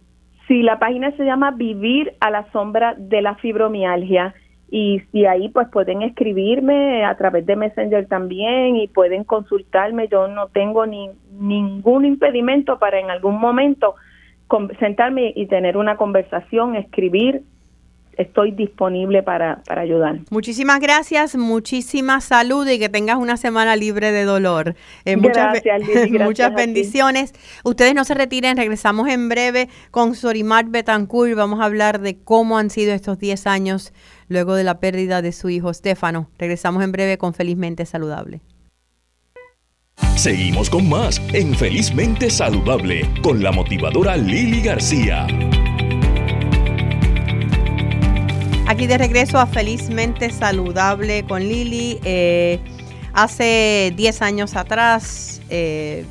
Sí, 0.50 0.64
la 0.64 0.80
página 0.80 1.12
se 1.12 1.26
llama 1.26 1.52
Vivir 1.52 2.14
a 2.22 2.32
la 2.32 2.52
sombra 2.52 2.96
de 2.98 3.22
la 3.22 3.36
fibromialgia 3.36 4.34
y, 4.72 5.00
si 5.12 5.28
ahí 5.28 5.50
pues 5.50 5.68
pueden 5.70 6.02
escribirme 6.02 7.06
a 7.06 7.16
través 7.18 7.46
de 7.46 7.56
Messenger 7.56 8.08
también 8.08 8.76
y 8.76 8.88
pueden 8.88 9.26
consultarme. 9.26 10.08
Yo 10.08 10.28
no 10.28 10.48
tengo 10.48 10.88
ni 10.88 11.12
ningún 11.40 12.04
impedimento 12.04 12.80
para 12.80 13.00
en 13.00 13.12
algún 13.12 13.40
momento 13.40 13.94
sentarme 14.80 15.34
y 15.36 15.46
tener 15.46 15.78
una 15.78 15.98
conversación, 15.98 16.76
escribir 16.76 17.44
estoy 18.20 18.52
disponible 18.52 19.24
para, 19.24 19.64
para 19.64 19.82
ayudar. 19.82 20.20
Muchísimas 20.30 20.80
gracias, 20.82 21.36
muchísima 21.36 22.20
salud 22.20 22.68
y 22.68 22.78
que 22.78 22.90
tengas 22.90 23.18
una 23.18 23.38
semana 23.38 23.78
libre 23.78 24.12
de 24.12 24.26
dolor. 24.26 24.76
Eh, 25.06 25.16
muchas, 25.16 25.64
gracias, 25.64 26.12
muchas 26.26 26.54
bendiciones. 26.54 27.34
Ustedes 27.64 27.96
no 27.96 28.04
se 28.04 28.14
retiren, 28.14 28.58
regresamos 28.58 29.08
en 29.08 29.30
breve 29.30 29.70
con 29.90 30.16
Sorimar 30.16 30.66
Betancourt. 30.66 31.34
Vamos 31.36 31.62
a 31.62 31.66
hablar 31.66 32.02
de 32.02 32.18
cómo 32.22 32.58
han 32.58 32.70
sido 32.70 32.94
estos 32.94 33.18
10 33.20 33.48
años 33.48 33.94
luego 34.28 34.54
de 34.56 34.66
la 34.66 34.80
pérdida 34.82 35.22
de 35.22 35.32
su 35.32 35.50
hijo 35.50 35.74
Stefano. 35.74 36.30
Regresamos 36.38 36.84
en 36.84 36.92
breve 36.92 37.18
con 37.18 37.34
Felizmente 37.34 37.86
Saludable. 37.86 38.42
Seguimos 40.16 40.70
con 40.70 40.90
más 40.90 41.22
en 41.34 41.56
Felizmente 41.56 42.30
Saludable 42.30 43.10
con 43.24 43.42
la 43.42 43.54
motivadora 43.54 44.18
Lili 44.18 44.62
García. 44.62 45.26
Aquí 48.70 48.86
de 48.86 49.00
regreso 49.00 49.40
a 49.40 49.48
Felizmente 49.48 50.30
Saludable 50.30 51.26
con 51.26 51.42
Lili. 51.42 52.00
Eh, 52.04 52.60
hace 53.14 53.92
10 53.98 54.22
años 54.22 54.56
atrás, 54.56 55.42
eh, 55.50 56.06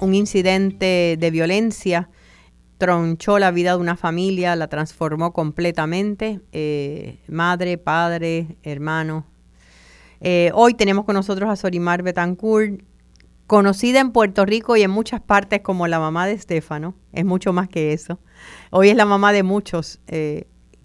un 0.00 0.16
incidente 0.16 1.16
de 1.20 1.30
violencia 1.30 2.10
tronchó 2.78 3.38
la 3.38 3.52
vida 3.52 3.74
de 3.74 3.76
una 3.76 3.96
familia, 3.96 4.56
la 4.56 4.66
transformó 4.66 5.32
completamente. 5.32 6.40
Eh, 6.50 7.20
madre, 7.28 7.78
padre, 7.78 8.56
hermano. 8.64 9.24
hoy 10.52 10.74
tenemos 10.74 11.04
con 11.04 11.14
nosotros 11.14 11.48
a 11.48 11.54
Sorimar 11.54 12.02
Betancourt, 12.02 12.82
conocida 13.46 14.00
en 14.00 14.10
Puerto 14.10 14.44
Rico 14.44 14.76
y 14.76 14.82
en 14.82 14.90
muchas 14.90 15.20
partes 15.20 15.60
como 15.60 15.86
la 15.86 16.00
mamá 16.00 16.26
de 16.26 16.32
Estefano. 16.32 16.96
Es 17.12 17.24
mucho 17.24 17.52
más 17.52 17.68
que 17.68 17.92
eso. 17.92 18.18
Hoy 18.72 18.88
es 18.88 18.96
la 18.96 19.06
mamá 19.06 19.32
de 19.32 19.44
muchos 19.44 20.00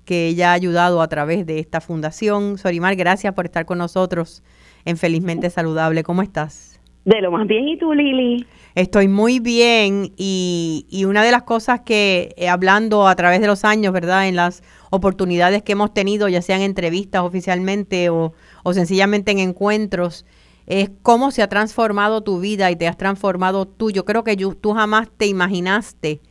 que 0.06 0.28
ella 0.28 0.52
ha 0.52 0.54
ayudado 0.54 1.02
a 1.02 1.08
través 1.08 1.46
de 1.46 1.60
esta 1.60 1.82
fundación. 1.82 2.58
Sorimar, 2.58 2.96
gracias 2.96 3.34
por 3.34 3.46
estar 3.46 3.66
con 3.66 3.80
nosotros 3.80 4.44
en 4.86 4.98
Felizmente 4.98 5.50
Saludable. 5.50 6.04
¿Cómo 6.04 6.22
estás? 6.22 6.80
De 7.04 7.22
lo 7.22 7.32
más 7.32 7.48
bien, 7.48 7.68
¿y 7.68 7.78
tú, 7.78 7.94
Lili? 7.94 8.48
Estoy 8.74 9.08
muy 9.08 9.40
bien 9.40 10.12
y, 10.18 10.88
y 10.90 11.06
una 11.06 11.24
de 11.24 11.32
las 11.32 11.44
cosas 11.44 11.82
que, 11.82 12.34
eh, 12.36 12.50
hablando 12.50 13.08
a 13.08 13.16
través 13.16 13.42
de 13.42 13.48
los 13.48 13.64
años, 13.64 13.94
¿verdad? 13.94 14.28
En 14.28 14.36
las 14.36 14.64
oportunidades 14.90 15.62
que 15.62 15.74
hemos 15.74 15.94
tenido, 15.94 16.28
ya 16.30 16.42
sean 16.42 16.62
entrevistas 16.62 17.22
oficialmente 17.22 18.10
o, 18.10 18.34
o 18.64 18.74
sencillamente 18.74 19.32
en 19.32 19.40
encuentros, 19.40 20.26
es 20.66 20.90
cómo 21.04 21.30
se 21.30 21.44
ha 21.44 21.48
transformado 21.48 22.22
tu 22.22 22.40
vida 22.40 22.72
y 22.72 22.76
te 22.76 22.88
has 22.88 22.98
transformado 22.98 23.68
tú. 23.68 23.92
Yo 23.92 24.04
creo 24.04 24.24
que 24.24 24.36
tú 24.36 24.74
jamás 24.74 25.10
te 25.16 25.28
imaginaste 25.28 26.22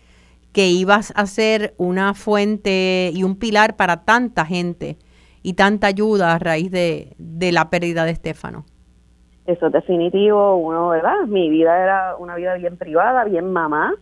que 0.55 0.69
ibas 0.69 1.13
a 1.17 1.27
ser 1.27 1.75
una 1.79 2.15
fuente 2.15 3.11
y 3.13 3.25
un 3.25 3.37
pilar 3.37 3.77
para 3.77 4.05
tanta 4.05 4.47
gente 4.47 4.97
y 5.43 5.55
tanta 5.55 5.89
ayuda 5.89 6.33
a 6.33 6.39
raíz 6.39 6.71
de, 6.71 7.17
la 7.53 7.69
pérdida 7.71 8.05
de 8.05 8.13
Estefano. 8.13 8.65
Eso 9.47 9.67
es 9.67 9.73
definitivo, 9.73 10.57
uno, 10.57 10.89
¿verdad? 10.89 11.27
Mi 11.27 11.51
vida 11.51 11.83
era 11.83 12.17
una 12.17 12.37
vida 12.37 12.55
bien 12.55 12.79
privada, 12.79 13.25
bien 13.25 13.53
mamá, 13.53 13.95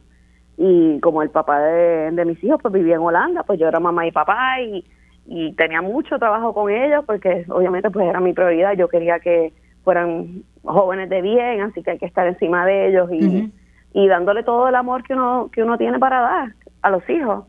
y 0.59 1.01
como 1.01 1.23
el 1.23 1.31
papá 1.31 1.59
de, 1.59 2.25
mis 2.27 2.45
hijos 2.45 2.61
pues 2.61 2.75
vivía 2.75 2.97
en 2.97 3.01
Holanda, 3.01 3.43
pues 3.45 3.59
yo 3.59 3.67
era 3.67 3.81
mamá 3.81 4.07
y 4.07 4.13
papá 4.13 4.61
y, 4.61 4.85
y 5.27 5.55
tenía 5.55 5.81
mucho 5.81 6.19
trabajo 6.19 6.53
con 6.53 6.71
ellos 6.71 7.03
porque 7.07 7.47
obviamente 7.49 7.91
pues 7.91 8.07
era 8.07 8.21
mi 8.21 8.35
prioridad, 8.35 8.75
yo 8.77 8.89
quería 8.89 9.19
que 9.21 9.55
fueran 9.83 10.45
jóvenes 10.63 11.09
de 11.09 11.23
bien, 11.23 11.63
así 11.63 11.83
que 11.83 11.93
hay 11.93 11.99
que 11.99 12.07
estar 12.07 12.27
encima 12.27 12.67
de 12.67 12.89
ellos 12.89 13.11
y, 13.11 13.51
y 13.95 14.09
dándole 14.09 14.43
todo 14.43 14.69
el 14.69 14.75
amor 14.75 15.03
que 15.03 15.15
uno 15.15 15.51
que 15.53 15.63
uno 15.63 15.79
tiene 15.79 15.99
para 15.99 16.21
dar 16.21 16.55
a 16.83 16.91
los 16.91 17.09
hijos. 17.09 17.45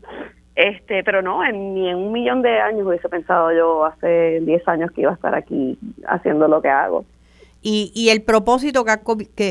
Este, 0.54 1.02
pero 1.02 1.20
no, 1.20 1.44
en, 1.44 1.74
ni 1.74 1.88
en 1.88 1.96
un 1.96 2.12
millón 2.12 2.42
de 2.42 2.60
años 2.60 2.86
hubiese 2.86 3.08
pensado 3.08 3.52
yo 3.52 3.84
hace 3.84 4.40
10 4.40 4.68
años 4.68 4.92
que 4.92 5.00
iba 5.00 5.10
a 5.10 5.14
estar 5.14 5.34
aquí 5.34 5.78
haciendo 6.06 6.46
lo 6.46 6.62
que 6.62 6.68
hago. 6.68 7.04
Y, 7.60 7.90
y 7.94 8.10
el 8.10 8.22
propósito 8.22 8.84
que 8.84 8.90
ha, 8.90 9.00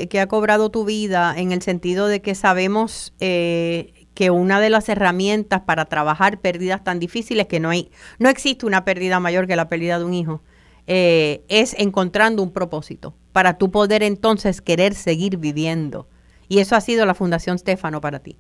que, 0.08 0.20
ha 0.20 0.28
cobrado 0.28 0.70
tu 0.70 0.86
vida 0.86 1.34
en 1.36 1.52
el 1.52 1.62
sentido 1.62 2.08
de 2.08 2.22
que 2.22 2.36
sabemos 2.36 3.14
eh, 3.20 4.06
que 4.14 4.30
una 4.30 4.62
de 4.62 4.70
las 4.70 4.88
herramientas 4.88 5.62
para 5.62 5.86
trabajar 5.86 6.38
pérdidas 6.38 6.84
tan 6.84 7.00
difíciles, 7.00 7.48
que 7.48 7.60
no 7.60 7.70
hay, 7.70 7.90
no 8.20 8.30
existe 8.30 8.66
una 8.66 8.86
pérdida 8.86 9.20
mayor 9.20 9.48
que 9.48 9.56
la 9.56 9.68
pérdida 9.68 9.98
de 9.98 10.06
un 10.06 10.14
hijo, 10.14 10.42
eh, 10.86 11.44
es 11.50 11.76
encontrando 11.80 12.44
un 12.44 12.54
propósito 12.54 13.16
para 13.32 13.58
tú 13.58 13.72
poder 13.72 14.04
entonces 14.04 14.62
querer 14.62 14.94
seguir 14.94 15.38
viviendo. 15.38 16.08
Y 16.48 16.60
eso 16.60 16.76
ha 16.76 16.82
sido 16.82 17.06
la 17.06 17.14
Fundación 17.14 17.58
Stefano 17.58 18.02
para 18.02 18.20
ti. 18.20 18.38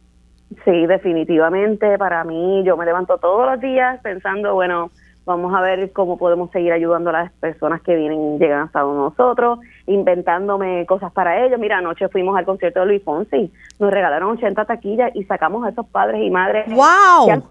Sí, 0.65 0.85
definitivamente 0.85 1.97
para 1.97 2.23
mí 2.23 2.63
yo 2.63 2.77
me 2.77 2.85
levanto 2.85 3.17
todos 3.17 3.49
los 3.49 3.59
días 3.59 3.99
pensando, 4.03 4.53
bueno, 4.53 4.91
vamos 5.25 5.53
a 5.53 5.61
ver 5.61 5.91
cómo 5.93 6.17
podemos 6.17 6.51
seguir 6.51 6.73
ayudando 6.73 7.09
a 7.09 7.13
las 7.13 7.31
personas 7.33 7.81
que 7.81 7.95
vienen, 7.95 8.39
llegan 8.39 8.63
hasta 8.63 8.81
nosotros, 8.81 9.59
inventándome 9.87 10.85
cosas 10.85 11.11
para 11.11 11.45
ellos. 11.45 11.59
Mira, 11.59 11.77
anoche 11.77 12.09
fuimos 12.09 12.37
al 12.37 12.45
concierto 12.45 12.81
de 12.81 12.85
Luis 12.87 13.03
Fonsi, 13.03 13.51
nos 13.79 13.91
regalaron 13.91 14.37
80 14.37 14.65
taquillas 14.65 15.11
y 15.15 15.23
sacamos 15.23 15.65
a 15.65 15.69
esos 15.69 15.87
padres 15.87 16.21
y 16.21 16.29
madres 16.29 16.65
wow. 16.73 17.43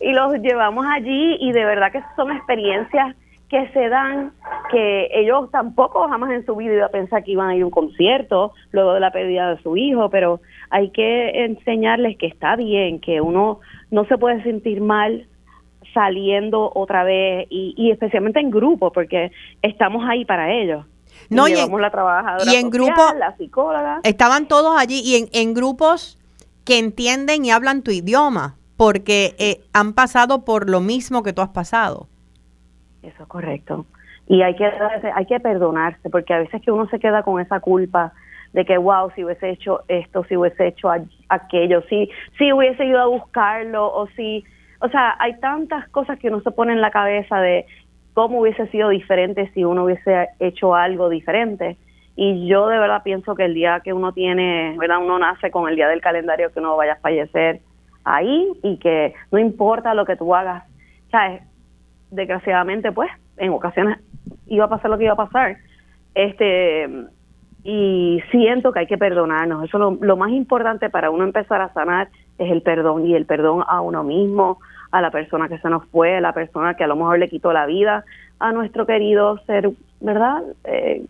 y 0.00 0.12
los 0.12 0.32
llevamos 0.40 0.86
allí 0.86 1.36
y 1.40 1.52
de 1.52 1.64
verdad 1.64 1.92
que 1.92 2.02
son 2.16 2.32
experiencias 2.32 3.14
que 3.48 3.68
se 3.70 3.88
dan 3.88 4.32
que 4.70 5.08
ellos 5.12 5.50
tampoco 5.50 6.08
jamás 6.08 6.30
en 6.30 6.46
su 6.46 6.56
vida 6.56 6.74
iban 6.74 6.84
a 6.84 6.88
pensar 6.88 7.24
que 7.24 7.32
iban 7.32 7.48
a 7.48 7.56
ir 7.56 7.62
a 7.62 7.66
un 7.66 7.70
concierto 7.70 8.52
luego 8.72 8.94
de 8.94 9.00
la 9.00 9.10
pérdida 9.10 9.54
de 9.54 9.62
su 9.62 9.76
hijo, 9.76 10.10
pero 10.10 10.40
hay 10.70 10.90
que 10.90 11.44
enseñarles 11.44 12.16
que 12.16 12.26
está 12.26 12.56
bien, 12.56 13.00
que 13.00 13.20
uno 13.20 13.60
no 13.90 14.04
se 14.06 14.18
puede 14.18 14.42
sentir 14.42 14.80
mal 14.80 15.26
saliendo 15.92 16.70
otra 16.74 17.04
vez 17.04 17.46
y, 17.50 17.90
especialmente 17.90 18.40
en 18.40 18.50
grupo 18.50 18.92
porque 18.92 19.32
estamos 19.62 20.04
ahí 20.08 20.24
para 20.24 20.52
ellos. 20.52 20.86
No, 21.28 21.48
y, 21.48 21.52
en, 21.52 21.80
la 21.80 21.90
trabajadora 21.90 22.52
y 22.52 22.56
en 22.56 22.70
grupo, 22.70 23.02
la 23.18 23.36
psicóloga. 23.36 24.00
Estaban 24.04 24.48
todos 24.48 24.76
allí 24.78 25.00
y 25.04 25.16
en, 25.16 25.28
en 25.32 25.54
grupos 25.54 26.18
que 26.64 26.78
entienden 26.78 27.44
y 27.44 27.50
hablan 27.50 27.82
tu 27.82 27.90
idioma 27.90 28.56
porque 28.76 29.34
eh, 29.38 29.60
han 29.72 29.92
pasado 29.92 30.44
por 30.44 30.70
lo 30.70 30.80
mismo 30.80 31.22
que 31.22 31.32
tú 31.32 31.42
has 31.42 31.50
pasado. 31.50 32.08
Eso 33.02 33.22
es 33.22 33.28
correcto. 33.28 33.86
Y 34.30 34.42
hay 34.42 34.54
que, 34.54 34.64
hay 35.12 35.26
que 35.26 35.40
perdonarse, 35.40 36.08
porque 36.08 36.32
a 36.32 36.38
veces 36.38 36.62
que 36.62 36.70
uno 36.70 36.86
se 36.86 37.00
queda 37.00 37.24
con 37.24 37.40
esa 37.40 37.58
culpa 37.58 38.12
de 38.52 38.64
que, 38.64 38.78
wow, 38.78 39.10
si 39.16 39.24
hubiese 39.24 39.50
hecho 39.50 39.80
esto, 39.88 40.22
si 40.22 40.36
hubiese 40.36 40.68
hecho 40.68 40.88
aquello, 41.28 41.82
si, 41.88 42.08
si 42.38 42.52
hubiese 42.52 42.84
ido 42.84 43.00
a 43.00 43.06
buscarlo, 43.06 43.92
o 43.92 44.06
si, 44.10 44.44
o 44.80 44.88
sea, 44.88 45.16
hay 45.18 45.40
tantas 45.40 45.88
cosas 45.88 46.16
que 46.20 46.28
uno 46.28 46.40
se 46.42 46.52
pone 46.52 46.72
en 46.72 46.80
la 46.80 46.92
cabeza 46.92 47.40
de 47.40 47.66
cómo 48.14 48.38
hubiese 48.38 48.68
sido 48.68 48.90
diferente 48.90 49.50
si 49.52 49.64
uno 49.64 49.82
hubiese 49.82 50.28
hecho 50.38 50.76
algo 50.76 51.08
diferente. 51.08 51.76
Y 52.14 52.46
yo 52.46 52.68
de 52.68 52.78
verdad 52.78 53.02
pienso 53.02 53.34
que 53.34 53.46
el 53.46 53.54
día 53.54 53.80
que 53.82 53.92
uno 53.92 54.12
tiene, 54.12 54.76
¿verdad? 54.78 54.98
Uno 55.02 55.18
nace 55.18 55.50
con 55.50 55.68
el 55.68 55.74
día 55.74 55.88
del 55.88 56.00
calendario 56.00 56.52
que 56.52 56.60
uno 56.60 56.76
vaya 56.76 56.92
a 56.92 57.00
fallecer 57.00 57.62
ahí 58.04 58.46
y 58.62 58.76
que 58.76 59.12
no 59.32 59.40
importa 59.40 59.92
lo 59.92 60.04
que 60.04 60.14
tú 60.14 60.32
hagas, 60.36 60.62
¿sabes? 61.10 61.42
desgraciadamente, 62.10 62.92
pues, 62.92 63.10
en 63.36 63.52
ocasiones 63.52 63.98
iba 64.50 64.66
a 64.66 64.68
pasar 64.68 64.90
lo 64.90 64.98
que 64.98 65.04
iba 65.04 65.14
a 65.14 65.16
pasar. 65.16 65.56
Este, 66.14 66.88
y 67.64 68.20
siento 68.30 68.72
que 68.72 68.80
hay 68.80 68.86
que 68.86 68.98
perdonarnos. 68.98 69.64
Eso 69.64 69.78
lo, 69.78 69.96
lo 70.00 70.16
más 70.16 70.30
importante 70.32 70.90
para 70.90 71.10
uno 71.10 71.24
empezar 71.24 71.60
a 71.62 71.72
sanar 71.72 72.08
es 72.38 72.50
el 72.50 72.62
perdón 72.62 73.06
y 73.06 73.14
el 73.14 73.26
perdón 73.26 73.64
a 73.66 73.80
uno 73.80 74.02
mismo, 74.02 74.58
a 74.90 75.00
la 75.00 75.10
persona 75.10 75.48
que 75.48 75.58
se 75.58 75.70
nos 75.70 75.86
fue, 75.86 76.16
a 76.16 76.20
la 76.20 76.32
persona 76.32 76.74
que 76.74 76.84
a 76.84 76.86
lo 76.86 76.96
mejor 76.96 77.18
le 77.18 77.28
quitó 77.28 77.52
la 77.52 77.66
vida, 77.66 78.04
a 78.38 78.52
nuestro 78.52 78.86
querido 78.86 79.38
ser, 79.46 79.70
¿verdad? 80.00 80.42
Eh, 80.64 81.04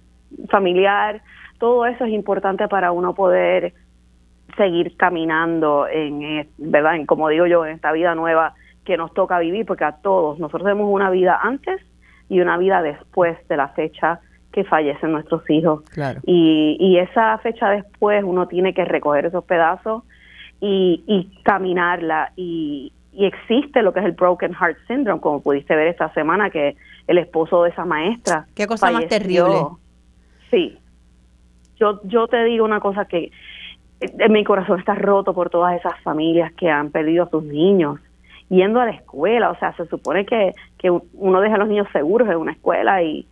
familiar. 0.48 1.22
Todo 1.58 1.86
eso 1.86 2.04
es 2.04 2.12
importante 2.12 2.68
para 2.68 2.92
uno 2.92 3.14
poder 3.14 3.72
seguir 4.56 4.96
caminando 4.96 5.86
en, 5.88 6.48
¿verdad? 6.58 6.96
En, 6.96 7.06
como 7.06 7.28
digo 7.28 7.46
yo, 7.46 7.64
en 7.64 7.74
esta 7.74 7.92
vida 7.92 8.14
nueva 8.14 8.54
que 8.84 8.96
nos 8.96 9.14
toca 9.14 9.38
vivir, 9.38 9.64
porque 9.66 9.84
a 9.84 9.92
todos, 9.92 10.38
nosotros 10.38 10.64
tenemos 10.64 10.92
una 10.92 11.10
vida 11.10 11.38
antes 11.42 11.80
y 12.30 12.40
una 12.40 12.56
vida 12.56 12.80
después 12.80 13.36
de 13.48 13.56
la 13.58 13.68
fecha 13.68 14.20
que 14.52 14.64
fallecen 14.64 15.12
nuestros 15.12 15.48
hijos. 15.50 15.82
Y, 16.24 16.76
y 16.80 16.98
esa 16.98 17.36
fecha 17.38 17.68
después 17.70 18.24
uno 18.24 18.48
tiene 18.48 18.72
que 18.72 18.84
recoger 18.84 19.26
esos 19.26 19.44
pedazos 19.44 20.04
y, 20.60 21.02
y 21.06 21.42
caminarla. 21.42 22.32
Y, 22.36 22.92
y 23.12 23.26
existe 23.26 23.82
lo 23.82 23.92
que 23.92 24.00
es 24.00 24.06
el 24.06 24.12
Broken 24.12 24.54
Heart 24.54 24.78
Syndrome, 24.86 25.20
como 25.20 25.42
pudiste 25.42 25.74
ver 25.74 25.88
esta 25.88 26.12
semana, 26.14 26.50
que 26.50 26.76
el 27.08 27.18
esposo 27.18 27.64
de 27.64 27.70
esa 27.70 27.84
maestra. 27.84 28.46
Qué 28.54 28.66
cosa 28.66 28.90
más 28.92 29.06
terrible. 29.08 29.66
Sí. 30.50 30.78
Yo, 31.78 32.00
yo 32.04 32.28
te 32.28 32.44
digo 32.44 32.64
una 32.64 32.78
cosa 32.78 33.06
que 33.06 33.32
eh, 34.00 34.28
mi 34.28 34.44
corazón 34.44 34.78
está 34.78 34.94
roto 34.94 35.34
por 35.34 35.50
todas 35.50 35.78
esas 35.78 35.98
familias 36.02 36.52
que 36.52 36.70
han 36.70 36.90
perdido 36.90 37.24
a 37.24 37.30
sus 37.30 37.42
niños 37.42 37.98
yendo 38.50 38.80
a 38.80 38.84
la 38.84 38.92
escuela. 38.92 39.50
O 39.50 39.58
sea, 39.58 39.74
se 39.76 39.86
supone 39.86 40.26
que, 40.26 40.52
que 40.76 40.90
uno 40.90 41.40
deja 41.40 41.54
a 41.54 41.58
los 41.58 41.68
niños 41.68 41.88
seguros 41.92 42.28
en 42.28 42.36
una 42.36 42.52
escuela 42.52 43.02
y, 43.02 43.26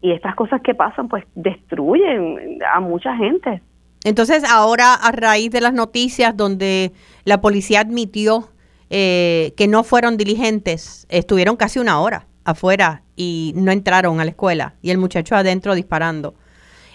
y 0.00 0.10
estas 0.10 0.34
cosas 0.34 0.60
que 0.62 0.74
pasan 0.74 1.08
pues 1.08 1.24
destruyen 1.36 2.58
a 2.74 2.80
mucha 2.80 3.16
gente. 3.16 3.62
Entonces, 4.04 4.44
ahora 4.44 4.94
a 4.94 5.12
raíz 5.12 5.50
de 5.50 5.60
las 5.60 5.72
noticias 5.72 6.36
donde 6.36 6.92
la 7.24 7.40
policía 7.40 7.80
admitió 7.80 8.50
eh, 8.90 9.54
que 9.56 9.66
no 9.66 9.82
fueron 9.82 10.16
diligentes, 10.16 11.06
estuvieron 11.08 11.56
casi 11.56 11.78
una 11.78 12.00
hora 12.00 12.26
afuera 12.44 13.02
y 13.16 13.52
no 13.56 13.72
entraron 13.72 14.20
a 14.20 14.24
la 14.24 14.30
escuela 14.30 14.74
y 14.82 14.90
el 14.90 14.98
muchacho 14.98 15.36
adentro 15.36 15.74
disparando. 15.74 16.34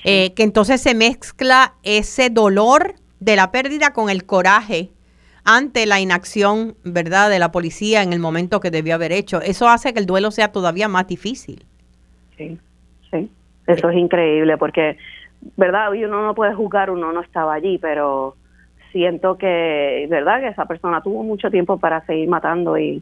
Eh, 0.06 0.34
que 0.34 0.44
entonces 0.44 0.80
se 0.80 0.94
mezcla 0.94 1.74
ese 1.84 2.30
dolor 2.30 2.94
de 3.20 3.36
la 3.36 3.52
pérdida 3.52 3.92
con 3.92 4.10
el 4.10 4.26
coraje 4.26 4.92
ante 5.52 5.88
la 5.88 6.00
inacción, 6.00 6.76
¿verdad?, 6.84 7.28
de 7.32 7.40
la 7.40 7.52
policía 7.52 8.04
en 8.04 8.14
el 8.14 8.20
momento 8.20 8.60
que 8.60 8.70
debió 8.70 8.94
haber 8.94 9.12
hecho. 9.12 9.42
Eso 9.42 9.68
hace 9.68 9.94
que 9.94 10.00
el 10.00 10.06
duelo 10.06 10.30
sea 10.30 10.52
todavía 10.52 10.88
más 10.88 11.08
difícil. 11.08 11.66
Sí, 12.38 12.60
sí. 13.10 13.32
Eso 13.66 13.90
es 13.90 13.98
increíble 13.98 14.58
porque, 14.58 14.98
¿verdad? 15.58 15.92
Uno 15.92 16.24
no 16.24 16.36
puede 16.36 16.54
juzgar, 16.54 16.92
uno 16.92 17.12
no 17.12 17.22
estaba 17.22 17.56
allí, 17.56 17.80
pero 17.80 18.36
siento 18.92 19.40
que, 19.40 20.06
¿verdad?, 20.08 20.40
que 20.42 20.50
esa 20.50 20.66
persona 20.66 21.02
tuvo 21.02 21.24
mucho 21.24 21.50
tiempo 21.50 21.80
para 21.80 22.06
seguir 22.06 22.30
matando 22.30 22.78
y, 22.78 23.02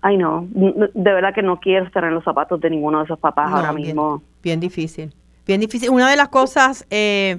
ay 0.00 0.16
no, 0.16 0.48
de 0.50 1.12
verdad 1.12 1.32
que 1.32 1.42
no 1.42 1.60
quiero 1.60 1.86
estar 1.86 2.02
en 2.02 2.14
los 2.14 2.24
zapatos 2.24 2.60
de 2.60 2.68
ninguno 2.70 2.98
de 2.98 3.04
esos 3.04 3.20
papás 3.20 3.52
ahora 3.52 3.72
mismo. 3.72 4.22
Bien 4.42 4.58
difícil, 4.58 5.12
bien 5.46 5.60
difícil. 5.60 5.90
Una 5.90 6.10
de 6.10 6.16
las 6.16 6.30
cosas... 6.30 6.84
Eh, 6.90 7.38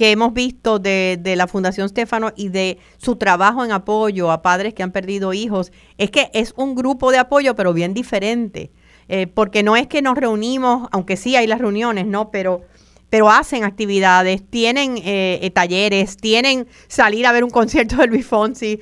que 0.00 0.12
hemos 0.12 0.32
visto 0.32 0.78
de, 0.78 1.34
la 1.36 1.46
Fundación 1.46 1.86
Stefano 1.86 2.32
y 2.34 2.48
de 2.48 2.78
su 2.96 3.16
trabajo 3.16 3.66
en 3.66 3.70
apoyo 3.70 4.30
a 4.30 4.40
padres 4.40 4.72
que 4.72 4.82
han 4.82 4.92
perdido 4.92 5.34
hijos, 5.34 5.72
es 5.98 6.10
que 6.10 6.30
es 6.32 6.54
un 6.56 6.74
grupo 6.74 7.12
de 7.12 7.18
apoyo, 7.18 7.54
pero 7.54 7.74
bien 7.74 7.92
diferente. 7.92 8.70
Eh, 9.08 9.26
porque 9.26 9.62
no 9.62 9.76
es 9.76 9.88
que 9.88 10.00
nos 10.00 10.16
reunimos, 10.16 10.88
aunque 10.90 11.18
sí 11.18 11.36
hay 11.36 11.46
las 11.46 11.58
reuniones, 11.58 12.06
¿no? 12.06 12.30
Pero, 12.30 12.62
pero 13.10 13.28
hacen 13.28 13.62
actividades, 13.62 14.42
tienen 14.48 14.96
eh, 14.96 15.38
eh, 15.42 15.50
talleres, 15.50 16.16
tienen 16.16 16.66
salir 16.88 17.26
a 17.26 17.32
ver 17.32 17.44
un 17.44 17.50
concierto 17.50 17.96
de 17.96 18.06
Luis 18.06 18.26
Fonsi, 18.26 18.80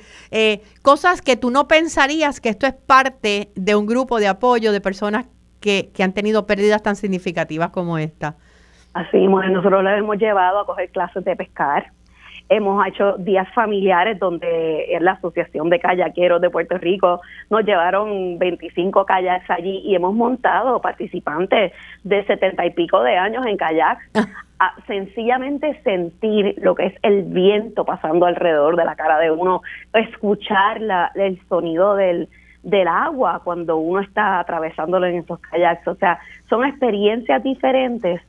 cosas 0.83 1.21
que 1.21 1.35
tú 1.35 1.51
no 1.51 1.67
pensarías 1.67 2.39
que 2.39 2.47
esto 2.47 2.65
es 2.65 2.75
parte 2.75 3.51
de 3.55 3.75
un 3.75 3.87
grupo 3.87 4.21
de 4.21 4.29
apoyo 4.29 4.71
de 4.71 4.79
personas 4.79 5.25
que, 5.59 5.91
que 5.93 6.01
han 6.01 6.13
tenido 6.13 6.47
pérdidas 6.47 6.81
tan 6.81 6.95
significativas 6.95 7.71
como 7.71 7.97
esta. 7.97 8.37
Así, 8.93 9.27
nosotros 9.27 9.83
lo 9.83 9.89
hemos 9.89 10.17
llevado 10.17 10.59
a 10.59 10.65
coger 10.65 10.89
clases 10.89 11.23
de 11.23 11.35
pescar. 11.35 11.91
Hemos 12.51 12.85
hecho 12.87 13.15
días 13.17 13.47
familiares 13.53 14.17
donde 14.17 14.97
la 14.99 15.11
Asociación 15.11 15.69
de 15.69 15.79
Kayaqueros 15.79 16.41
de 16.41 16.49
Puerto 16.49 16.79
Rico 16.79 17.21
nos 17.51 17.63
llevaron 17.63 18.39
25 18.39 19.05
kayaks 19.05 19.47
allí 19.51 19.81
y 19.85 19.93
hemos 19.93 20.15
montado 20.15 20.81
participantes 20.81 21.73
de 22.03 22.25
setenta 22.25 22.65
y 22.65 22.71
pico 22.71 23.03
de 23.03 23.17
años 23.17 23.45
en 23.45 23.55
kayak 23.55 23.99
a 24.59 24.73
sencillamente 24.87 25.79
sentir 25.83 26.55
lo 26.57 26.73
que 26.73 26.87
es 26.87 26.93
el 27.03 27.21
viento 27.23 27.85
pasando 27.85 28.25
alrededor 28.25 28.75
de 28.77 28.85
la 28.85 28.95
cara 28.95 29.19
de 29.19 29.29
uno, 29.29 29.61
escuchar 29.93 30.81
la, 30.81 31.11
el 31.13 31.39
sonido 31.47 31.95
del, 31.95 32.29
del 32.63 32.87
agua 32.87 33.41
cuando 33.43 33.77
uno 33.77 34.01
está 34.01 34.39
atravesándolo 34.39 35.05
en 35.05 35.17
esos 35.17 35.39
kayaks. 35.39 35.87
O 35.87 35.95
sea, 35.95 36.19
son 36.49 36.65
experiencias 36.65 37.43
diferentes 37.43 38.21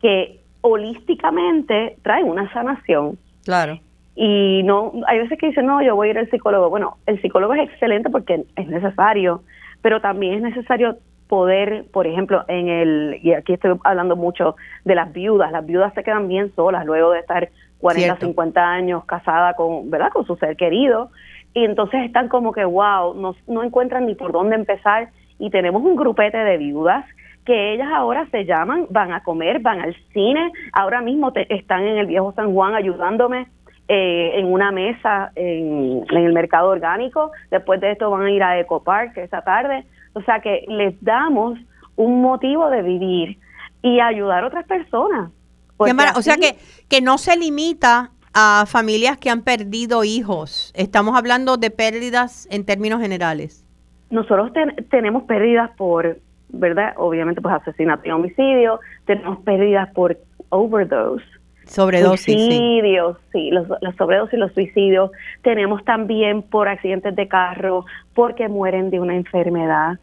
que 0.00 0.40
holísticamente 0.60 1.96
traen 2.02 2.26
una 2.26 2.52
sanación. 2.52 3.18
Claro. 3.44 3.78
Y 4.14 4.62
no, 4.64 4.92
hay 5.06 5.18
veces 5.20 5.38
que 5.38 5.48
dicen, 5.48 5.66
no, 5.66 5.82
yo 5.82 5.96
voy 5.96 6.08
a 6.08 6.10
ir 6.10 6.18
al 6.18 6.30
psicólogo. 6.30 6.68
Bueno, 6.68 6.98
el 7.06 7.20
psicólogo 7.22 7.54
es 7.54 7.68
excelente 7.68 8.10
porque 8.10 8.44
es 8.56 8.68
necesario, 8.68 9.42
pero 9.82 10.00
también 10.00 10.34
es 10.34 10.42
necesario 10.42 10.98
poder, 11.28 11.84
por 11.92 12.06
ejemplo, 12.06 12.44
en 12.48 12.68
el, 12.68 13.20
y 13.22 13.32
aquí 13.32 13.52
estoy 13.52 13.78
hablando 13.84 14.16
mucho 14.16 14.56
de 14.84 14.96
las 14.96 15.12
viudas, 15.12 15.52
las 15.52 15.64
viudas 15.64 15.94
se 15.94 16.02
quedan 16.02 16.26
bien 16.26 16.52
solas 16.56 16.84
luego 16.84 17.12
de 17.12 17.20
estar 17.20 17.48
40, 17.78 18.16
50 18.16 18.60
años 18.60 19.04
casada 19.04 19.54
con, 19.54 19.88
¿verdad? 19.90 20.10
Con 20.12 20.26
su 20.26 20.36
ser 20.36 20.56
querido, 20.56 21.10
y 21.54 21.64
entonces 21.64 22.02
están 22.04 22.28
como 22.28 22.52
que, 22.52 22.64
wow, 22.64 23.14
no, 23.14 23.36
no 23.46 23.62
encuentran 23.62 24.06
ni 24.06 24.16
por 24.16 24.32
dónde 24.32 24.56
empezar, 24.56 25.10
y 25.38 25.50
tenemos 25.50 25.82
un 25.82 25.94
grupete 25.94 26.36
de 26.36 26.58
viudas 26.58 27.06
que 27.44 27.74
ellas 27.74 27.88
ahora 27.92 28.28
se 28.30 28.44
llaman, 28.44 28.86
van 28.90 29.12
a 29.12 29.22
comer, 29.22 29.60
van 29.60 29.80
al 29.80 29.96
cine, 30.12 30.52
ahora 30.72 31.00
mismo 31.00 31.32
están 31.48 31.84
en 31.84 31.98
el 31.98 32.06
viejo 32.06 32.32
San 32.32 32.52
Juan 32.52 32.74
ayudándome 32.74 33.48
eh, 33.88 34.32
en 34.34 34.46
una 34.46 34.70
mesa 34.70 35.32
en, 35.34 36.04
en, 36.08 36.24
el 36.24 36.32
mercado 36.32 36.68
orgánico, 36.68 37.32
después 37.50 37.80
de 37.80 37.92
esto 37.92 38.10
van 38.10 38.22
a 38.22 38.30
ir 38.30 38.42
a 38.42 38.58
Eco 38.60 38.82
Park 38.82 39.16
esa 39.16 39.42
tarde, 39.42 39.84
o 40.12 40.22
sea 40.22 40.40
que 40.40 40.64
les 40.68 41.02
damos 41.02 41.58
un 41.96 42.22
motivo 42.22 42.70
de 42.70 42.82
vivir 42.82 43.38
y 43.82 44.00
ayudar 44.00 44.44
a 44.44 44.46
otras 44.46 44.66
personas. 44.66 45.30
o 45.78 46.22
sea 46.22 46.36
que, 46.36 46.56
que 46.88 47.00
no 47.00 47.18
se 47.18 47.36
limita 47.36 48.10
a 48.32 48.64
familias 48.66 49.18
que 49.18 49.30
han 49.30 49.42
perdido 49.42 50.04
hijos. 50.04 50.72
Estamos 50.76 51.16
hablando 51.16 51.56
de 51.56 51.70
pérdidas 51.70 52.46
en 52.50 52.64
términos 52.64 53.00
generales. 53.00 53.64
Nosotros 54.10 54.52
tenemos 54.90 55.24
pérdidas 55.24 55.70
por, 55.76 56.18
¿verdad? 56.52 56.94
Obviamente, 56.96 57.40
pues 57.40 57.54
asesinato 57.54 58.08
y 58.08 58.10
homicidio. 58.10 58.80
Tenemos 59.06 59.38
pérdidas 59.40 59.88
por 59.92 60.16
overdose. 60.48 61.24
Sobredosis. 61.66 62.34
Suicidios, 62.34 63.16
sí, 63.32 63.50
los, 63.50 63.68
los 63.80 63.94
sobredosis 63.96 64.34
y 64.34 64.36
los 64.38 64.52
suicidios. 64.52 65.10
Tenemos 65.42 65.84
también 65.84 66.42
por 66.42 66.68
accidentes 66.68 67.14
de 67.14 67.28
carro, 67.28 67.84
porque 68.14 68.48
mueren 68.48 68.90
de 68.90 68.98
una 68.98 69.14
enfermedad, 69.14 69.98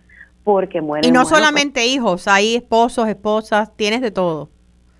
porque 0.46 0.80
mueren. 0.80 1.10
Y 1.10 1.12
no 1.12 1.26
solamente 1.26 1.86
hijos, 1.86 2.28
hay 2.28 2.56
esposos, 2.56 3.10
esposas, 3.10 3.76
tienes 3.76 4.02
de 4.02 4.12
todo. 4.12 4.50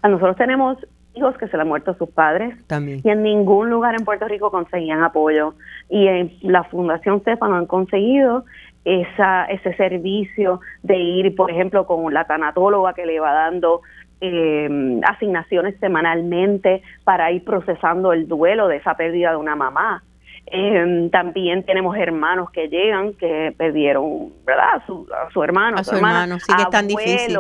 A 0.02 0.10
nosotros 0.10 0.36
tenemos 0.36 0.78
hijos 1.18 1.38
que 1.38 1.48
se 1.48 1.58
le 1.58 1.62
han 1.62 1.70
muerto 1.70 1.96
sus 1.98 2.10
padres. 2.10 2.56
También. 2.68 3.02
Y 3.04 3.10
en 3.10 3.24
ningún 3.24 3.70
lugar 3.70 3.96
en 3.98 4.06
Puerto 4.06 4.28
Rico 4.28 4.52
conseguían 4.52 5.04
apoyo. 5.04 5.56
Y 5.90 6.08
en 6.08 6.34
la 6.42 6.64
Fundación 6.66 7.22
Stefano 7.22 7.56
han 7.56 7.66
conseguido 7.66 8.46
esa, 8.88 9.44
ese 9.46 9.74
servicio 9.76 10.62
de 10.82 10.96
ir, 10.96 11.36
por 11.36 11.52
ejemplo, 11.52 11.86
con 11.86 12.14
la 12.14 12.24
tanatóloga 12.24 12.94
que 12.94 13.06
le 13.06 13.20
va 13.20 13.34
dando 13.34 13.82
eh, 14.22 15.02
asignaciones 15.06 15.78
semanalmente 15.82 16.82
para 17.04 17.30
ir 17.34 17.44
procesando 17.44 18.14
el 18.14 18.30
duelo 18.30 18.70
de 18.70 18.78
esa 18.78 18.96
pérdida 18.96 19.32
de 19.32 19.36
una 19.36 19.58
mamá. 19.58 20.04
Eh, 20.46 21.10
también 21.12 21.64
tenemos 21.64 21.98
hermanos 21.98 22.50
que 22.52 22.70
llegan 22.70 23.14
que 23.16 23.54
perdieron, 23.58 24.32
¿verdad? 24.46 24.76
A 24.76 24.86
su, 24.86 25.06
a 25.14 25.30
su 25.32 25.44
hermano, 25.44 25.78
a 25.80 25.84
su, 25.84 25.94
hermano, 25.94 26.40
sí 26.40 26.54
que 26.56 26.62
es 26.62 26.70
tan 26.70 26.88
difícil. 26.88 27.38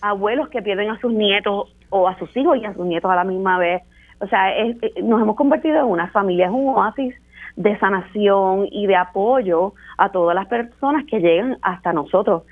Abuelos 0.00 0.48
que 0.48 0.60
pierden 0.60 0.90
a 0.90 0.98
sus 0.98 1.12
nietos 1.12 1.72
o 1.88 2.08
a 2.08 2.18
sus 2.18 2.36
hijos 2.36 2.58
y 2.58 2.64
a 2.64 2.74
sus 2.74 2.84
nietos 2.84 3.12
a 3.12 3.14
la 3.14 3.24
misma 3.24 3.58
vez. 3.60 3.82
O 4.18 4.26
sea, 4.26 4.52
es, 4.56 4.76
eh, 4.82 5.02
nos 5.04 5.22
hemos 5.22 5.36
convertido 5.36 5.78
en 5.78 5.86
una 5.86 6.08
familia, 6.08 6.46
es 6.46 6.52
un 6.52 6.74
oasis 6.74 7.14
de 7.54 7.78
sanación 7.78 8.66
y 8.72 8.88
de 8.88 8.96
apoyo 8.96 9.74
a 9.98 10.10
todas 10.10 10.34
las 10.34 10.46
personas 10.46 11.04
que 11.08 11.18
llegan 11.18 11.58
hasta 11.62 11.92
nosotros 11.92 12.42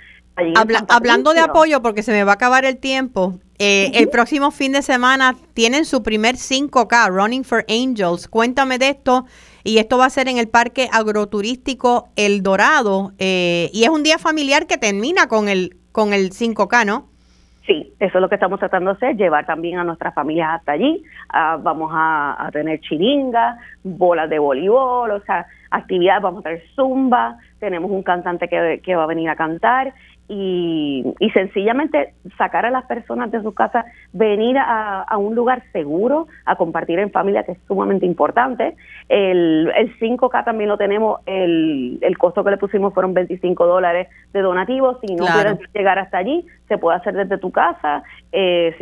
hablando 0.88 1.34
de 1.34 1.40
apoyo, 1.40 1.82
porque 1.82 2.02
se 2.02 2.12
me 2.12 2.24
va 2.24 2.32
a 2.32 2.34
acabar 2.34 2.64
el 2.64 2.78
tiempo, 2.78 3.38
eh, 3.58 3.92
el 3.94 4.08
próximo 4.08 4.50
fin 4.50 4.72
de 4.72 4.82
semana 4.82 5.36
tienen 5.54 5.84
su 5.84 6.02
primer 6.02 6.36
5K, 6.36 7.08
Running 7.10 7.44
for 7.44 7.64
Angels. 7.68 8.28
Cuéntame 8.28 8.78
de 8.78 8.88
esto. 8.90 9.26
Y 9.64 9.78
esto 9.78 9.98
va 9.98 10.06
a 10.06 10.10
ser 10.10 10.26
en 10.28 10.38
el 10.38 10.48
Parque 10.48 10.88
Agroturístico 10.90 12.08
El 12.16 12.42
Dorado. 12.42 13.12
Eh, 13.18 13.70
y 13.72 13.84
es 13.84 13.90
un 13.90 14.02
día 14.02 14.18
familiar 14.18 14.66
que 14.66 14.78
termina 14.78 15.28
con 15.28 15.48
el, 15.48 15.76
con 15.92 16.12
el 16.12 16.32
5K, 16.32 16.84
¿no? 16.84 17.11
Sí, 17.66 17.94
eso 18.00 18.18
es 18.18 18.20
lo 18.20 18.28
que 18.28 18.34
estamos 18.34 18.58
tratando 18.58 18.90
de 18.90 18.96
hacer, 18.96 19.16
llevar 19.16 19.46
también 19.46 19.78
a 19.78 19.84
nuestras 19.84 20.12
familias 20.14 20.50
hasta 20.54 20.72
allí. 20.72 21.04
Ah, 21.28 21.58
vamos 21.62 21.92
a, 21.94 22.48
tener 22.52 22.80
chiringas, 22.80 23.56
bolas 23.84 24.28
de 24.28 24.40
voleibol, 24.40 25.12
o 25.12 25.20
sea, 25.20 25.46
actividades, 25.70 26.22
vamos 26.22 26.40
a 26.40 26.48
tener 26.48 26.62
zumba, 26.74 27.38
tenemos 27.60 27.90
un 27.90 28.02
cantante 28.02 28.48
que, 28.48 28.80
que 28.82 28.96
va 28.96 29.04
a 29.04 29.06
venir 29.06 29.28
a 29.28 29.36
cantar 29.36 29.94
y, 30.28 31.04
y, 31.18 31.30
sencillamente 31.30 32.14
sacar 32.38 32.64
a 32.64 32.70
las 32.70 32.84
personas 32.86 33.30
de 33.30 33.42
su 33.42 33.52
casa, 33.52 33.84
venir 34.12 34.56
a, 34.56 35.02
a, 35.02 35.18
un 35.18 35.34
lugar 35.34 35.62
seguro, 35.72 36.26
a 36.46 36.56
compartir 36.56 36.98
en 36.98 37.10
familia, 37.10 37.42
que 37.42 37.52
es 37.52 37.58
sumamente 37.66 38.06
importante. 38.06 38.76
El, 39.08 39.70
el 39.76 39.98
5K 39.98 40.44
también 40.44 40.70
lo 40.70 40.78
tenemos, 40.78 41.20
el, 41.26 41.98
el 42.00 42.18
costo 42.18 42.44
que 42.44 42.50
le 42.50 42.56
pusimos 42.56 42.94
fueron 42.94 43.14
25 43.14 43.66
dólares 43.66 44.08
de 44.32 44.40
donativos. 44.40 44.98
Si 45.00 45.14
no 45.14 45.26
puedes 45.26 45.58
llegar 45.74 45.98
hasta 45.98 46.18
allí, 46.18 46.46
se 46.68 46.78
puede 46.78 46.96
hacer 46.96 47.14
desde 47.14 47.36
tu 47.38 47.50
casa. 47.50 48.02
Eh, 48.30 48.74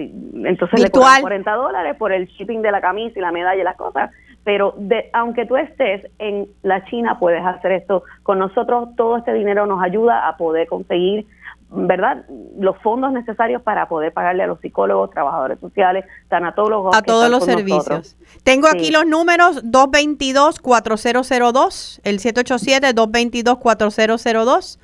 entonces 0.44 0.80
le 0.80 0.90
cobran 0.90 1.22
40 1.22 1.52
dólares 1.52 1.96
por 1.96 2.12
el 2.12 2.26
shipping 2.26 2.62
de 2.62 2.70
la 2.70 2.80
camisa 2.80 3.18
y 3.18 3.22
la 3.22 3.32
medalla 3.32 3.60
y 3.60 3.64
las 3.64 3.76
cosas 3.76 4.10
pero 4.44 4.74
de, 4.76 5.10
aunque 5.12 5.46
tú 5.46 5.56
estés 5.56 6.06
en 6.18 6.48
la 6.62 6.84
China, 6.86 7.18
puedes 7.18 7.44
hacer 7.44 7.72
esto 7.72 8.04
con 8.22 8.38
nosotros. 8.38 8.90
Todo 8.96 9.18
este 9.18 9.32
dinero 9.32 9.66
nos 9.66 9.82
ayuda 9.82 10.28
a 10.28 10.36
poder 10.36 10.66
conseguir 10.66 11.26
¿verdad? 11.72 12.24
Los 12.58 12.76
fondos 12.78 13.12
necesarios 13.12 13.62
para 13.62 13.88
poder 13.88 14.12
pagarle 14.12 14.42
a 14.42 14.48
los 14.48 14.58
psicólogos, 14.60 15.10
trabajadores 15.10 15.60
sociales, 15.60 16.04
tanatólogos. 16.28 16.96
A 16.96 17.02
todos 17.02 17.30
los 17.30 17.44
servicios. 17.44 18.16
Tengo 18.42 18.66
aquí 18.66 18.90
los 18.90 19.06
números 19.06 19.62
222-4002, 19.64 22.00
el 22.02 22.18
787-222-4002 22.18 24.80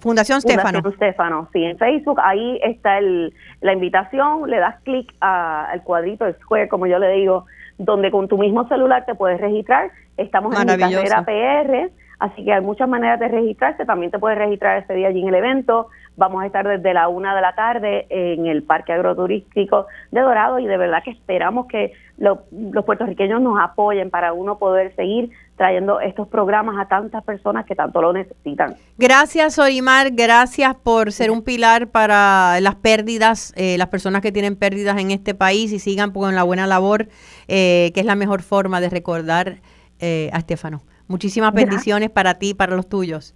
Fundación 0.00 0.40
Stefano. 0.40 0.82
Fundación 0.82 0.96
Stefano, 0.96 1.48
sí, 1.52 1.62
en 1.62 1.78
Facebook 1.78 2.18
ahí 2.20 2.58
está 2.64 2.98
el, 2.98 3.32
la 3.60 3.72
invitación, 3.72 4.50
le 4.50 4.58
das 4.58 4.80
clic 4.82 5.14
al 5.20 5.80
cuadrito, 5.84 6.26
el 6.26 6.34
square, 6.40 6.68
como 6.68 6.88
yo 6.88 6.98
le 6.98 7.12
digo, 7.12 7.46
donde 7.78 8.10
con 8.10 8.26
tu 8.26 8.36
mismo 8.36 8.66
celular 8.66 9.04
te 9.06 9.14
puedes 9.14 9.40
registrar. 9.40 9.92
Estamos 10.16 10.60
en 10.60 10.66
mi 10.66 10.76
carrera 10.76 11.24
PR, 11.24 11.92
así 12.18 12.44
que 12.44 12.52
hay 12.52 12.62
muchas 12.62 12.88
maneras 12.88 13.20
de 13.20 13.28
registrarse. 13.28 13.84
También 13.84 14.10
te 14.10 14.18
puedes 14.18 14.38
registrar 14.38 14.82
ese 14.82 14.92
día 14.92 15.06
allí 15.06 15.22
en 15.22 15.28
el 15.28 15.36
evento. 15.36 15.86
Vamos 16.16 16.42
a 16.42 16.46
estar 16.46 16.66
desde 16.66 16.92
la 16.94 17.06
una 17.06 17.32
de 17.34 17.40
la 17.40 17.54
tarde 17.54 18.06
en 18.10 18.46
el 18.46 18.64
Parque 18.64 18.92
Agroturístico 18.92 19.86
de 20.10 20.20
Dorado 20.20 20.58
y 20.58 20.66
de 20.66 20.76
verdad 20.76 21.04
que 21.04 21.12
esperamos 21.12 21.66
que 21.66 21.92
los 22.16 22.84
puertorriqueños 22.84 23.40
nos 23.40 23.58
apoyen 23.60 24.10
para 24.10 24.32
uno 24.32 24.58
poder 24.58 24.94
seguir 24.94 25.30
trayendo 25.56 26.00
estos 26.00 26.28
programas 26.28 26.76
a 26.78 26.88
tantas 26.88 27.22
personas 27.24 27.64
que 27.64 27.74
tanto 27.74 28.00
lo 28.00 28.12
necesitan. 28.12 28.76
Gracias, 28.98 29.58
Orimar. 29.58 30.10
Gracias 30.12 30.74
por 30.74 31.12
ser 31.12 31.30
un 31.30 31.42
pilar 31.42 31.88
para 31.88 32.60
las 32.60 32.74
pérdidas, 32.76 33.52
eh, 33.56 33.78
las 33.78 33.88
personas 33.88 34.22
que 34.22 34.32
tienen 34.32 34.56
pérdidas 34.56 34.98
en 35.00 35.10
este 35.10 35.34
país 35.34 35.72
y 35.72 35.78
sigan 35.78 36.10
con 36.12 36.34
la 36.34 36.42
buena 36.42 36.66
labor, 36.66 37.08
eh, 37.48 37.90
que 37.94 38.00
es 38.00 38.06
la 38.06 38.16
mejor 38.16 38.42
forma 38.42 38.80
de 38.80 38.90
recordar 38.90 39.60
eh, 40.00 40.30
a 40.32 40.38
Estefano. 40.38 40.82
Muchísimas 41.06 41.52
bendiciones 41.52 42.10
para 42.10 42.34
ti 42.34 42.50
y 42.50 42.54
para 42.54 42.74
los 42.76 42.88
tuyos. 42.88 43.34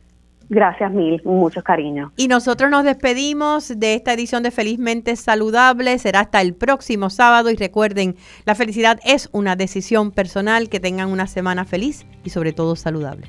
Gracias 0.51 0.91
mil, 0.91 1.21
muchos 1.25 1.63
cariños. 1.63 2.11
Y 2.17 2.29
nosotros 2.29 2.71
nos 2.71 2.85
despedimos 2.85 3.79
de 3.79 3.95
esta 3.95 4.15
edición 4.15 4.43
de 4.43 4.51
Felizmente 4.51 5.15
Saludable. 5.17 5.99
Será 5.99 6.21
hasta 6.21 6.41
el 6.41 6.55
próximo 6.55 7.11
sábado 7.11 7.51
y 7.51 7.57
recuerden, 7.57 8.17
la 8.47 8.55
felicidad 8.55 8.99
es 9.05 9.29
una 9.33 9.57
decisión 9.57 10.11
personal. 10.11 10.69
Que 10.69 10.81
tengan 10.81 11.11
una 11.11 11.27
semana 11.27 11.65
feliz 11.65 12.07
y 12.25 12.31
sobre 12.31 12.53
todo 12.53 12.77
saludable. 12.77 13.29